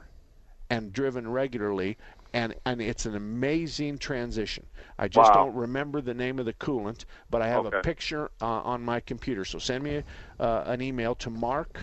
and 0.70 0.92
driven 0.92 1.28
regularly. 1.30 1.96
And, 2.32 2.52
and 2.66 2.82
it's 2.82 3.06
an 3.06 3.14
amazing 3.14 3.98
transition. 3.98 4.66
I 4.98 5.06
just 5.06 5.30
Wow. 5.32 5.44
don't 5.44 5.54
remember 5.54 6.00
the 6.00 6.14
name 6.14 6.40
of 6.40 6.46
the 6.46 6.52
coolant, 6.54 7.04
but 7.30 7.42
I 7.42 7.46
have 7.48 7.64
a 7.66 7.80
picture 7.80 8.28
uh, 8.42 8.46
on 8.62 8.82
my 8.82 8.98
computer. 8.98 9.44
So 9.44 9.60
send 9.60 9.84
me 9.84 10.02
uh, 10.40 10.62
an 10.66 10.82
email 10.82 11.14
to 11.16 11.30
mark 11.30 11.78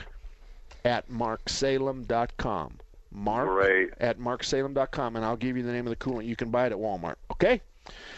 at 0.84 1.10
marksalem.com. 1.10 2.80
Mark 3.14 3.48
Great. 3.50 3.92
at 4.00 4.20
marksalem.com, 4.20 5.16
and 5.16 5.24
I'll 5.24 5.38
give 5.38 5.56
you 5.56 5.64
the 5.64 5.72
name 5.72 5.88
of 5.88 5.98
the 5.98 6.04
coolant. 6.06 6.26
You 6.26 6.36
can 6.36 6.50
buy 6.50 6.66
it 6.66 6.72
at 6.74 6.78
Walmart. 6.78 7.16
Okay? 7.32 7.62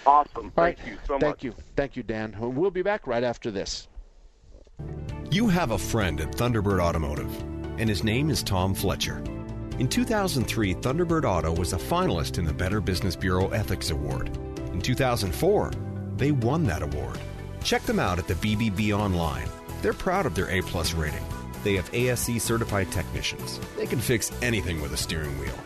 awesome. 0.06 0.46
All 0.46 0.52
Thank 0.56 0.80
right. 0.80 0.88
you 0.88 0.98
so 1.08 1.20
Thank 1.20 1.36
much. 1.38 1.44
you. 1.44 1.54
Thank 1.76 1.96
you, 1.96 2.02
Dan. 2.04 2.36
We'll 2.40 2.72
be 2.72 2.82
back 2.82 3.06
right 3.06 3.24
after 3.24 3.52
this. 3.52 3.88
You 5.30 5.48
have 5.50 5.70
a 5.72 5.78
friend 5.78 6.20
at 6.20 6.32
Thunderbird 6.32 6.80
Automotive, 6.82 7.32
and 7.78 7.90
his 7.90 8.04
name 8.04 8.30
is 8.30 8.44
Tom 8.44 8.74
Fletcher. 8.74 9.24
In 9.80 9.88
2003, 9.88 10.76
Thunderbird 10.76 11.26
Auto 11.26 11.52
was 11.52 11.74
a 11.74 11.78
finalist 11.78 12.38
in 12.38 12.46
the 12.46 12.54
Better 12.54 12.80
Business 12.80 13.16
Bureau 13.16 13.50
Ethics 13.50 13.90
Award. 13.90 14.30
In 14.72 14.82
2004, 14.82 15.72
they 16.18 16.32
won 16.32 16.64
that 16.66 16.84
award. 16.84 17.20
Check 17.64 17.82
them 17.84 18.00
out 18.00 18.20
at 18.20 18.28
the 18.28 18.36
BBB 18.36 18.98
online. 18.98 19.48
They're 19.82 19.94
proud 19.94 20.26
of 20.26 20.36
their 20.36 20.50
A 20.50 20.62
plus 20.62 20.94
rating. 20.94 21.24
They 21.64 21.76
have 21.76 21.94
ASE 21.94 22.42
certified 22.44 22.92
technicians. 22.92 23.60
They 23.78 23.88
can 23.88 24.00
fix 24.00 24.32
anything 24.42 24.82
with 24.82 24.94
a 24.94 24.98
steering 24.98 25.38
wheel. 25.40 25.58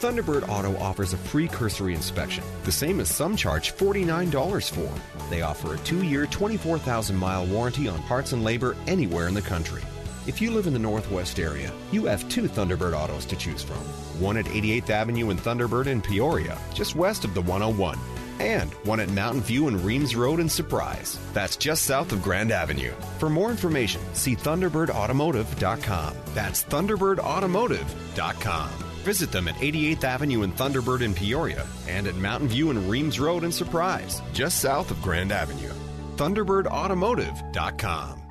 Thunderbird 0.00 0.48
Auto 0.48 0.76
offers 0.76 1.14
a 1.14 1.16
free 1.16 1.48
cursory 1.48 1.94
inspection, 1.94 2.44
the 2.64 2.72
same 2.72 3.00
as 3.00 3.08
some 3.08 3.34
charge 3.34 3.74
$49 3.74 4.70
for. 4.70 5.28
They 5.30 5.42
offer 5.42 5.74
a 5.74 5.78
two 5.78 6.04
year, 6.04 6.26
24,000 6.26 7.16
mile 7.16 7.46
warranty 7.46 7.88
on 7.88 8.02
parts 8.02 8.32
and 8.32 8.44
labor 8.44 8.76
anywhere 8.86 9.26
in 9.26 9.34
the 9.34 9.42
country. 9.42 9.82
If 10.26 10.40
you 10.42 10.50
live 10.50 10.66
in 10.66 10.72
the 10.72 10.78
Northwest 10.80 11.38
area, 11.38 11.72
you 11.92 12.06
have 12.06 12.28
two 12.28 12.48
Thunderbird 12.48 12.94
autos 12.94 13.24
to 13.26 13.36
choose 13.36 13.62
from 13.62 13.76
one 14.20 14.36
at 14.36 14.46
88th 14.46 14.90
Avenue 14.90 15.30
in 15.30 15.36
Thunderbird 15.36 15.86
in 15.86 16.02
Peoria, 16.02 16.58
just 16.74 16.96
west 16.96 17.24
of 17.24 17.32
the 17.32 17.42
101, 17.42 17.96
and 18.40 18.72
one 18.84 18.98
at 18.98 19.08
Mountain 19.10 19.42
View 19.42 19.68
and 19.68 19.80
Reems 19.82 20.16
Road 20.16 20.40
in 20.40 20.48
Surprise. 20.48 21.16
That's 21.32 21.56
just 21.56 21.84
south 21.84 22.10
of 22.10 22.22
Grand 22.22 22.50
Avenue. 22.50 22.90
For 23.18 23.30
more 23.30 23.52
information, 23.52 24.00
see 24.14 24.34
ThunderbirdAutomotive.com. 24.34 26.14
That's 26.34 26.64
ThunderbirdAutomotive.com. 26.64 28.70
Visit 29.04 29.30
them 29.30 29.46
at 29.46 29.54
88th 29.54 30.02
Avenue 30.02 30.42
in 30.42 30.50
Thunderbird 30.52 31.02
in 31.02 31.14
Peoria 31.14 31.64
and 31.86 32.08
at 32.08 32.16
Mountain 32.16 32.48
View 32.48 32.70
and 32.70 32.90
Reems 32.90 33.20
Road 33.20 33.44
in 33.44 33.52
Surprise, 33.52 34.20
just 34.32 34.58
south 34.58 34.90
of 34.90 35.00
Grand 35.02 35.30
Avenue. 35.30 35.70
ThunderbirdAutomotive.com. 36.16 38.25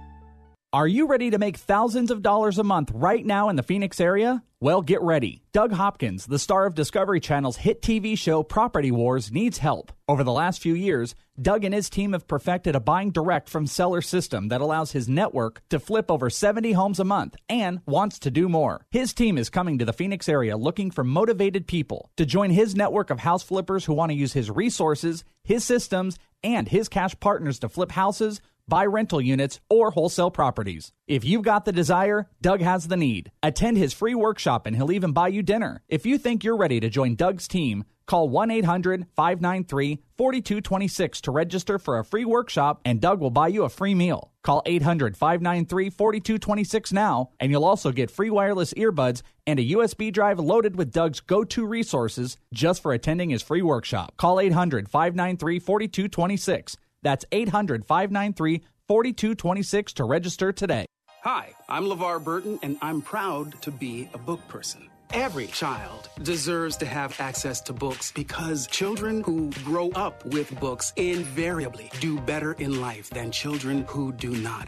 Are 0.75 0.89
you 0.89 1.07
ready 1.07 1.29
to 1.29 1.37
make 1.37 1.55
thousands 1.55 2.11
of 2.11 2.21
dollars 2.21 2.57
a 2.57 2.63
month 2.65 2.91
right 2.93 3.25
now 3.25 3.47
in 3.47 3.55
the 3.55 3.63
Phoenix 3.63 4.01
area? 4.01 4.43
Well, 4.59 4.81
get 4.81 5.01
ready. 5.01 5.41
Doug 5.53 5.71
Hopkins, 5.71 6.25
the 6.25 6.37
star 6.37 6.65
of 6.65 6.75
Discovery 6.75 7.21
Channel's 7.21 7.55
hit 7.55 7.81
TV 7.81 8.17
show 8.17 8.43
Property 8.43 8.91
Wars, 8.91 9.31
needs 9.31 9.59
help. 9.59 9.93
Over 10.09 10.25
the 10.25 10.33
last 10.33 10.61
few 10.61 10.73
years, 10.73 11.15
Doug 11.41 11.63
and 11.63 11.73
his 11.73 11.89
team 11.89 12.11
have 12.11 12.27
perfected 12.27 12.75
a 12.75 12.81
buying 12.81 13.11
direct 13.11 13.47
from 13.47 13.67
seller 13.67 14.01
system 14.01 14.49
that 14.49 14.59
allows 14.59 14.91
his 14.91 15.07
network 15.07 15.61
to 15.69 15.79
flip 15.79 16.11
over 16.11 16.29
70 16.29 16.73
homes 16.73 16.99
a 16.99 17.05
month 17.05 17.37
and 17.47 17.79
wants 17.85 18.19
to 18.19 18.29
do 18.29 18.49
more. 18.49 18.85
His 18.91 19.13
team 19.13 19.37
is 19.37 19.49
coming 19.49 19.77
to 19.77 19.85
the 19.85 19.93
Phoenix 19.93 20.27
area 20.27 20.57
looking 20.57 20.91
for 20.91 21.05
motivated 21.05 21.67
people 21.67 22.11
to 22.17 22.25
join 22.25 22.49
his 22.49 22.75
network 22.75 23.11
of 23.11 23.19
house 23.19 23.43
flippers 23.43 23.85
who 23.85 23.93
want 23.93 24.09
to 24.09 24.17
use 24.17 24.33
his 24.33 24.51
resources, 24.51 25.23
his 25.45 25.63
systems, 25.63 26.19
and 26.43 26.67
his 26.67 26.89
cash 26.89 27.17
partners 27.21 27.59
to 27.59 27.69
flip 27.69 27.93
houses 27.93 28.41
buy 28.67 28.85
rental 28.85 29.21
units, 29.21 29.59
or 29.69 29.91
wholesale 29.91 30.31
properties. 30.31 30.91
If 31.07 31.23
you've 31.23 31.43
got 31.43 31.65
the 31.65 31.71
desire, 31.71 32.29
Doug 32.41 32.61
has 32.61 32.87
the 32.87 32.97
need. 32.97 33.31
Attend 33.43 33.77
his 33.77 33.93
free 33.93 34.15
workshop 34.15 34.65
and 34.65 34.75
he'll 34.75 34.91
even 34.91 35.11
buy 35.11 35.27
you 35.27 35.43
dinner. 35.43 35.81
If 35.87 36.05
you 36.05 36.17
think 36.17 36.43
you're 36.43 36.57
ready 36.57 36.79
to 36.79 36.89
join 36.89 37.15
Doug's 37.15 37.47
team, 37.47 37.85
call 38.07 38.29
1 38.29 38.51
800 38.51 39.05
593 39.15 40.01
4226 40.17 41.21
to 41.21 41.31
register 41.31 41.77
for 41.77 41.99
a 41.99 42.05
free 42.05 42.25
workshop 42.25 42.81
and 42.85 43.01
Doug 43.01 43.19
will 43.19 43.29
buy 43.29 43.47
you 43.49 43.63
a 43.63 43.69
free 43.69 43.95
meal. 43.95 44.31
Call 44.43 44.61
800 44.65 45.17
593 45.17 45.89
4226 45.89 46.93
now 46.93 47.29
and 47.39 47.51
you'll 47.51 47.65
also 47.65 47.91
get 47.91 48.11
free 48.11 48.29
wireless 48.29 48.73
earbuds 48.73 49.21
and 49.47 49.59
a 49.59 49.69
USB 49.71 50.11
drive 50.11 50.39
loaded 50.39 50.75
with 50.75 50.91
Doug's 50.91 51.19
go 51.19 51.43
to 51.43 51.65
resources 51.65 52.37
just 52.53 52.81
for 52.81 52.93
attending 52.93 53.29
his 53.29 53.43
free 53.43 53.61
workshop. 53.61 54.13
Call 54.17 54.39
800 54.39 54.89
593 54.89 55.59
4226. 55.59 56.77
That's 57.05 57.23
800 57.31 57.85
593 57.85 58.63
4226 58.87 59.93
to 59.93 60.03
register 60.05 60.51
today. 60.51 60.87
Hi, 61.23 61.53
I'm 61.69 61.83
LeVar 61.83 62.23
Burton, 62.23 62.57
and 62.63 62.77
I'm 62.81 63.01
proud 63.01 63.61
to 63.61 63.69
be 63.71 64.09
a 64.15 64.17
book 64.17 64.45
person. 64.47 64.89
Every 65.13 65.45
child 65.47 66.09
deserves 66.23 66.77
to 66.77 66.87
have 66.87 67.19
access 67.21 67.61
to 67.61 67.73
books 67.73 68.11
because 68.11 68.65
children 68.65 69.21
who 69.21 69.51
grow 69.63 69.91
up 69.91 70.25
with 70.25 70.59
books 70.59 70.93
invariably 70.95 71.91
do 71.99 72.19
better 72.19 72.53
in 72.53 72.81
life 72.81 73.11
than 73.11 73.31
children 73.31 73.85
who 73.87 74.11
do 74.11 74.31
not. 74.31 74.67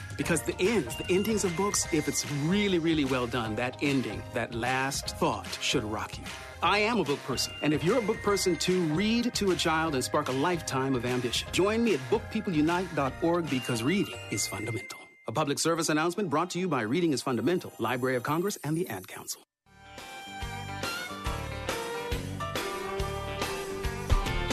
Because 0.17 0.41
the 0.41 0.55
ends, 0.59 0.95
the 0.95 1.09
endings 1.09 1.43
of 1.43 1.55
books, 1.55 1.87
if 1.91 2.07
it's 2.07 2.29
really, 2.43 2.79
really 2.79 3.05
well 3.05 3.27
done, 3.27 3.55
that 3.55 3.77
ending, 3.81 4.21
that 4.33 4.53
last 4.53 5.17
thought 5.17 5.57
should 5.61 5.83
rock 5.83 6.17
you. 6.17 6.23
I 6.63 6.79
am 6.79 6.99
a 6.99 7.03
book 7.03 7.21
person, 7.23 7.53
and 7.63 7.73
if 7.73 7.83
you're 7.83 7.97
a 7.97 8.03
book 8.03 8.21
person 8.21 8.55
too, 8.55 8.83
read 8.93 9.33
to 9.33 9.51
a 9.51 9.55
child 9.55 9.95
and 9.95 10.03
spark 10.03 10.29
a 10.29 10.31
lifetime 10.31 10.95
of 10.95 11.05
ambition. 11.05 11.47
Join 11.51 11.83
me 11.83 11.95
at 11.95 11.99
bookpeopleunite.org 12.11 13.49
because 13.49 13.81
reading 13.81 14.19
is 14.29 14.45
fundamental. 14.45 14.99
A 15.27 15.31
public 15.31 15.59
service 15.59 15.89
announcement 15.89 16.29
brought 16.29 16.49
to 16.51 16.59
you 16.59 16.67
by 16.67 16.81
Reading 16.81 17.13
is 17.13 17.21
Fundamental, 17.21 17.71
Library 17.79 18.15
of 18.15 18.23
Congress, 18.23 18.57
and 18.63 18.75
the 18.75 18.87
Ad 18.89 19.07
Council. 19.07 19.41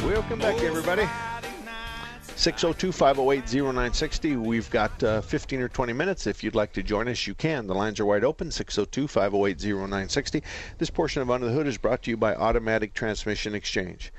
Welcome 0.05 0.39
back, 0.39 0.63
everybody. 0.63 1.07
602 2.39 2.93
508 2.93 3.53
0960. 3.53 4.37
We've 4.37 4.71
got 4.71 5.03
uh, 5.03 5.21
15 5.23 5.61
or 5.61 5.69
20 5.69 5.93
minutes. 5.93 6.25
If 6.25 6.45
you'd 6.45 6.55
like 6.55 6.73
to 6.75 6.85
join 6.85 7.09
us, 7.09 7.27
you 7.27 7.35
can. 7.35 7.67
The 7.67 7.75
lines 7.75 7.99
are 7.99 8.07
wide 8.07 8.23
open 8.23 8.53
602 8.53 9.09
508 9.09 9.61
0960. 9.65 10.45
This 10.79 10.89
portion 10.89 11.21
of 11.21 11.33
Under 11.33 11.47
the 11.47 11.53
Hood 11.53 11.67
is 11.67 11.79
brought 11.79 12.05
to 12.05 12.11
you 12.11 12.17
by 12.17 12.37
Automatic 12.37 12.95
Transmission 12.95 13.57
Exchange. 13.57 14.13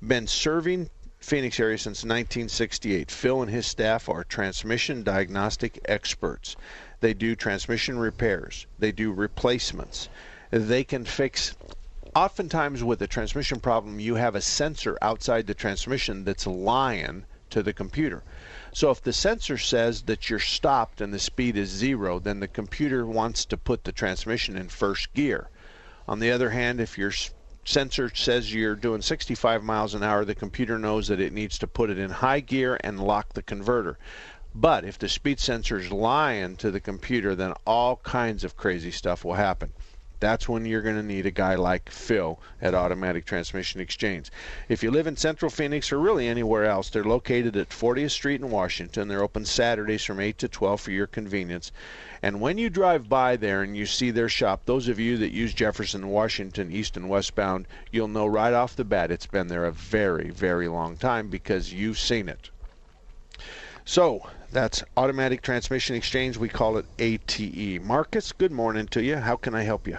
Been 0.00 0.26
serving 0.26 0.88
Phoenix 1.18 1.60
area 1.60 1.76
since 1.76 1.98
1968. 1.98 3.10
Phil 3.10 3.42
and 3.42 3.50
his 3.50 3.66
staff 3.66 4.08
are 4.08 4.24
transmission 4.24 5.02
diagnostic 5.02 5.78
experts. 5.84 6.56
They 7.00 7.12
do 7.12 7.36
transmission 7.36 7.98
repairs, 7.98 8.66
they 8.78 8.90
do 8.90 9.12
replacements. 9.12 10.08
They 10.48 10.82
can 10.82 11.04
fix 11.04 11.54
oftentimes 12.14 12.82
with 12.82 13.02
a 13.02 13.06
transmission 13.06 13.60
problem 13.60 14.00
you 14.00 14.14
have 14.14 14.34
a 14.34 14.40
sensor 14.40 14.96
outside 15.02 15.46
the 15.46 15.52
transmission 15.52 16.24
that's 16.24 16.46
lying 16.46 17.26
to 17.50 17.62
the 17.62 17.72
computer. 17.72 18.22
So 18.72 18.90
if 18.90 19.02
the 19.02 19.12
sensor 19.12 19.58
says 19.58 20.02
that 20.02 20.28
you're 20.28 20.38
stopped 20.38 21.00
and 21.00 21.12
the 21.12 21.18
speed 21.18 21.56
is 21.56 21.70
zero, 21.70 22.18
then 22.18 22.40
the 22.40 22.48
computer 22.48 23.06
wants 23.06 23.44
to 23.46 23.56
put 23.56 23.84
the 23.84 23.92
transmission 23.92 24.56
in 24.56 24.68
first 24.68 25.12
gear. 25.14 25.48
On 26.08 26.20
the 26.20 26.30
other 26.30 26.50
hand, 26.50 26.80
if 26.80 26.98
your 26.98 27.12
sensor 27.64 28.10
says 28.14 28.54
you're 28.54 28.76
doing 28.76 29.02
65 29.02 29.62
miles 29.62 29.94
an 29.94 30.02
hour, 30.02 30.24
the 30.24 30.34
computer 30.34 30.78
knows 30.78 31.08
that 31.08 31.20
it 31.20 31.32
needs 31.32 31.58
to 31.58 31.66
put 31.66 31.90
it 31.90 31.98
in 31.98 32.10
high 32.10 32.40
gear 32.40 32.78
and 32.82 33.00
lock 33.00 33.32
the 33.32 33.42
converter. 33.42 33.98
But 34.54 34.84
if 34.84 34.98
the 34.98 35.08
speed 35.08 35.40
sensor 35.40 35.78
is 35.78 35.92
lying 35.92 36.56
to 36.56 36.70
the 36.70 36.80
computer, 36.80 37.34
then 37.34 37.52
all 37.66 37.96
kinds 37.96 38.44
of 38.44 38.56
crazy 38.56 38.90
stuff 38.90 39.24
will 39.24 39.34
happen. 39.34 39.72
That's 40.18 40.48
when 40.48 40.64
you're 40.64 40.82
going 40.82 40.96
to 40.96 41.02
need 41.02 41.26
a 41.26 41.30
guy 41.30 41.56
like 41.56 41.90
Phil 41.90 42.40
at 42.62 42.74
Automatic 42.74 43.26
Transmission 43.26 43.80
Exchange. 43.80 44.30
If 44.68 44.82
you 44.82 44.90
live 44.90 45.06
in 45.06 45.16
Central 45.16 45.50
Phoenix 45.50 45.92
or 45.92 45.98
really 45.98 46.26
anywhere 46.26 46.64
else, 46.64 46.88
they're 46.88 47.04
located 47.04 47.56
at 47.56 47.68
40th 47.68 48.12
Street 48.12 48.40
in 48.40 48.50
Washington. 48.50 49.08
They're 49.08 49.22
open 49.22 49.44
Saturdays 49.44 50.04
from 50.04 50.20
8 50.20 50.38
to 50.38 50.48
12 50.48 50.80
for 50.80 50.90
your 50.90 51.06
convenience. 51.06 51.70
And 52.22 52.40
when 52.40 52.56
you 52.56 52.70
drive 52.70 53.08
by 53.08 53.36
there 53.36 53.62
and 53.62 53.76
you 53.76 53.84
see 53.84 54.10
their 54.10 54.28
shop, 54.28 54.62
those 54.64 54.88
of 54.88 54.98
you 54.98 55.18
that 55.18 55.32
use 55.32 55.52
Jefferson, 55.52 56.08
Washington, 56.08 56.72
east 56.72 56.96
and 56.96 57.08
westbound, 57.08 57.66
you'll 57.90 58.08
know 58.08 58.26
right 58.26 58.54
off 58.54 58.74
the 58.74 58.84
bat 58.84 59.10
it's 59.10 59.26
been 59.26 59.48
there 59.48 59.66
a 59.66 59.72
very, 59.72 60.30
very 60.30 60.66
long 60.66 60.96
time 60.96 61.28
because 61.28 61.72
you've 61.72 61.98
seen 61.98 62.28
it. 62.28 62.50
So 63.84 64.26
that's 64.52 64.82
Automatic 64.96 65.42
Transmission 65.42 65.96
Exchange. 65.96 66.36
We 66.36 66.48
call 66.48 66.76
it 66.78 66.86
ATE. 66.98 67.82
Marcus, 67.82 68.32
good 68.32 68.52
morning 68.52 68.86
to 68.88 69.02
you. 69.02 69.16
How 69.16 69.36
can 69.36 69.54
I 69.54 69.62
help 69.62 69.86
you? 69.86 69.98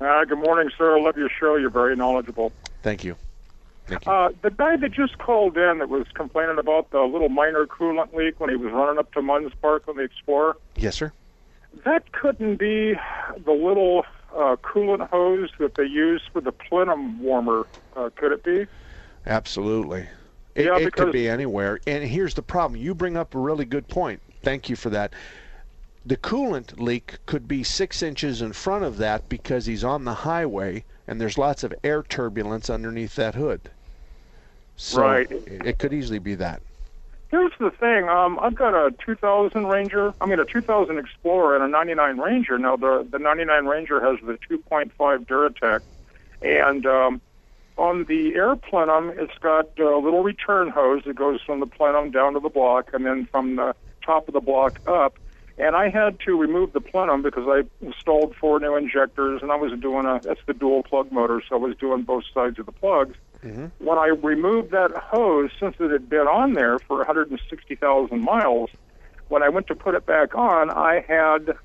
Uh, 0.00 0.24
good 0.24 0.38
morning, 0.38 0.70
sir. 0.78 0.96
I 0.98 1.00
love 1.02 1.16
your 1.16 1.28
show. 1.28 1.56
You're 1.56 1.70
very 1.70 1.96
knowledgeable. 1.96 2.52
Thank 2.82 3.04
you. 3.04 3.16
Thank 3.86 4.06
you. 4.06 4.12
Uh, 4.12 4.30
the 4.42 4.50
guy 4.50 4.76
that 4.76 4.92
just 4.92 5.18
called 5.18 5.56
in 5.56 5.78
that 5.78 5.88
was 5.88 6.06
complaining 6.14 6.58
about 6.58 6.90
the 6.90 7.00
little 7.00 7.28
minor 7.28 7.66
coolant 7.66 8.14
leak 8.14 8.38
when 8.40 8.48
he 8.50 8.56
was 8.56 8.72
running 8.72 8.98
up 8.98 9.12
to 9.14 9.20
Munds 9.22 9.52
Park 9.60 9.88
on 9.88 9.96
the 9.96 10.02
Explorer, 10.02 10.56
Yes, 10.76 10.96
sir. 10.96 11.12
that 11.84 12.12
couldn't 12.12 12.56
be 12.56 12.94
the 13.44 13.52
little 13.52 14.04
uh, 14.34 14.56
coolant 14.62 15.08
hose 15.10 15.50
that 15.58 15.74
they 15.74 15.84
use 15.84 16.22
for 16.32 16.40
the 16.40 16.52
plenum 16.52 17.20
warmer, 17.20 17.66
uh, 17.96 18.10
could 18.14 18.32
it 18.32 18.44
be? 18.44 18.66
Absolutely. 19.26 20.06
It, 20.60 20.66
Yeah, 20.66 20.78
it 20.78 20.92
could 20.92 21.12
be 21.12 21.28
anywhere. 21.28 21.80
And 21.86 22.04
here's 22.04 22.34
the 22.34 22.42
problem. 22.42 22.80
You 22.80 22.94
bring 22.94 23.16
up 23.16 23.34
a 23.34 23.38
really 23.38 23.64
good 23.64 23.88
point. 23.88 24.20
Thank 24.42 24.68
you 24.68 24.76
for 24.76 24.90
that. 24.90 25.12
The 26.04 26.16
coolant 26.16 26.80
leak 26.80 27.18
could 27.26 27.46
be 27.46 27.62
six 27.62 28.02
inches 28.02 28.40
in 28.40 28.52
front 28.52 28.84
of 28.84 28.96
that 28.98 29.28
because 29.28 29.66
he's 29.66 29.84
on 29.84 30.04
the 30.04 30.14
highway 30.14 30.84
and 31.06 31.20
there's 31.20 31.36
lots 31.36 31.62
of 31.62 31.74
air 31.84 32.02
turbulence 32.02 32.70
underneath 32.70 33.16
that 33.16 33.34
hood. 33.34 33.70
So 34.76 35.02
Right. 35.02 35.30
It, 35.30 35.66
it 35.66 35.78
could 35.78 35.92
easily 35.92 36.18
be 36.18 36.34
that. 36.36 36.62
Here's 37.30 37.52
the 37.60 37.70
thing. 37.70 38.08
Um, 38.08 38.40
I've 38.40 38.56
got 38.56 38.74
a 38.74 38.90
2000 39.04 39.66
Ranger. 39.66 40.12
I 40.20 40.26
mean, 40.26 40.40
a 40.40 40.44
2000 40.44 40.98
Explorer 40.98 41.54
and 41.54 41.64
a 41.64 41.68
99 41.68 42.18
Ranger. 42.18 42.58
Now, 42.58 42.76
the 42.76 43.06
the 43.08 43.20
99 43.20 43.66
Ranger 43.66 44.00
has 44.00 44.18
the 44.26 44.36
2.5 44.50 44.90
Duratec, 45.26 45.80
and 46.42 46.86
um, 46.86 47.20
on 47.80 48.04
the 48.04 48.34
air 48.34 48.56
plenum, 48.56 49.12
it's 49.16 49.36
got 49.40 49.78
a 49.78 49.98
little 49.98 50.22
return 50.22 50.68
hose 50.68 51.02
that 51.06 51.16
goes 51.16 51.40
from 51.44 51.60
the 51.60 51.66
plenum 51.66 52.10
down 52.10 52.34
to 52.34 52.40
the 52.40 52.48
block, 52.48 52.90
and 52.92 53.06
then 53.06 53.26
from 53.26 53.56
the 53.56 53.74
top 54.04 54.28
of 54.28 54.34
the 54.34 54.40
block 54.40 54.80
up. 54.86 55.18
And 55.58 55.76
I 55.76 55.90
had 55.90 56.20
to 56.20 56.38
remove 56.38 56.72
the 56.72 56.80
plenum 56.80 57.22
because 57.22 57.44
I 57.46 57.62
installed 57.84 58.34
four 58.36 58.60
new 58.60 58.76
injectors, 58.76 59.42
and 59.42 59.50
I 59.50 59.56
was 59.56 59.78
doing 59.80 60.06
a 60.06 60.20
that's 60.22 60.40
the 60.46 60.54
dual 60.54 60.82
plug 60.82 61.10
motor, 61.10 61.42
so 61.46 61.56
I 61.56 61.58
was 61.58 61.76
doing 61.76 62.02
both 62.02 62.24
sides 62.32 62.58
of 62.58 62.66
the 62.66 62.72
plugs 62.72 63.16
mm-hmm. 63.44 63.66
when 63.78 63.98
I 63.98 64.08
removed 64.08 64.70
that 64.72 64.92
hose, 64.96 65.50
since 65.58 65.76
it 65.78 65.90
had 65.90 66.08
been 66.08 66.26
on 66.26 66.54
there 66.54 66.78
for 66.78 66.98
160,000 66.98 68.20
miles, 68.20 68.70
when 69.28 69.42
I 69.42 69.48
went 69.48 69.66
to 69.68 69.74
put 69.74 69.94
it 69.94 70.06
back 70.06 70.34
on, 70.34 70.70
I 70.70 71.04
had 71.06 71.56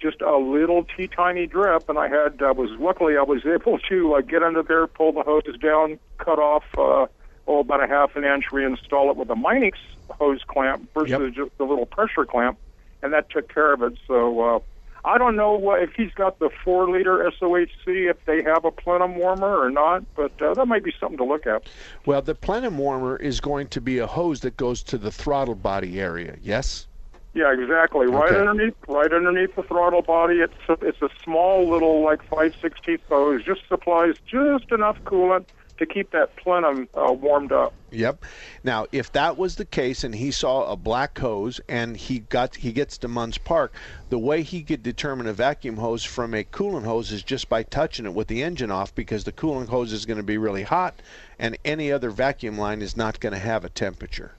just 0.00 0.20
a 0.20 0.36
little 0.36 0.84
tea 0.84 1.06
tiny 1.06 1.46
drip, 1.46 1.88
and 1.88 1.98
I 1.98 2.08
had 2.08 2.42
I 2.42 2.52
was 2.52 2.70
luckily 2.78 3.16
I 3.16 3.22
was 3.22 3.44
able 3.46 3.78
to 3.78 4.14
uh, 4.14 4.20
get 4.20 4.42
under 4.42 4.62
there, 4.62 4.86
pull 4.86 5.12
the 5.12 5.22
hose 5.22 5.58
down, 5.60 5.98
cut 6.18 6.38
off 6.38 6.64
uh, 6.76 7.06
oh 7.46 7.60
about 7.60 7.82
a 7.82 7.86
half 7.86 8.16
an 8.16 8.24
inch, 8.24 8.46
reinstall 8.50 9.10
it 9.10 9.16
with 9.16 9.30
a 9.30 9.34
Minix 9.34 9.74
hose 10.10 10.42
clamp 10.46 10.88
versus 10.94 11.34
just 11.34 11.50
a 11.58 11.64
little 11.64 11.86
pressure 11.86 12.24
clamp, 12.24 12.58
and 13.02 13.12
that 13.12 13.30
took 13.30 13.52
care 13.52 13.72
of 13.72 13.82
it. 13.82 13.94
So. 14.06 14.40
Uh, 14.40 14.58
I 15.04 15.16
don't 15.16 15.34
know 15.34 15.52
what, 15.54 15.82
if 15.82 15.94
he's 15.94 16.12
got 16.12 16.40
the 16.40 16.50
four 16.62 16.90
liter 16.90 17.30
SOHC, 17.40 18.10
if 18.10 18.22
they 18.26 18.42
have 18.42 18.64
a 18.64 18.70
plenum 18.70 19.16
warmer 19.16 19.58
or 19.58 19.70
not, 19.70 20.04
but 20.14 20.30
uh, 20.42 20.52
that 20.54 20.66
might 20.66 20.84
be 20.84 20.92
something 21.00 21.16
to 21.18 21.24
look 21.24 21.46
at. 21.46 21.62
Well, 22.04 22.20
the 22.20 22.34
plenum 22.34 22.76
warmer 22.76 23.16
is 23.16 23.40
going 23.40 23.68
to 23.68 23.80
be 23.80 23.98
a 23.98 24.06
hose 24.06 24.40
that 24.40 24.56
goes 24.58 24.82
to 24.84 24.98
the 24.98 25.10
throttle 25.10 25.54
body 25.54 26.00
area. 26.00 26.36
Yes? 26.42 26.86
Yeah, 27.32 27.52
exactly. 27.52 28.06
Right 28.06 28.34
underneath, 28.34 28.74
right 28.88 29.12
underneath 29.12 29.54
the 29.54 29.62
throttle 29.62 30.02
body. 30.02 30.40
It's 30.40 30.52
a, 30.68 30.72
it's 30.84 31.00
a 31.00 31.10
small 31.22 31.68
little 31.68 32.02
like 32.02 32.22
five 32.24 32.54
sixteenth 32.60 33.02
hose. 33.08 33.44
Just 33.44 33.60
supplies 33.68 34.16
just 34.26 34.72
enough 34.72 34.98
coolant 35.04 35.46
to 35.78 35.86
keep 35.86 36.10
that 36.10 36.36
plenum 36.36 36.88
uh, 36.94 37.12
warmed 37.12 37.52
up. 37.52 37.72
Yep. 37.90 38.24
Now, 38.62 38.86
if 38.92 39.10
that 39.12 39.38
was 39.38 39.56
the 39.56 39.64
case 39.64 40.04
and 40.04 40.14
he 40.14 40.30
saw 40.30 40.70
a 40.70 40.76
black 40.76 41.18
hose 41.18 41.60
and 41.68 41.96
he 41.96 42.20
got 42.20 42.56
he 42.56 42.72
gets 42.72 42.98
to 42.98 43.08
Munds 43.08 43.38
Park, 43.38 43.72
the 44.10 44.18
way 44.18 44.42
he 44.42 44.62
could 44.62 44.82
determine 44.82 45.26
a 45.26 45.32
vacuum 45.32 45.76
hose 45.76 46.04
from 46.04 46.34
a 46.34 46.44
coolant 46.44 46.84
hose 46.84 47.12
is 47.12 47.22
just 47.22 47.48
by 47.48 47.62
touching 47.62 48.06
it 48.06 48.14
with 48.14 48.28
the 48.28 48.42
engine 48.42 48.70
off 48.70 48.94
because 48.94 49.24
the 49.24 49.32
coolant 49.32 49.68
hose 49.68 49.92
is 49.92 50.04
going 50.04 50.18
to 50.18 50.22
be 50.22 50.36
really 50.36 50.64
hot 50.64 51.00
and 51.38 51.56
any 51.64 51.90
other 51.90 52.10
vacuum 52.10 52.58
line 52.58 52.82
is 52.82 52.96
not 52.96 53.18
going 53.20 53.32
to 53.32 53.38
have 53.38 53.64
a 53.64 53.70
temperature. 53.70 54.32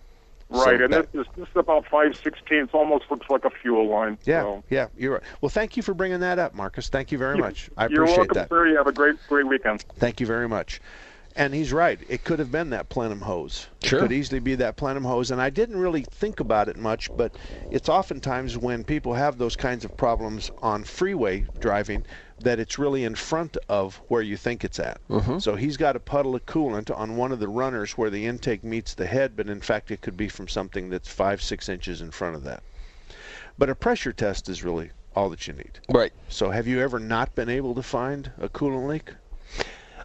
So 0.53 0.65
Right, 0.65 0.81
and 0.81 0.91
that- 0.93 1.11
this, 1.13 1.21
is, 1.21 1.27
this 1.37 1.47
is 1.47 1.55
about 1.55 1.85
five 1.87 2.15
sixteenths. 2.15 2.73
Almost 2.73 3.05
looks 3.09 3.27
like 3.29 3.45
a 3.45 3.49
fuel 3.49 3.87
line. 3.89 4.17
yeah, 4.25 4.41
So. 4.41 4.63
yeah, 4.69 4.87
you're 4.97 5.13
right. 5.13 5.23
Well, 5.39 5.49
thank 5.49 5.77
you 5.77 5.83
for 5.83 5.93
bringing 5.93 6.19
that 6.19 6.39
up, 6.39 6.53
Marcus. 6.53 6.89
Thank 6.89 7.11
you 7.11 7.17
very 7.17 7.37
much. 7.37 7.69
I 7.77 7.87
You're 7.87 8.03
appreciate 8.03 8.17
welcome, 8.17 8.33
that. 8.35 8.49
sir. 8.49 8.67
You 8.67 8.75
have 8.77 8.87
a 8.87 8.91
great, 8.91 9.15
great 9.29 9.47
weekend. 9.47 9.85
Thank 9.97 10.19
you 10.19 10.25
very 10.27 10.47
much. 10.49 10.81
And 11.37 11.53
he's 11.53 11.71
right. 11.71 11.97
It 12.09 12.25
could 12.25 12.39
have 12.39 12.51
been 12.51 12.71
that 12.71 12.89
plenum 12.89 13.21
hose. 13.21 13.67
Sure. 13.81 13.99
It 13.99 14.01
could 14.01 14.11
easily 14.11 14.41
be 14.41 14.55
that 14.55 14.75
plenum 14.75 15.05
hose. 15.05 15.31
And 15.31 15.41
I 15.41 15.49
didn't 15.49 15.77
really 15.77 16.01
think 16.01 16.41
about 16.41 16.67
it 16.67 16.75
much, 16.75 17.09
but 17.15 17.33
it's 17.69 17.87
oftentimes 17.87 18.57
when 18.57 18.83
people 18.83 19.13
have 19.13 19.37
those 19.37 19.55
kinds 19.55 19.85
of 19.85 19.95
problems 19.95 20.51
on 20.61 20.83
freeway 20.83 21.45
driving 21.59 22.03
that 22.43 22.59
it's 22.59 22.79
really 22.79 23.03
in 23.03 23.15
front 23.15 23.57
of 23.69 24.01
where 24.07 24.21
you 24.21 24.37
think 24.37 24.63
it's 24.63 24.79
at. 24.79 24.99
Mhm. 25.09 25.41
So 25.41 25.55
he's 25.55 25.77
got 25.77 25.95
a 25.95 25.99
puddle 25.99 26.35
of 26.35 26.45
coolant 26.45 26.95
on 26.95 27.17
one 27.17 27.31
of 27.31 27.39
the 27.39 27.47
runners 27.47 27.97
where 27.97 28.09
the 28.09 28.25
intake 28.25 28.63
meets 28.63 28.93
the 28.93 29.07
head, 29.07 29.35
but 29.35 29.49
in 29.49 29.61
fact 29.61 29.91
it 29.91 30.01
could 30.01 30.17
be 30.17 30.27
from 30.27 30.47
something 30.47 30.89
that's 30.89 31.09
five, 31.09 31.41
six 31.41 31.69
inches 31.69 32.01
in 32.01 32.11
front 32.11 32.35
of 32.35 32.43
that. 32.43 32.63
But 33.57 33.69
a 33.69 33.75
pressure 33.75 34.13
test 34.13 34.49
is 34.49 34.63
really 34.63 34.91
all 35.15 35.29
that 35.29 35.47
you 35.47 35.53
need. 35.53 35.79
Right. 35.89 36.13
So 36.29 36.51
have 36.51 36.67
you 36.67 36.79
ever 36.79 36.99
not 36.99 37.35
been 37.35 37.49
able 37.49 37.75
to 37.75 37.83
find 37.83 38.31
a 38.39 38.49
coolant 38.49 38.87
leak? 38.87 39.13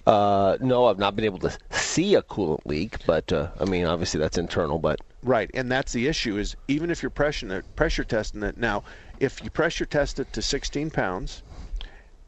Uh, 0.07 0.57
no, 0.61 0.87
I've 0.87 0.99
not 0.99 1.16
been 1.16 1.24
able 1.24 1.41
to 1.41 1.57
see 1.70 2.14
a 2.14 2.22
coolant 2.22 2.64
leak, 2.64 2.99
but 3.07 3.32
uh, 3.32 3.49
I 3.59 3.64
mean, 3.64 3.84
obviously 3.87 4.20
that's 4.20 4.39
internal. 4.39 4.78
But 4.78 5.01
Right, 5.22 5.51
and 5.55 5.70
that's 5.72 5.93
the 5.93 6.07
issue 6.07 6.39
is 6.39 6.57
even 6.68 6.91
if 6.91 7.03
you're 7.03 7.11
pressure 7.11 7.64
pressure 7.74 8.05
testing 8.05 8.45
it 8.45 8.57
now, 8.57 8.84
if 9.18 9.43
you 9.43 9.51
pressure 9.51 9.84
test 9.84 10.20
it 10.20 10.32
to 10.34 10.43
16 10.43 10.91
pounds, 10.91 11.43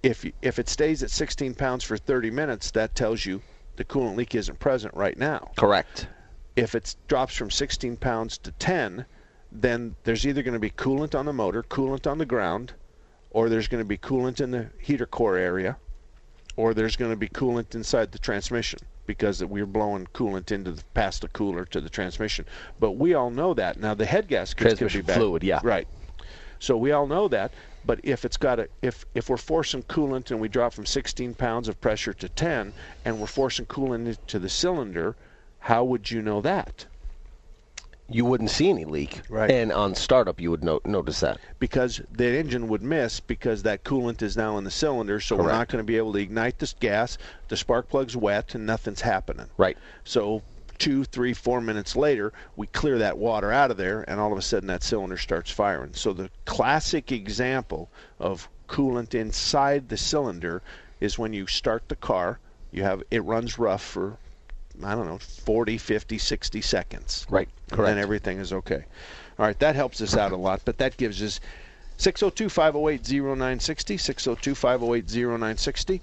if 0.02 0.24
if 0.42 0.58
it 0.58 0.68
stays 0.68 1.02
at 1.02 1.10
16 1.10 1.54
pounds 1.54 1.84
for 1.84 1.96
30 1.96 2.30
minutes, 2.30 2.70
that 2.72 2.94
tells 2.94 3.24
you 3.24 3.42
the 3.76 3.84
coolant 3.84 4.16
leak 4.16 4.34
isn't 4.34 4.58
present 4.58 4.94
right 4.94 5.16
now. 5.16 5.50
correct. 5.56 6.08
If 6.56 6.74
it 6.74 6.96
drops 7.06 7.36
from 7.36 7.50
16 7.52 7.96
pounds 7.98 8.36
to 8.38 8.50
10, 8.52 9.06
then 9.52 9.94
there's 10.02 10.26
either 10.26 10.42
going 10.42 10.54
to 10.54 10.60
be 10.60 10.70
coolant 10.70 11.16
on 11.16 11.24
the 11.24 11.32
motor, 11.32 11.62
coolant 11.62 12.10
on 12.10 12.18
the 12.18 12.26
ground, 12.26 12.72
or 13.30 13.48
there's 13.48 13.68
going 13.68 13.82
to 13.82 13.88
be 13.88 13.96
coolant 13.96 14.40
in 14.40 14.50
the 14.50 14.68
heater 14.80 15.06
core 15.06 15.36
area, 15.36 15.76
or 16.56 16.74
there's 16.74 16.96
going 16.96 17.12
to 17.12 17.16
be 17.16 17.28
coolant 17.28 17.76
inside 17.76 18.10
the 18.10 18.18
transmission 18.18 18.80
because 19.06 19.42
we're 19.44 19.66
blowing 19.66 20.06
coolant 20.12 20.50
into 20.50 20.72
the, 20.72 20.82
past 20.94 21.22
the 21.22 21.28
cooler 21.28 21.64
to 21.64 21.80
the 21.80 21.88
transmission. 21.88 22.44
But 22.80 22.92
we 22.92 23.14
all 23.14 23.30
know 23.30 23.54
that. 23.54 23.78
Now 23.78 23.94
the 23.94 24.04
head 24.04 24.26
gaskets 24.28 24.78
could 24.78 24.92
be 24.92 25.00
bad. 25.00 25.16
fluid, 25.16 25.44
yeah. 25.44 25.60
Right. 25.62 25.86
So 26.58 26.76
we 26.76 26.90
all 26.92 27.06
know 27.06 27.28
that. 27.28 27.52
But 27.88 28.00
if 28.02 28.26
it's 28.26 28.36
got 28.36 28.60
a 28.60 28.68
if 28.82 29.06
if 29.14 29.30
we're 29.30 29.38
forcing 29.38 29.82
coolant 29.84 30.30
and 30.30 30.38
we 30.40 30.48
drop 30.48 30.74
from 30.74 30.84
16 30.84 31.32
pounds 31.32 31.68
of 31.68 31.80
pressure 31.80 32.12
to 32.12 32.28
10, 32.28 32.74
and 33.06 33.18
we're 33.18 33.26
forcing 33.26 33.64
coolant 33.64 34.06
into 34.06 34.38
the 34.38 34.50
cylinder, 34.50 35.16
how 35.60 35.84
would 35.84 36.10
you 36.10 36.20
know 36.20 36.42
that? 36.42 36.84
You 38.10 38.26
wouldn't 38.26 38.50
see 38.50 38.68
any 38.68 38.84
leak, 38.84 39.22
Right. 39.30 39.50
And 39.50 39.72
on 39.72 39.94
startup, 39.94 40.38
you 40.38 40.50
would 40.50 40.62
no- 40.62 40.82
notice 40.84 41.20
that. 41.20 41.38
because 41.58 42.02
the 42.12 42.26
engine 42.38 42.68
would 42.68 42.82
miss 42.82 43.20
because 43.20 43.62
that 43.62 43.84
coolant 43.84 44.20
is 44.20 44.36
now 44.36 44.58
in 44.58 44.64
the 44.64 44.70
cylinder, 44.70 45.18
so 45.18 45.36
we're 45.36 45.50
not 45.52 45.68
going 45.68 45.80
to 45.80 45.84
be 45.84 45.96
able 45.96 46.12
to 46.12 46.18
ignite 46.18 46.58
this 46.58 46.74
gas. 46.78 47.16
The 47.48 47.56
spark 47.56 47.88
plug's 47.88 48.16
wet 48.18 48.54
and 48.54 48.66
nothing's 48.66 49.00
happening. 49.00 49.46
Right. 49.56 49.78
So 50.04 50.42
two, 50.78 51.04
three, 51.04 51.34
four 51.34 51.60
minutes 51.60 51.96
later, 51.96 52.32
we 52.56 52.66
clear 52.66 52.98
that 52.98 53.18
water 53.18 53.52
out 53.52 53.70
of 53.70 53.76
there, 53.76 54.04
and 54.08 54.20
all 54.20 54.32
of 54.32 54.38
a 54.38 54.42
sudden 54.42 54.68
that 54.68 54.82
cylinder 54.82 55.16
starts 55.16 55.50
firing. 55.50 55.92
So 55.94 56.12
the 56.12 56.30
classic 56.44 57.12
example 57.12 57.90
of 58.18 58.48
coolant 58.68 59.14
inside 59.14 59.88
the 59.88 59.96
cylinder 59.96 60.62
is 61.00 61.18
when 61.18 61.32
you 61.32 61.46
start 61.46 61.88
the 61.88 61.96
car. 61.96 62.38
You 62.70 62.82
have 62.82 63.02
it 63.10 63.24
runs 63.24 63.58
rough 63.58 63.82
for 63.82 64.18
I 64.84 64.94
don't 64.94 65.06
know 65.06 65.18
40, 65.18 65.78
50, 65.78 66.18
60 66.18 66.60
seconds. 66.60 67.26
Right. 67.28 67.48
Correct. 67.70 67.90
And 67.90 67.98
everything 67.98 68.38
is 68.38 68.52
okay. 68.52 68.84
All 69.38 69.46
right, 69.46 69.58
that 69.60 69.76
helps 69.76 70.00
us 70.00 70.16
out 70.16 70.32
a 70.32 70.36
lot, 70.36 70.62
but 70.64 70.78
that 70.78 70.96
gives 70.96 71.22
us 71.22 71.40
602 71.96 72.48
508 72.48 73.00
0960. 73.10 73.96
602 73.96 74.54
508 74.54 75.04
0960. 75.08 76.00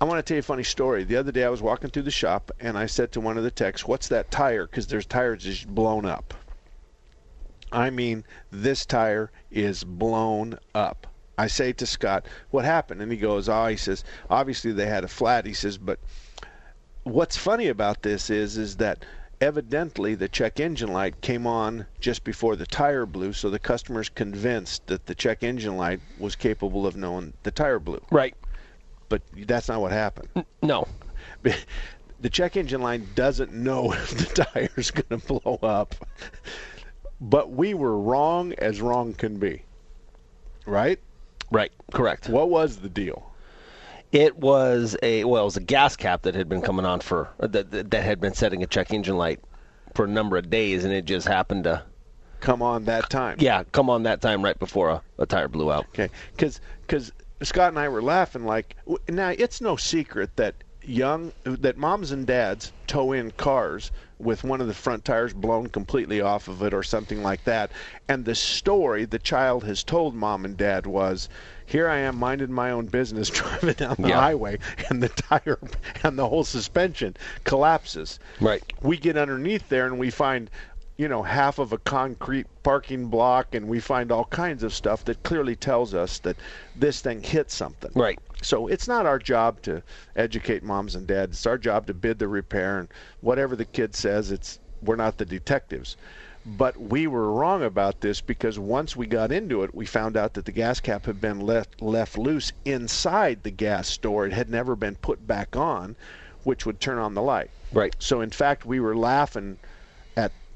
I 0.00 0.06
want 0.06 0.18
to 0.18 0.22
tell 0.22 0.36
you 0.36 0.40
a 0.40 0.42
funny 0.42 0.62
story. 0.62 1.04
The 1.04 1.16
other 1.16 1.30
day 1.30 1.44
I 1.44 1.50
was 1.50 1.60
walking 1.60 1.90
through 1.90 2.04
the 2.04 2.10
shop 2.10 2.50
and 2.58 2.78
I 2.78 2.86
said 2.86 3.12
to 3.12 3.20
one 3.20 3.36
of 3.36 3.44
the 3.44 3.50
techs, 3.50 3.86
What's 3.86 4.08
that 4.08 4.30
tire? 4.30 4.66
Because 4.66 4.86
there's 4.86 5.04
tires 5.04 5.44
just 5.44 5.68
blown 5.68 6.06
up. 6.06 6.32
I 7.70 7.90
mean, 7.90 8.24
this 8.50 8.86
tire 8.86 9.30
is 9.50 9.84
blown 9.84 10.58
up. 10.74 11.06
I 11.36 11.48
say 11.48 11.72
to 11.74 11.86
Scott, 11.86 12.26
What 12.50 12.64
happened? 12.64 13.02
And 13.02 13.12
he 13.12 13.18
goes, 13.18 13.48
Oh, 13.48 13.66
he 13.66 13.76
says, 13.76 14.02
Obviously 14.30 14.72
they 14.72 14.86
had 14.86 15.04
a 15.04 15.08
flat. 15.08 15.44
He 15.44 15.52
says, 15.52 15.76
But 15.76 15.98
what's 17.04 17.36
funny 17.36 17.68
about 17.68 18.02
this 18.02 18.30
is 18.30 18.56
is 18.56 18.76
that 18.76 19.04
evidently 19.40 20.14
the 20.14 20.28
check 20.28 20.60
engine 20.60 20.92
light 20.92 21.20
came 21.20 21.46
on 21.46 21.86
just 22.00 22.24
before 22.24 22.56
the 22.56 22.66
tire 22.66 23.06
blew 23.06 23.32
so 23.32 23.48
the 23.48 23.58
customer's 23.58 24.10
convinced 24.10 24.86
that 24.86 25.06
the 25.06 25.14
check 25.14 25.42
engine 25.42 25.78
light 25.78 26.00
was 26.18 26.36
capable 26.36 26.86
of 26.86 26.94
knowing 26.94 27.32
the 27.42 27.50
tire 27.50 27.78
blew 27.78 28.02
Right. 28.10 28.34
But 29.10 29.20
that's 29.46 29.68
not 29.68 29.80
what 29.82 29.92
happened 29.92 30.28
No. 30.62 30.86
the 32.20 32.30
check 32.30 32.56
engine 32.56 32.80
light 32.80 33.14
doesn't 33.14 33.52
know 33.52 33.92
if 33.92 34.10
the 34.16 34.44
tire's 34.44 34.90
going 34.90 35.20
to 35.20 35.26
blow 35.26 35.58
up 35.62 35.94
but 37.20 37.50
we 37.50 37.74
were 37.74 37.98
wrong 37.98 38.54
as 38.54 38.80
wrong 38.80 39.12
can 39.12 39.36
be 39.38 39.62
right 40.66 40.98
Right. 41.52 41.72
Correct. 41.92 42.28
what 42.28 42.48
was 42.48 42.78
the 42.78 42.88
deal 42.88 43.30
It 44.12 44.36
was 44.38 44.96
a 45.02 45.24
well, 45.24 45.42
it 45.42 45.46
was 45.46 45.56
a 45.56 45.60
gas 45.60 45.96
cap 45.96 46.22
that 46.22 46.34
had 46.34 46.48
been 46.48 46.62
coming 46.62 46.86
on 46.86 47.00
for 47.00 47.28
uh, 47.40 47.48
that 47.48 47.70
that 47.72 47.90
that 47.90 48.04
had 48.04 48.20
been 48.20 48.34
setting 48.34 48.62
a 48.62 48.66
check 48.66 48.92
engine 48.92 49.16
light 49.18 49.40
for 49.94 50.04
a 50.04 50.08
number 50.08 50.36
of 50.36 50.48
days, 50.48 50.84
and 50.84 50.94
it 50.94 51.04
just 51.04 51.26
happened 51.26 51.64
to 51.64 51.82
come 52.38 52.62
on 52.62 52.84
that 52.86 53.10
time 53.10 53.36
yeah 53.40 53.64
come 53.72 53.90
on 53.90 54.04
that 54.04 54.20
time 54.22 54.42
right 54.42 54.58
before 54.60 54.88
a, 54.90 55.02
a 55.18 55.26
tire 55.26 55.48
blew 55.48 55.70
out. 55.72 55.86
Okay, 55.88 56.08
because 56.32 56.60
because 56.82 57.12
Scott 57.42 57.68
and 57.70 57.78
I 57.78 57.88
were 57.88 58.02
laughing 58.02 58.44
like 58.44 58.76
now 59.08 59.30
it's 59.30 59.60
no 59.60 59.76
secret 59.76 60.36
that 60.36 60.62
young 60.82 61.32
that 61.44 61.76
moms 61.76 62.10
and 62.10 62.26
dads 62.26 62.72
tow 62.86 63.12
in 63.12 63.30
cars 63.32 63.92
with 64.18 64.44
one 64.44 64.62
of 64.62 64.66
the 64.66 64.72
front 64.74 65.04
tires 65.04 65.34
blown 65.34 65.66
completely 65.68 66.22
off 66.22 66.48
of 66.48 66.62
it 66.62 66.72
or 66.72 66.82
something 66.82 67.22
like 67.22 67.44
that 67.44 67.72
and 68.08 68.24
the 68.24 68.34
story 68.34 69.04
the 69.04 69.18
child 69.18 69.62
has 69.64 69.84
told 69.84 70.14
mom 70.14 70.42
and 70.44 70.56
dad 70.56 70.86
was 70.86 71.28
here 71.66 71.86
I 71.86 71.98
am 71.98 72.16
minding 72.16 72.50
my 72.52 72.70
own 72.70 72.86
business 72.86 73.28
driving 73.30 73.74
down 73.74 73.96
the 73.98 74.08
Yeah. 74.08 74.20
highway 74.20 74.58
and 74.88 75.02
the 75.02 75.10
tire 75.10 75.58
and 76.02 76.18
the 76.18 76.28
whole 76.28 76.44
suspension 76.44 77.14
collapses 77.44 78.18
Right. 78.40 78.62
we 78.80 78.96
get 78.96 79.18
underneath 79.18 79.68
there 79.68 79.86
and 79.86 79.98
we 79.98 80.10
find 80.10 80.50
you 81.00 81.08
know 81.08 81.22
half 81.22 81.58
of 81.58 81.72
a 81.72 81.78
concrete 81.78 82.46
parking 82.62 83.06
block 83.06 83.54
and 83.54 83.66
we 83.66 83.80
find 83.80 84.12
all 84.12 84.26
kinds 84.26 84.62
of 84.62 84.74
stuff 84.74 85.02
that 85.06 85.22
clearly 85.22 85.56
tells 85.56 85.94
us 85.94 86.18
that 86.18 86.36
this 86.76 87.00
thing 87.00 87.22
hit 87.22 87.50
something. 87.50 87.90
Right. 87.94 88.18
so 88.42 88.66
it's 88.66 88.86
not 88.86 89.06
our 89.06 89.18
job 89.18 89.62
to 89.62 89.82
educate 90.14 90.62
moms 90.62 90.94
and 90.96 91.06
dads. 91.06 91.38
It's 91.38 91.46
our 91.46 91.56
job 91.56 91.86
to 91.86 91.94
bid 91.94 92.18
the 92.18 92.28
repair 92.28 92.80
and 92.80 92.88
whatever 93.22 93.56
the 93.56 93.64
kid 93.64 93.96
says 93.96 94.30
it's 94.30 94.58
we're 94.82 94.96
not 94.96 95.16
the 95.16 95.24
detectives. 95.24 95.96
But 96.44 96.78
we 96.78 97.06
were 97.06 97.32
wrong 97.32 97.62
about 97.62 98.02
this 98.02 98.20
because 98.20 98.58
once 98.58 98.94
we 98.94 99.06
got 99.06 99.32
into 99.32 99.62
it 99.62 99.74
we 99.74 99.86
found 99.86 100.18
out 100.18 100.34
that 100.34 100.44
the 100.44 100.52
gas 100.52 100.80
cap 100.80 101.06
had 101.06 101.18
been 101.18 101.40
left 101.40 101.80
left 101.80 102.18
loose 102.18 102.52
inside 102.66 103.42
the 103.42 103.50
gas 103.50 103.88
store. 103.88 104.26
It 104.26 104.34
had 104.34 104.50
never 104.50 104.76
been 104.76 104.96
put 104.96 105.26
back 105.26 105.56
on 105.56 105.96
which 106.44 106.66
would 106.66 106.78
turn 106.78 106.98
on 106.98 107.14
the 107.14 107.22
light. 107.22 107.50
Right. 107.72 107.96
so 107.98 108.20
in 108.20 108.30
fact, 108.30 108.66
we 108.66 108.80
were 108.80 108.96
laughing 108.96 109.58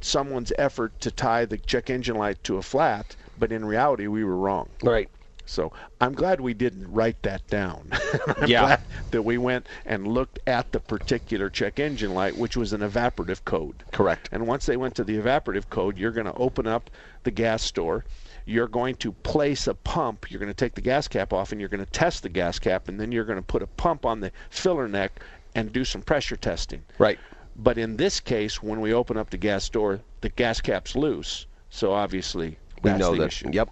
someone's 0.05 0.53
effort 0.59 0.99
to 1.01 1.11
tie 1.11 1.45
the 1.45 1.59
check 1.59 1.89
engine 1.91 2.17
light 2.17 2.43
to 2.45 2.57
a 2.59 2.63
flat, 2.63 3.17
but 3.39 3.51
in 3.53 3.65
reality, 3.65 4.07
we 4.07 4.23
were 4.25 4.37
wrong. 4.37 4.69
Right. 4.83 5.09
So 5.47 5.73
I'm 6.01 6.15
glad 6.15 6.41
we 6.41 6.55
didn't 6.55 6.91
write 6.91 7.23
that 7.23 7.47
down. 7.49 7.91
I'm 8.41 8.49
Yeah. 8.49 8.61
glad 8.61 8.81
that 9.11 9.23
we 9.23 9.37
went 9.39 9.67
and 9.85 10.07
looked 10.09 10.39
at 10.47 10.73
the 10.73 10.81
particular 10.81 11.51
check 11.51 11.79
engine 11.79 12.15
light, 12.15 12.37
which 12.37 12.57
was 12.57 12.73
an 12.73 12.81
evaporative 12.81 13.45
code. 13.45 13.85
Correct. 13.93 14.29
And 14.33 14.47
once 14.47 14.67
they 14.67 14.77
went 14.77 14.95
to 14.97 15.05
the 15.05 15.19
evaporative 15.19 15.69
code, 15.69 15.99
you're 15.99 16.13
going 16.13 16.27
to 16.27 16.35
open 16.35 16.67
up 16.67 16.91
the 17.25 17.31
gas 17.31 17.63
store. 17.63 18.05
You're 18.47 18.69
going 18.69 18.97
to 18.97 19.13
place 19.13 19.67
a 19.67 19.75
pump. 19.75 20.31
You're 20.31 20.41
going 20.41 20.51
to 20.51 20.55
take 20.55 20.75
the 20.75 20.81
gas 20.81 21.09
cap 21.09 21.33
off 21.33 21.53
and 21.53 21.61
you're 21.61 21.69
going 21.71 21.85
to 21.85 21.91
test 21.91 22.23
the 22.23 22.29
gas 22.31 22.59
cap, 22.59 22.89
and 22.89 22.99
then 23.01 23.13
you're 23.13 23.25
going 23.25 23.39
to 23.39 23.43
put 23.43 23.63
a 23.63 23.67
pump 23.67 24.05
on 24.07 24.21
the 24.21 24.33
filler 24.51 24.89
neck 24.89 25.21
and 25.55 25.73
do 25.73 25.85
some 25.85 26.03
pressure 26.03 26.37
testing. 26.37 26.83
Right. 26.99 27.19
But 27.57 27.79
in 27.79 27.97
this 27.97 28.19
case, 28.21 28.63
when 28.63 28.81
we 28.81 28.93
open 28.93 29.17
up 29.17 29.31
the 29.31 29.37
gas 29.37 29.69
door, 29.69 30.01
the 30.23 30.29
gas 30.29 30.61
cap's 30.61 30.97
loose. 30.97 31.47
So 31.71 31.93
obviously, 31.93 32.59
We 32.83 32.91
that's 32.91 32.99
know 33.01 33.13
the 33.13 33.19
that. 33.21 33.27
issue. 33.27 33.51
Yep. 33.53 33.71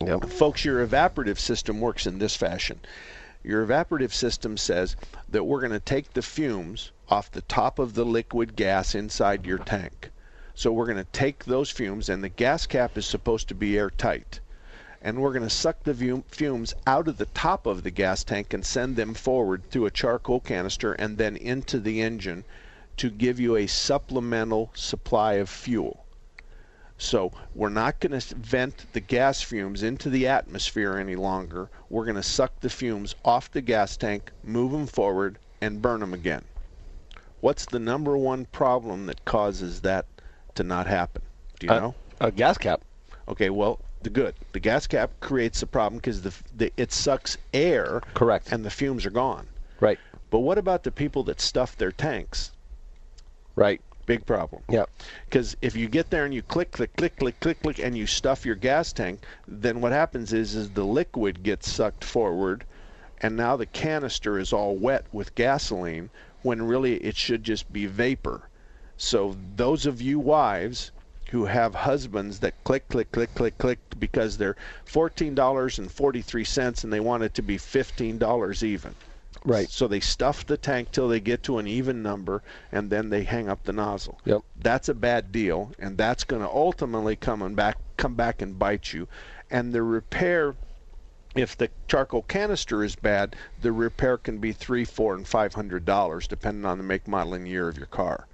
Yep. 0.00 0.24
Folks, 0.30 0.64
your 0.64 0.86
evaporative 0.86 1.38
system 1.38 1.80
works 1.80 2.06
in 2.06 2.18
this 2.18 2.36
fashion. 2.36 2.80
Your 3.42 3.66
evaporative 3.66 4.12
system 4.12 4.56
says 4.56 4.94
that 5.28 5.44
we're 5.44 5.60
going 5.60 5.72
to 5.72 5.80
take 5.80 6.12
the 6.12 6.22
fumes 6.22 6.92
off 7.08 7.30
the 7.30 7.42
top 7.42 7.78
of 7.78 7.94
the 7.94 8.04
liquid 8.04 8.56
gas 8.56 8.94
inside 8.94 9.46
your 9.46 9.58
tank. 9.58 10.10
So 10.54 10.72
we're 10.72 10.86
going 10.86 10.96
to 10.96 11.12
take 11.12 11.44
those 11.44 11.70
fumes, 11.70 12.08
and 12.08 12.22
the 12.22 12.28
gas 12.28 12.66
cap 12.66 12.96
is 12.96 13.06
supposed 13.06 13.48
to 13.48 13.54
be 13.54 13.76
airtight. 13.78 14.40
And 15.02 15.20
we're 15.20 15.32
going 15.32 15.42
to 15.42 15.50
suck 15.50 15.82
the 15.84 16.22
fumes 16.28 16.74
out 16.86 17.08
of 17.08 17.18
the 17.18 17.26
top 17.26 17.66
of 17.66 17.82
the 17.82 17.90
gas 17.90 18.24
tank 18.24 18.52
and 18.54 18.64
send 18.64 18.96
them 18.96 19.14
forward 19.14 19.62
through 19.70 19.86
a 19.86 19.90
charcoal 19.90 20.40
canister 20.40 20.92
and 20.94 21.18
then 21.18 21.36
into 21.36 21.78
the 21.78 22.00
engine 22.00 22.44
to 22.96 23.10
give 23.10 23.38
you 23.38 23.56
a 23.56 23.66
supplemental 23.66 24.70
supply 24.74 25.34
of 25.34 25.48
fuel. 25.48 26.04
So 26.98 27.30
we're 27.54 27.68
not 27.68 28.00
going 28.00 28.18
to 28.18 28.34
vent 28.36 28.86
the 28.94 29.00
gas 29.00 29.42
fumes 29.42 29.82
into 29.82 30.08
the 30.08 30.26
atmosphere 30.26 30.96
any 30.96 31.14
longer. 31.14 31.68
We're 31.90 32.06
going 32.06 32.16
to 32.16 32.22
suck 32.22 32.60
the 32.60 32.70
fumes 32.70 33.14
off 33.24 33.50
the 33.50 33.60
gas 33.60 33.96
tank, 33.98 34.32
move 34.42 34.72
them 34.72 34.86
forward, 34.86 35.38
and 35.60 35.82
burn 35.82 36.00
them 36.00 36.14
again. 36.14 36.44
What's 37.40 37.66
the 37.66 37.78
number 37.78 38.16
one 38.16 38.46
problem 38.46 39.06
that 39.06 39.24
causes 39.26 39.82
that 39.82 40.06
to 40.54 40.64
not 40.64 40.86
happen? 40.86 41.22
Do 41.60 41.66
you 41.66 41.72
Uh, 41.72 41.80
know? 41.80 41.94
A 42.20 42.30
gas 42.30 42.56
cap. 42.56 42.80
Okay, 43.28 43.50
well, 43.50 43.78
the 44.02 44.08
good. 44.08 44.34
The 44.52 44.60
gas 44.60 44.86
cap 44.86 45.10
creates 45.20 45.60
the 45.60 45.66
problem 45.66 45.98
because 45.98 46.22
the, 46.22 46.32
the 46.56 46.72
it 46.78 46.92
sucks 46.92 47.36
air. 47.52 48.00
Correct. 48.14 48.50
And 48.50 48.64
the 48.64 48.70
fumes 48.70 49.04
are 49.04 49.10
gone. 49.10 49.48
Right. 49.80 49.98
But 50.30 50.40
what 50.40 50.56
about 50.56 50.82
the 50.82 50.90
people 50.90 51.22
that 51.24 51.40
stuff 51.40 51.76
their 51.76 51.92
tanks? 51.92 52.52
Right. 53.56 53.80
Big 54.04 54.24
problem. 54.24 54.62
Yeah. 54.68 54.84
Because 55.24 55.56
if 55.62 55.74
you 55.74 55.88
get 55.88 56.10
there 56.10 56.24
and 56.24 56.32
you 56.32 56.42
click, 56.42 56.70
click, 56.70 56.94
click, 56.96 57.16
click, 57.16 57.40
click, 57.40 57.60
click, 57.60 57.80
and 57.80 57.98
you 57.98 58.06
stuff 58.06 58.46
your 58.46 58.54
gas 58.54 58.92
tank, 58.92 59.24
then 59.48 59.80
what 59.80 59.90
happens 59.90 60.32
is, 60.32 60.54
is 60.54 60.70
the 60.70 60.84
liquid 60.84 61.42
gets 61.42 61.68
sucked 61.68 62.04
forward, 62.04 62.64
and 63.20 63.36
now 63.36 63.56
the 63.56 63.66
canister 63.66 64.38
is 64.38 64.52
all 64.52 64.76
wet 64.76 65.06
with 65.10 65.34
gasoline, 65.34 66.10
when 66.42 66.62
really 66.62 66.96
it 66.98 67.16
should 67.16 67.42
just 67.42 67.72
be 67.72 67.86
vapor. 67.86 68.48
So 68.96 69.36
those 69.56 69.86
of 69.86 70.00
you 70.00 70.20
wives 70.20 70.92
who 71.30 71.46
have 71.46 71.74
husbands 71.74 72.38
that 72.40 72.62
click, 72.62 72.88
click, 72.88 73.10
click, 73.10 73.34
click, 73.34 73.58
click 73.58 73.78
because 73.98 74.38
they're 74.38 74.56
fourteen 74.84 75.34
dollars 75.34 75.80
and 75.80 75.90
forty 75.90 76.22
three 76.22 76.44
cents 76.44 76.84
and 76.84 76.92
they 76.92 77.00
want 77.00 77.24
it 77.24 77.34
to 77.34 77.42
be 77.42 77.58
fifteen 77.58 78.18
dollars 78.18 78.62
even. 78.62 78.94
Right. 79.46 79.70
So 79.70 79.86
they 79.86 80.00
stuff 80.00 80.44
the 80.44 80.56
tank 80.56 80.90
till 80.90 81.08
they 81.08 81.20
get 81.20 81.44
to 81.44 81.58
an 81.58 81.68
even 81.68 82.02
number, 82.02 82.42
and 82.72 82.90
then 82.90 83.10
they 83.10 83.22
hang 83.22 83.48
up 83.48 83.62
the 83.62 83.72
nozzle. 83.72 84.18
Yep. 84.24 84.42
That's 84.60 84.88
a 84.88 84.94
bad 84.94 85.30
deal, 85.30 85.72
and 85.78 85.96
that's 85.96 86.24
going 86.24 86.42
to 86.42 86.48
ultimately 86.48 87.14
come 87.14 87.42
and 87.42 87.54
back 87.54 87.78
come 87.96 88.14
back 88.14 88.42
and 88.42 88.58
bite 88.58 88.92
you. 88.92 89.06
And 89.48 89.72
the 89.72 89.84
repair, 89.84 90.56
if 91.36 91.56
the 91.56 91.70
charcoal 91.86 92.22
canister 92.22 92.82
is 92.82 92.96
bad, 92.96 93.36
the 93.62 93.70
repair 93.70 94.18
can 94.18 94.38
be 94.38 94.52
three, 94.52 94.84
four, 94.84 95.14
and 95.14 95.26
five 95.26 95.54
hundred 95.54 95.84
dollars, 95.84 96.26
depending 96.26 96.64
on 96.64 96.78
the 96.78 96.84
make, 96.84 97.06
model, 97.06 97.34
and 97.34 97.46
year 97.46 97.68
of 97.68 97.78
your 97.78 97.86
car. 97.86 98.26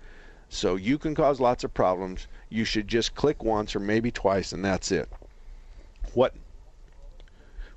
So 0.49 0.77
you 0.77 0.97
can 0.97 1.15
cause 1.15 1.41
lots 1.41 1.63
of 1.63 1.75
problems. 1.75 2.27
You 2.49 2.65
should 2.65 2.89
just 2.89 3.15
click 3.15 3.45
once 3.45 3.77
or 3.77 3.81
maybe 3.81 4.11
twice, 4.11 4.53
and 4.53 4.65
that's 4.65 4.91
it. 4.91 5.11
What 6.15 6.35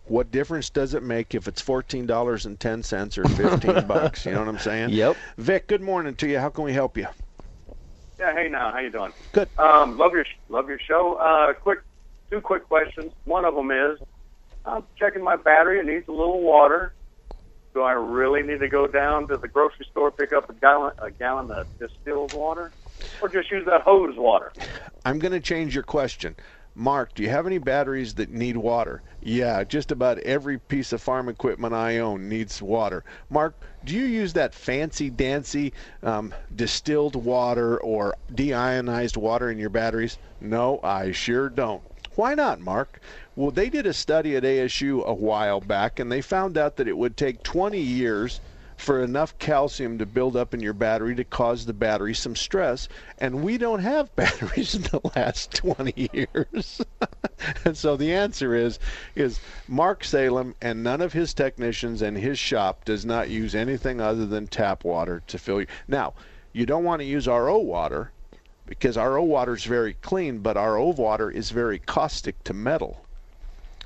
what 0.07 0.31
difference 0.31 0.69
does 0.69 0.93
it 0.93 1.03
make 1.03 1.33
if 1.35 1.47
it's 1.47 1.61
fourteen 1.61 2.05
dollars 2.05 2.45
and 2.45 2.59
ten 2.59 2.83
cents 2.83 3.17
or 3.17 3.25
fifteen 3.25 3.85
bucks? 3.87 4.25
You 4.25 4.33
know 4.33 4.39
what 4.39 4.49
I'm 4.49 4.59
saying? 4.59 4.89
Yep. 4.91 5.17
Vic, 5.37 5.67
good 5.67 5.81
morning 5.81 6.15
to 6.15 6.27
you. 6.27 6.39
How 6.39 6.49
can 6.49 6.63
we 6.63 6.73
help 6.73 6.97
you? 6.97 7.07
Yeah, 8.19 8.33
hey 8.33 8.47
now, 8.47 8.71
how 8.71 8.79
you 8.79 8.89
doing? 8.89 9.11
Good. 9.33 9.49
Um, 9.57 9.97
love 9.97 10.13
your 10.13 10.25
love 10.49 10.69
your 10.69 10.79
show. 10.79 11.15
Uh, 11.15 11.53
quick, 11.53 11.79
two 12.31 12.41
quick 12.41 12.67
questions. 12.67 13.11
One 13.25 13.45
of 13.45 13.55
them 13.55 13.71
is, 13.71 13.99
I'm 14.65 14.83
checking 14.97 15.23
my 15.23 15.35
battery. 15.35 15.79
It 15.79 15.85
needs 15.85 16.07
a 16.07 16.11
little 16.11 16.41
water. 16.41 16.93
Do 17.73 17.81
I 17.81 17.91
really 17.91 18.41
need 18.41 18.61
to 18.61 18.69
go 18.69 18.87
down 18.87 19.27
to 19.27 19.35
the 19.35 19.49
grocery 19.49 19.85
store 19.91 20.09
pick 20.09 20.31
up 20.31 20.49
a 20.49 20.53
gallon 20.53 20.93
a 20.99 21.11
gallon 21.11 21.51
of 21.51 21.67
distilled 21.77 22.33
water, 22.33 22.71
or 23.21 23.27
just 23.27 23.51
use 23.51 23.65
that 23.65 23.81
hose 23.81 24.15
water? 24.15 24.53
I'm 25.03 25.19
going 25.19 25.33
to 25.33 25.41
change 25.41 25.75
your 25.75 25.83
question. 25.83 26.37
Mark, 26.77 27.13
do 27.13 27.23
you 27.23 27.29
have 27.29 27.47
any 27.47 27.57
batteries 27.57 28.15
that 28.15 28.29
need 28.29 28.57
water? 28.57 29.01
Yeah, 29.21 29.63
just 29.63 29.93
about 29.93 30.19
every 30.19 30.59
piece 30.59 30.91
of 30.91 31.01
farm 31.01 31.29
equipment 31.29 31.73
I 31.73 31.99
own 31.99 32.27
needs 32.27 32.61
water. 32.61 33.05
Mark, 33.29 33.55
do 33.85 33.95
you 33.95 34.03
use 34.03 34.33
that 34.33 34.53
fancy 34.53 35.09
dancy 35.09 35.71
um, 36.03 36.33
distilled 36.53 37.15
water 37.15 37.77
or 37.79 38.13
deionized 38.29 39.15
water 39.15 39.49
in 39.49 39.57
your 39.57 39.69
batteries? 39.69 40.17
No, 40.41 40.81
I 40.83 41.13
sure 41.13 41.47
don't. 41.47 41.81
Why 42.15 42.35
not, 42.35 42.59
Mark? 42.59 42.99
Well, 43.37 43.51
they 43.51 43.69
did 43.69 43.85
a 43.85 43.93
study 43.93 44.35
at 44.35 44.43
ASU 44.43 45.01
a 45.05 45.13
while 45.13 45.61
back 45.61 45.97
and 45.97 46.11
they 46.11 46.21
found 46.21 46.57
out 46.57 46.75
that 46.75 46.89
it 46.89 46.97
would 46.97 47.15
take 47.15 47.41
20 47.43 47.79
years 47.79 48.41
for 48.77 49.01
enough 49.01 49.37
calcium 49.39 49.97
to 49.97 50.05
build 50.05 50.35
up 50.35 50.53
in 50.53 50.59
your 50.59 50.73
battery 50.73 51.15
to 51.15 51.23
cause 51.23 51.65
the 51.65 51.73
battery 51.73 52.13
some 52.13 52.35
stress. 52.35 52.87
And 53.17 53.43
we 53.43 53.57
don't 53.57 53.79
have 53.79 54.15
batteries 54.15 54.75
in 54.75 54.81
the 54.83 55.01
last 55.15 55.53
20 55.53 56.09
years. 56.13 56.81
and 57.65 57.77
so 57.77 57.95
the 57.95 58.13
answer 58.13 58.53
is 58.53 58.79
is 59.15 59.39
Mark 59.67 60.03
Salem 60.03 60.55
and 60.61 60.83
none 60.83 61.01
of 61.01 61.13
his 61.13 61.33
technicians 61.33 62.01
and 62.01 62.17
his 62.17 62.37
shop 62.37 62.85
does 62.85 63.05
not 63.05 63.29
use 63.29 63.55
anything 63.55 64.01
other 64.01 64.25
than 64.25 64.47
tap 64.47 64.83
water 64.83 65.21
to 65.27 65.37
fill 65.37 65.61
you. 65.61 65.67
Now, 65.87 66.13
you 66.53 66.65
don't 66.65 66.83
want 66.83 66.99
to 67.01 67.05
use 67.05 67.27
RO 67.27 67.57
water 67.57 68.11
because 68.65 68.97
RO 68.97 69.23
water 69.23 69.53
is 69.53 69.63
very 69.63 69.93
clean, 69.93 70.39
but 70.39 70.55
RO 70.55 70.87
water 70.89 71.29
is 71.29 71.51
very 71.51 71.79
caustic 71.79 72.43
to 72.45 72.53
metal. 72.53 73.05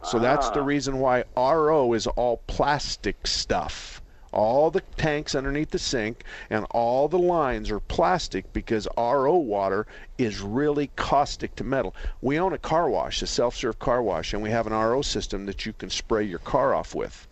So 0.03 0.17
that's 0.19 0.49
the 0.51 0.61
Ah. 0.61 0.65
reason 0.65 0.99
why 0.99 1.25
RO 1.35 1.93
is 1.93 2.07
all 2.07 2.37
plastic 2.47 3.27
stuff. 3.27 3.98
All 4.31 4.69
the 4.69 4.81
tanks 4.95 5.33
underneath 5.33 5.71
the 5.71 5.79
sink 5.79 6.23
and 6.49 6.65
all 6.71 7.07
the 7.07 7.17
lines 7.17 7.71
are 7.71 7.79
plastic 7.79 8.51
because 8.53 8.87
RO 8.95 9.35
water 9.37 9.87
is 10.17 10.39
really 10.39 10.91
caustic 10.95 11.55
to 11.55 11.63
metal. 11.63 11.95
We 12.21 12.37
own 12.37 12.53
a 12.53 12.59
car 12.59 12.89
wash, 12.89 13.21
a 13.21 13.27
self 13.27 13.55
serve 13.55 13.79
car 13.79 14.03
wash, 14.03 14.33
and 14.33 14.43
we 14.43 14.51
have 14.51 14.67
an 14.67 14.73
RO 14.73 15.01
system 15.01 15.47
that 15.47 15.65
you 15.65 15.73
can 15.73 15.89
spray 15.89 16.23
your 16.23 16.39
car 16.39 16.75
off 16.75 16.93
with. 16.93 17.27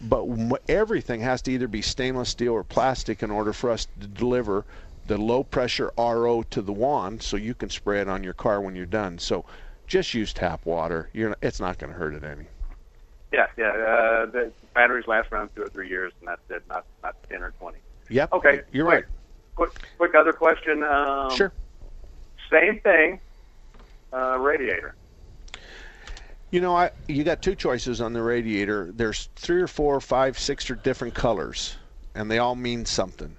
But 0.00 0.26
everything 0.68 1.20
has 1.20 1.42
to 1.42 1.52
either 1.52 1.68
be 1.68 1.82
stainless 1.82 2.30
steel 2.30 2.54
or 2.54 2.64
plastic 2.64 3.22
in 3.22 3.30
order 3.30 3.52
for 3.52 3.70
us 3.70 3.86
to 4.00 4.06
deliver 4.06 4.64
the 5.06 5.18
low 5.18 5.44
pressure 5.44 5.92
RO 5.98 6.42
to 6.50 6.62
the 6.62 6.72
wand 6.72 7.22
so 7.22 7.36
you 7.36 7.54
can 7.54 7.70
spray 7.70 8.00
it 8.00 8.08
on 8.08 8.24
your 8.24 8.32
car 8.32 8.60
when 8.60 8.74
you're 8.74 8.86
done. 8.86 9.18
So 9.18 9.44
just 9.86 10.14
use 10.14 10.32
tap 10.32 10.64
water. 10.64 11.10
It's 11.12 11.60
not 11.60 11.78
going 11.78 11.92
to 11.92 11.98
hurt 11.98 12.14
it 12.14 12.24
any. 12.24 12.46
Yeah, 13.32 13.46
yeah. 13.56 13.68
Uh, 13.68 14.26
the 14.26 14.52
batteries 14.74 15.06
last 15.06 15.32
around 15.32 15.50
two 15.56 15.62
or 15.62 15.68
three 15.68 15.88
years, 15.88 16.12
and 16.20 16.28
that's 16.28 16.42
it. 16.50 16.62
Not 16.68 16.84
not 17.02 17.16
ten 17.28 17.42
or 17.42 17.50
twenty. 17.52 17.78
Yep. 18.10 18.32
Okay, 18.34 18.60
You're 18.72 18.84
quick, 18.86 18.94
right. 18.94 19.04
Quick, 19.54 19.70
quick 19.98 20.14
other 20.14 20.32
question. 20.32 20.82
Um, 20.82 21.30
Sure. 21.34 21.52
Same 22.50 22.78
thing. 22.80 23.20
Uh, 24.12 24.38
radiator. 24.38 24.94
You 26.50 26.60
know, 26.60 26.76
I 26.76 26.90
you 27.08 27.24
got 27.24 27.40
two 27.40 27.54
choices 27.54 28.00
on 28.02 28.12
the 28.12 28.22
radiator. 28.22 28.90
There's 28.92 29.30
three 29.36 29.62
or 29.62 29.66
four, 29.66 29.98
five, 30.00 30.38
six 30.38 30.68
or 30.70 30.74
different 30.74 31.14
colors, 31.14 31.76
and 32.14 32.30
they 32.30 32.38
all 32.38 32.54
mean 32.54 32.84
something. 32.84 33.36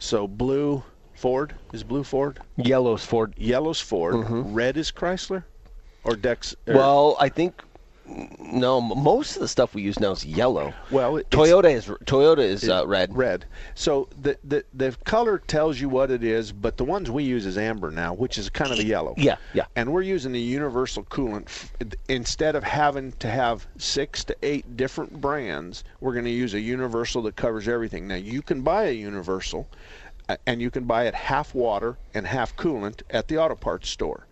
So 0.00 0.26
blue 0.26 0.82
Ford 1.14 1.54
is 1.72 1.84
blue 1.84 2.02
Ford. 2.02 2.40
Yellow's 2.56 3.04
Ford. 3.04 3.34
Yellow's 3.36 3.80
Ford. 3.80 4.14
Mhm. 4.16 4.46
Red 4.52 4.76
is 4.76 4.90
Chrysler, 4.90 5.44
or 6.02 6.16
Dex. 6.16 6.56
or- 6.66 6.74
Well, 6.74 7.16
I 7.20 7.28
think 7.28 7.62
no. 8.40 8.80
Most 8.80 9.36
of 9.36 9.42
the 9.42 9.48
stuff 9.48 9.74
we 9.74 9.82
use 9.82 9.98
now 9.98 10.12
is 10.12 10.24
yellow. 10.24 10.72
Well, 10.90 11.20
Toyota 11.30 11.72
is 11.72 11.86
Toyota 11.86 12.38
is 12.38 12.68
uh, 12.68 12.86
red. 12.86 13.16
Red. 13.16 13.44
So 13.74 14.08
the, 14.20 14.38
the 14.44 14.64
the 14.74 14.96
color 15.04 15.38
tells 15.38 15.80
you 15.80 15.88
what 15.88 16.10
it 16.10 16.22
is, 16.22 16.52
but 16.52 16.76
the 16.76 16.84
ones 16.84 17.10
we 17.10 17.24
use 17.24 17.46
is 17.46 17.58
amber 17.58 17.90
now, 17.90 18.14
which 18.14 18.38
is 18.38 18.48
kind 18.48 18.72
of 18.72 18.78
a 18.78 18.84
yellow. 18.84 19.14
Yeah, 19.16 19.36
yeah. 19.54 19.66
And 19.74 19.92
we're 19.92 20.02
using 20.02 20.34
a 20.34 20.38
universal 20.38 21.04
coolant 21.04 21.46
f- 21.46 21.72
instead 22.08 22.54
of 22.54 22.62
having 22.64 23.12
to 23.12 23.28
have 23.28 23.66
six 23.78 24.24
to 24.24 24.36
eight 24.42 24.76
different 24.76 25.20
brands. 25.20 25.84
We're 26.00 26.12
going 26.12 26.24
to 26.24 26.30
use 26.30 26.54
a 26.54 26.60
universal 26.60 27.22
that 27.22 27.36
covers 27.36 27.68
everything. 27.68 28.06
Now 28.08 28.16
you 28.16 28.42
can 28.42 28.62
buy 28.62 28.84
a 28.84 28.92
universal, 28.92 29.68
and 30.46 30.60
you 30.60 30.70
can 30.70 30.84
buy 30.84 31.04
it 31.06 31.14
half 31.14 31.54
water 31.54 31.98
and 32.14 32.26
half 32.26 32.56
coolant 32.56 33.02
at 33.10 33.28
the 33.28 33.38
auto 33.38 33.54
parts 33.54 33.88
store. 33.88 34.25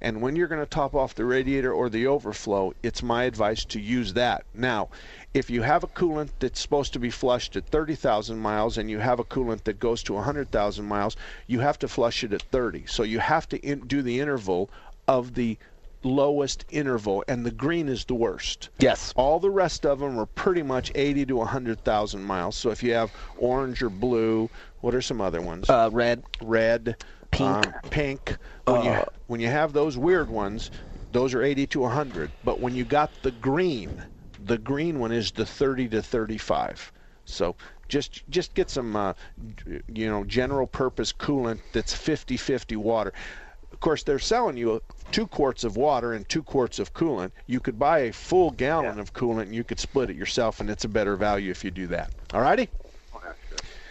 And 0.00 0.22
when 0.22 0.36
you're 0.36 0.48
going 0.48 0.60
to 0.60 0.66
top 0.66 0.94
off 0.94 1.14
the 1.14 1.24
radiator 1.24 1.72
or 1.72 1.88
the 1.88 2.06
overflow, 2.06 2.74
it's 2.82 3.02
my 3.02 3.24
advice 3.24 3.64
to 3.66 3.80
use 3.80 4.12
that. 4.14 4.44
Now, 4.54 4.88
if 5.34 5.50
you 5.50 5.62
have 5.62 5.84
a 5.84 5.88
coolant 5.88 6.30
that's 6.38 6.60
supposed 6.60 6.92
to 6.92 6.98
be 6.98 7.10
flushed 7.10 7.56
at 7.56 7.66
30,000 7.66 8.38
miles 8.38 8.78
and 8.78 8.90
you 8.90 8.98
have 8.98 9.18
a 9.18 9.24
coolant 9.24 9.64
that 9.64 9.78
goes 9.80 10.02
to 10.04 10.14
100,000 10.14 10.84
miles, 10.84 11.16
you 11.46 11.60
have 11.60 11.78
to 11.80 11.88
flush 11.88 12.24
it 12.24 12.32
at 12.32 12.42
30. 12.42 12.86
So 12.86 13.02
you 13.02 13.18
have 13.18 13.48
to 13.48 13.58
in- 13.58 13.86
do 13.86 14.02
the 14.02 14.20
interval 14.20 14.70
of 15.06 15.34
the 15.34 15.58
lowest 16.04 16.64
interval, 16.70 17.24
and 17.26 17.44
the 17.44 17.50
green 17.50 17.88
is 17.88 18.04
the 18.04 18.14
worst. 18.14 18.68
Yes. 18.78 19.12
All 19.16 19.40
the 19.40 19.50
rest 19.50 19.84
of 19.84 19.98
them 19.98 20.18
are 20.18 20.26
pretty 20.26 20.62
much 20.62 20.92
80 20.94 21.26
to 21.26 21.36
100,000 21.36 22.22
miles. 22.22 22.56
So 22.56 22.70
if 22.70 22.82
you 22.82 22.94
have 22.94 23.10
orange 23.36 23.82
or 23.82 23.90
blue, 23.90 24.48
what 24.80 24.94
are 24.94 25.02
some 25.02 25.20
other 25.20 25.40
ones? 25.40 25.68
Uh, 25.68 25.90
red. 25.92 26.22
Red. 26.40 26.96
Pink. 27.30 27.66
um, 27.66 27.74
pink. 27.90 28.36
When 28.64 28.82
you 28.82 28.90
Uh, 28.90 29.04
when 29.26 29.40
you 29.40 29.48
have 29.48 29.72
those 29.72 29.96
weird 29.98 30.30
ones, 30.30 30.70
those 31.12 31.34
are 31.34 31.42
80 31.42 31.66
to 31.68 31.80
100. 31.80 32.30
But 32.44 32.60
when 32.60 32.74
you 32.74 32.84
got 32.84 33.10
the 33.22 33.30
green, 33.30 34.02
the 34.44 34.58
green 34.58 34.98
one 34.98 35.12
is 35.12 35.30
the 35.30 35.46
30 35.46 35.88
to 35.88 36.02
35. 36.02 36.92
So 37.24 37.56
just 37.88 38.22
just 38.28 38.54
get 38.54 38.70
some 38.70 38.96
uh, 38.96 39.14
you 39.88 40.08
know 40.08 40.24
general 40.24 40.66
purpose 40.66 41.12
coolant 41.12 41.60
that's 41.72 41.94
50-50 41.94 42.76
water. 42.76 43.12
Of 43.72 43.80
course, 43.80 44.02
they're 44.02 44.18
selling 44.18 44.56
you 44.56 44.82
two 45.12 45.26
quarts 45.26 45.62
of 45.62 45.76
water 45.76 46.14
and 46.14 46.28
two 46.28 46.42
quarts 46.42 46.78
of 46.78 46.94
coolant. 46.94 47.30
You 47.46 47.60
could 47.60 47.78
buy 47.78 48.00
a 48.00 48.12
full 48.12 48.50
gallon 48.50 48.98
of 48.98 49.12
coolant 49.12 49.42
and 49.42 49.54
you 49.54 49.62
could 49.62 49.78
split 49.78 50.10
it 50.10 50.16
yourself, 50.16 50.60
and 50.60 50.70
it's 50.70 50.84
a 50.84 50.88
better 50.88 51.16
value 51.16 51.50
if 51.50 51.62
you 51.62 51.70
do 51.70 51.86
that. 51.88 52.12
All 52.32 52.40
righty. 52.40 52.68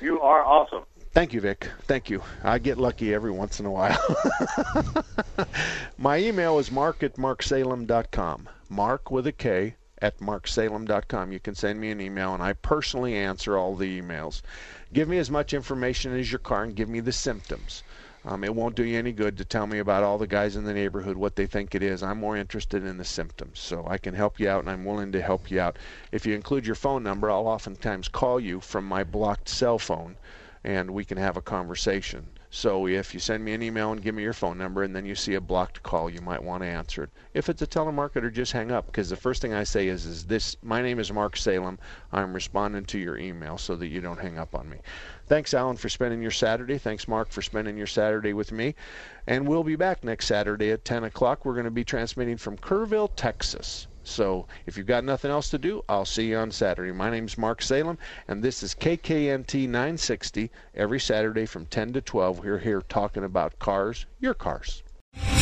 You 0.02 0.20
are 0.22 0.44
awesome. 0.44 0.84
Thank 1.18 1.34
you, 1.34 1.42
Vic. 1.42 1.68
Thank 1.88 2.12
you. 2.12 2.22
I 2.44 2.60
get 2.60 2.78
lucky 2.78 3.12
every 3.12 3.32
once 3.32 3.60
in 3.60 3.66
a 3.66 3.72
while. 3.72 3.98
My 5.98 6.20
email 6.20 6.60
is 6.60 6.70
mark 6.70 7.02
at 7.02 7.16
marksalem.com. 7.16 8.48
Mark 8.70 9.10
with 9.10 9.26
a 9.26 9.32
K, 9.32 9.74
at 10.00 10.20
marksalem.com. 10.20 11.32
You 11.32 11.40
can 11.40 11.56
send 11.56 11.82
me 11.82 11.90
an 11.90 12.02
email, 12.02 12.36
and 12.36 12.44
I 12.44 12.54
personally 12.54 13.16
answer 13.16 13.58
all 13.58 13.76
the 13.76 14.00
emails. 14.00 14.44
Give 14.94 15.10
me 15.10 15.18
as 15.18 15.32
much 15.32 15.56
information 15.56 16.16
as 16.16 16.32
your 16.32 16.38
car 16.38 16.62
and 16.62 16.76
give 16.76 16.88
me 16.88 17.00
the 17.00 17.12
symptoms. 17.12 17.82
Um, 18.24 18.44
it 18.44 18.54
won't 18.54 18.76
do 18.76 18.84
you 18.84 19.00
any 19.00 19.12
good 19.12 19.40
to 19.40 19.44
tell 19.44 19.66
me 19.66 19.80
about 19.80 20.04
all 20.04 20.20
the 20.20 20.28
guys 20.28 20.56
in 20.56 20.66
the 20.66 20.74
neighborhood 20.74 21.18
what 21.18 21.36
they 21.36 21.48
think 21.48 21.74
it 21.74 21.82
is. 21.82 22.04
I'm 22.04 22.20
more 22.20 22.38
interested 22.38 22.86
in 22.86 22.98
the 22.98 23.04
symptoms. 23.04 23.60
So 23.60 23.88
I 23.90 23.98
can 23.98 24.14
help 24.14 24.40
you 24.40 24.50
out 24.50 24.60
and 24.60 24.70
I'm 24.70 24.86
willing 24.86 25.12
to 25.14 25.22
help 25.24 25.50
you 25.50 25.60
out. 25.60 25.78
If 26.12 26.28
you 26.28 26.36
include 26.36 26.68
your 26.68 26.76
phone 26.76 27.02
number, 27.02 27.32
I'll 27.32 27.48
oftentimes 27.48 28.08
call 28.08 28.40
you 28.40 28.60
from 28.60 28.86
my 28.86 29.04
blocked 29.04 29.50
cell 29.50 29.80
phone 29.80 30.16
and 30.64 30.92
we 30.92 31.06
can 31.06 31.18
have 31.18 31.38
a 31.38 31.42
conversation. 31.42 32.28
So 32.50 32.88
if 32.88 33.14
you 33.14 33.20
send 33.20 33.44
me 33.44 33.54
an 33.54 33.62
email 33.62 33.92
and 33.92 34.02
give 34.02 34.16
me 34.16 34.24
your 34.24 34.32
phone 34.32 34.58
number 34.58 34.84
and 34.84 34.96
then 34.96 35.06
you 35.06 35.16
see 35.16 35.34
a 35.34 35.42
blocked 35.42 35.84
call, 35.84 36.10
you 36.10 36.22
might 36.22 36.42
want 36.42 36.64
to 36.64 36.68
answer 36.68 37.04
it. 37.04 37.10
If 37.34 37.50
it's 37.50 37.62
a 37.62 37.68
telemarketer, 37.68 38.32
just 38.32 38.54
hang 38.54 38.72
up 38.72 38.86
because 38.86 39.10
the 39.10 39.18
first 39.18 39.42
thing 39.42 39.54
I 39.54 39.64
say 39.64 39.90
is, 39.90 40.06
is 40.06 40.26
this, 40.26 40.56
my 40.64 40.82
name 40.82 40.98
is 40.98 41.12
Mark 41.12 41.36
Salem. 41.36 41.78
I'm 42.14 42.34
responding 42.34 42.86
to 42.86 42.98
your 42.98 43.18
email 43.18 43.58
so 43.58 43.76
that 43.76 43.88
you 43.88 44.00
don't 44.00 44.20
hang 44.20 44.38
up 44.38 44.56
on 44.56 44.70
me. 44.70 44.78
Thanks, 45.26 45.54
Alan, 45.54 45.76
for 45.76 45.90
spending 45.90 46.22
your 46.22 46.32
Saturday. 46.32 46.78
Thanks, 46.78 47.08
Mark, 47.08 47.32
for 47.32 47.42
spending 47.42 47.78
your 47.78 47.86
Saturday 47.86 48.32
with 48.32 48.54
me. 48.54 48.76
And 49.28 49.46
we'll 49.46 49.66
be 49.66 49.76
back 49.76 50.06
next 50.06 50.28
Saturday 50.28 50.72
at 50.72 50.86
10 50.86 51.04
o'clock. 51.04 51.44
We're 51.44 51.54
going 51.54 51.66
to 51.66 51.72
be 51.72 51.84
transmitting 51.84 52.38
from 52.38 52.58
Kerrville, 52.58 53.12
Texas. 53.16 53.88
So 54.10 54.48
if 54.66 54.78
you've 54.78 54.88
got 54.88 55.04
nothing 55.04 55.32
else 55.32 55.50
to 55.50 55.58
do, 55.58 55.84
I'll 55.90 56.06
see 56.06 56.30
you 56.30 56.38
on 56.38 56.50
Saturday. 56.50 56.94
My 56.94 57.10
name's 57.10 57.38
Mark 57.38 57.62
Salem, 57.62 57.98
and 58.30 58.42
this 58.42 58.64
is 58.64 58.74
KKNT 58.74 59.68
960 59.68 60.50
every 60.74 61.00
Saturday 61.00 61.46
from 61.46 61.66
10 61.66 61.92
to 61.92 62.02
12. 62.02 62.40
We're 62.40 62.60
here 62.60 62.82
talking 62.82 63.26
about 63.26 63.60
cars, 63.60 64.06
your 64.22 64.34
cars. 64.34 64.82